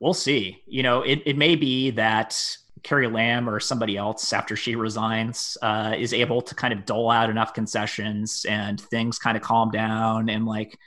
We'll 0.00 0.14
see. 0.14 0.62
You 0.66 0.82
know, 0.82 1.02
it, 1.02 1.22
it 1.26 1.36
may 1.36 1.56
be 1.56 1.90
that 1.90 2.40
Carrie 2.82 3.08
Lam 3.08 3.48
or 3.48 3.60
somebody 3.60 3.96
else 3.96 4.32
after 4.32 4.54
she 4.54 4.76
resigns 4.76 5.56
uh, 5.62 5.94
is 5.98 6.12
able 6.12 6.40
to 6.42 6.54
kind 6.54 6.72
of 6.72 6.84
dole 6.84 7.10
out 7.10 7.30
enough 7.30 7.52
concessions 7.52 8.46
and 8.48 8.80
things 8.80 9.18
kind 9.18 9.36
of 9.36 9.42
calm 9.42 9.70
down 9.70 10.28
and 10.28 10.46
like, 10.46 10.78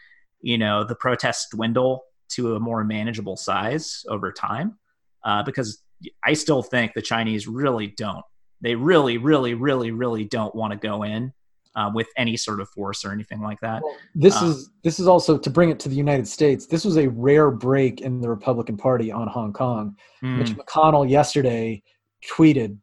you 0.42 0.58
know, 0.58 0.84
the 0.84 0.96
protests 0.96 1.50
dwindle 1.52 2.04
to 2.30 2.56
a 2.56 2.60
more 2.60 2.84
manageable 2.84 3.36
size 3.36 4.06
over 4.08 4.32
time. 4.32 4.78
Uh, 5.24 5.44
because 5.44 5.84
I 6.24 6.34
still 6.34 6.64
think 6.64 6.94
the 6.94 7.02
Chinese 7.02 7.48
really 7.48 7.88
don't. 7.88 8.26
They 8.62 8.76
really, 8.76 9.18
really, 9.18 9.54
really, 9.54 9.92
really 9.92 10.24
don't 10.24 10.56
want 10.56 10.72
to 10.72 10.78
go 10.78 11.04
in 11.04 11.34
uh, 11.76 11.90
with 11.94 12.08
any 12.18 12.36
sort 12.38 12.60
of 12.60 12.70
force 12.70 13.06
or 13.06 13.12
anything 13.12 13.42
like 13.42 13.60
that. 13.62 13.82
This 14.16 14.36
Um, 14.42 14.52
is 14.52 14.70
this 14.84 15.00
is 15.00 15.08
also 15.08 15.38
to 15.38 15.50
bring 15.50 15.70
it 15.70 15.80
to 15.82 15.90
the 15.90 15.96
United 15.96 16.28
States. 16.28 16.66
This 16.66 16.84
was 16.84 16.98
a 16.98 17.08
rare 17.08 17.52
break 17.52 18.02
in 18.02 18.20
the 18.22 18.30
Republican 18.30 18.78
Party 18.78 19.12
on 19.12 19.28
Hong 19.28 19.54
Kong. 19.54 19.96
Mm, 20.24 20.38
Mitch 20.38 20.56
McConnell 20.58 21.10
yesterday 21.10 21.82
tweeted 22.30 22.78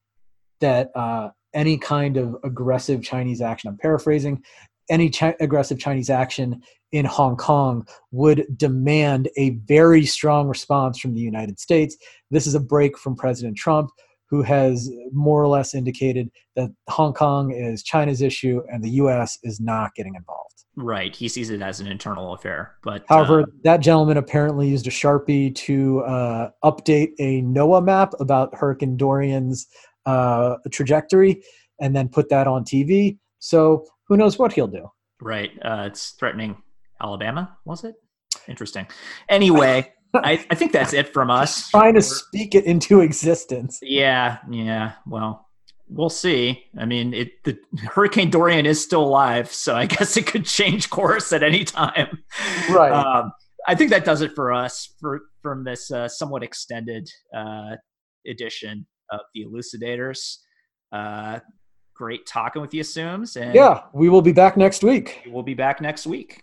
that 0.61 0.91
uh, 0.97 1.30
any 1.55 1.78
kind 1.78 2.16
of 2.16 2.36
aggressive 2.45 3.03
Chinese 3.03 3.41
action, 3.41 3.68
I'm 3.70 3.78
paraphrasing, 3.78 4.43
any 4.91 5.11
chi- 5.11 5.36
aggressive 5.41 5.78
Chinese 5.78 6.11
action 6.11 6.62
in 6.93 7.05
Hong 7.05 7.36
Kong 7.36 7.86
would 8.12 8.47
demand 8.57 9.28
a 9.36 9.51
very 9.66 10.07
strong 10.07 10.49
response 10.49 10.99
from 10.99 11.14
the 11.14 11.20
United 11.20 11.61
States. 11.61 11.97
This 12.30 12.47
is 12.47 12.55
a 12.55 12.61
break 12.61 12.99
from 12.99 13.14
President 13.14 13.57
Trump, 13.57 13.91
who 14.29 14.43
has 14.43 14.91
more 15.12 15.43
or 15.43 15.49
less 15.49 15.74
indicated 15.74 16.31
that 16.57 16.70
Hong 16.89 17.12
Kong 17.12 17.51
is 17.53 17.83
China's 17.83 18.20
issue 18.22 18.62
and 18.70 18.83
the 18.83 18.91
U.S. 18.91 19.39
is 19.43 19.61
not 19.61 19.95
getting 19.95 20.14
involved. 20.14 20.64
right. 20.76 21.14
He 21.14 21.29
sees 21.29 21.51
it 21.51 21.62
as 21.62 21.81
an 21.81 21.87
internal 21.87 22.35
affair. 22.35 22.74
But 22.83 23.05
However, 23.09 23.43
uh, 23.43 23.47
that 23.64 23.81
gentleman 23.81 24.16
apparently 24.16 24.68
used 24.68 24.87
a 24.87 24.91
sharpie 24.91 25.55
to 25.55 26.01
uh, 26.01 26.51
update 26.64 27.12
a 27.18 27.43
NOAA 27.43 27.85
map 27.85 28.12
about 28.20 28.55
Hurricane 28.55 28.97
Dorian's 28.97 29.66
uh, 30.07 30.57
trajectory, 30.70 31.43
and 31.81 31.95
then 31.95 32.09
put 32.09 32.29
that 32.29 32.47
on 32.47 32.64
TV. 32.64 33.18
So 33.39 33.85
who 34.07 34.16
knows 34.16 34.39
what 34.39 34.53
he'll 34.53 34.66
do? 34.66 34.89
right. 35.20 35.51
Uh, 35.62 35.85
it's 35.87 36.11
threatening 36.11 36.62
Alabama, 37.03 37.57
was 37.64 37.85
it? 37.85 37.95
Interesting. 38.47 38.87
Anyway, 39.29 39.93
I, 40.15 40.45
I 40.51 40.55
think 40.55 40.73
that's 40.73 40.93
it 40.93 41.13
from 41.13 41.31
us. 41.31 41.71
Trying 41.71 41.95
to 41.95 42.03
speak 42.03 42.55
it 42.55 42.65
into 42.65 43.01
existence. 43.01 43.79
Yeah, 43.83 44.39
yeah. 44.51 44.93
Well, 45.07 45.47
we'll 45.89 46.09
see. 46.11 46.65
I 46.79 46.85
mean, 46.87 47.15
it 47.15 47.45
the 47.45 47.59
Hurricane 47.93 48.31
Dorian 48.31 48.67
is 48.67 48.83
still 48.83 49.05
alive, 49.05 49.53
so 49.53 49.75
I 49.75 49.87
guess 49.95 50.17
it 50.17 50.27
could 50.27 50.47
change 50.47 50.91
course 50.91 51.33
at 51.33 51.43
any 51.43 51.65
time. 51.65 52.23
Right. 52.71 52.93
Um, 52.93 53.33
I 53.67 53.75
think 53.75 53.91
that 53.91 54.05
does 54.05 54.23
it 54.23 54.35
for 54.35 54.53
us 54.53 54.95
for 55.01 55.21
from 55.43 55.65
this 55.65 55.91
uh, 55.91 56.09
somewhat 56.09 56.43
extended 56.43 57.09
uh, 57.37 57.77
edition 58.27 58.87
of 59.11 59.21
the 59.35 59.45
Elucidators. 59.45 60.37
Uh, 60.91 61.41
great 61.95 62.27
talking 62.27 62.63
with 62.63 62.73
you, 62.73 62.81
Assumes, 62.81 63.37
and 63.37 63.55
Yeah, 63.55 63.83
we 63.93 64.09
will 64.09 64.23
be 64.23 64.33
back 64.33 64.57
next 64.57 64.83
week. 64.83 65.23
we'll 65.27 65.43
be 65.43 65.55
back 65.55 65.81
next 65.81 66.07
week. 66.07 66.43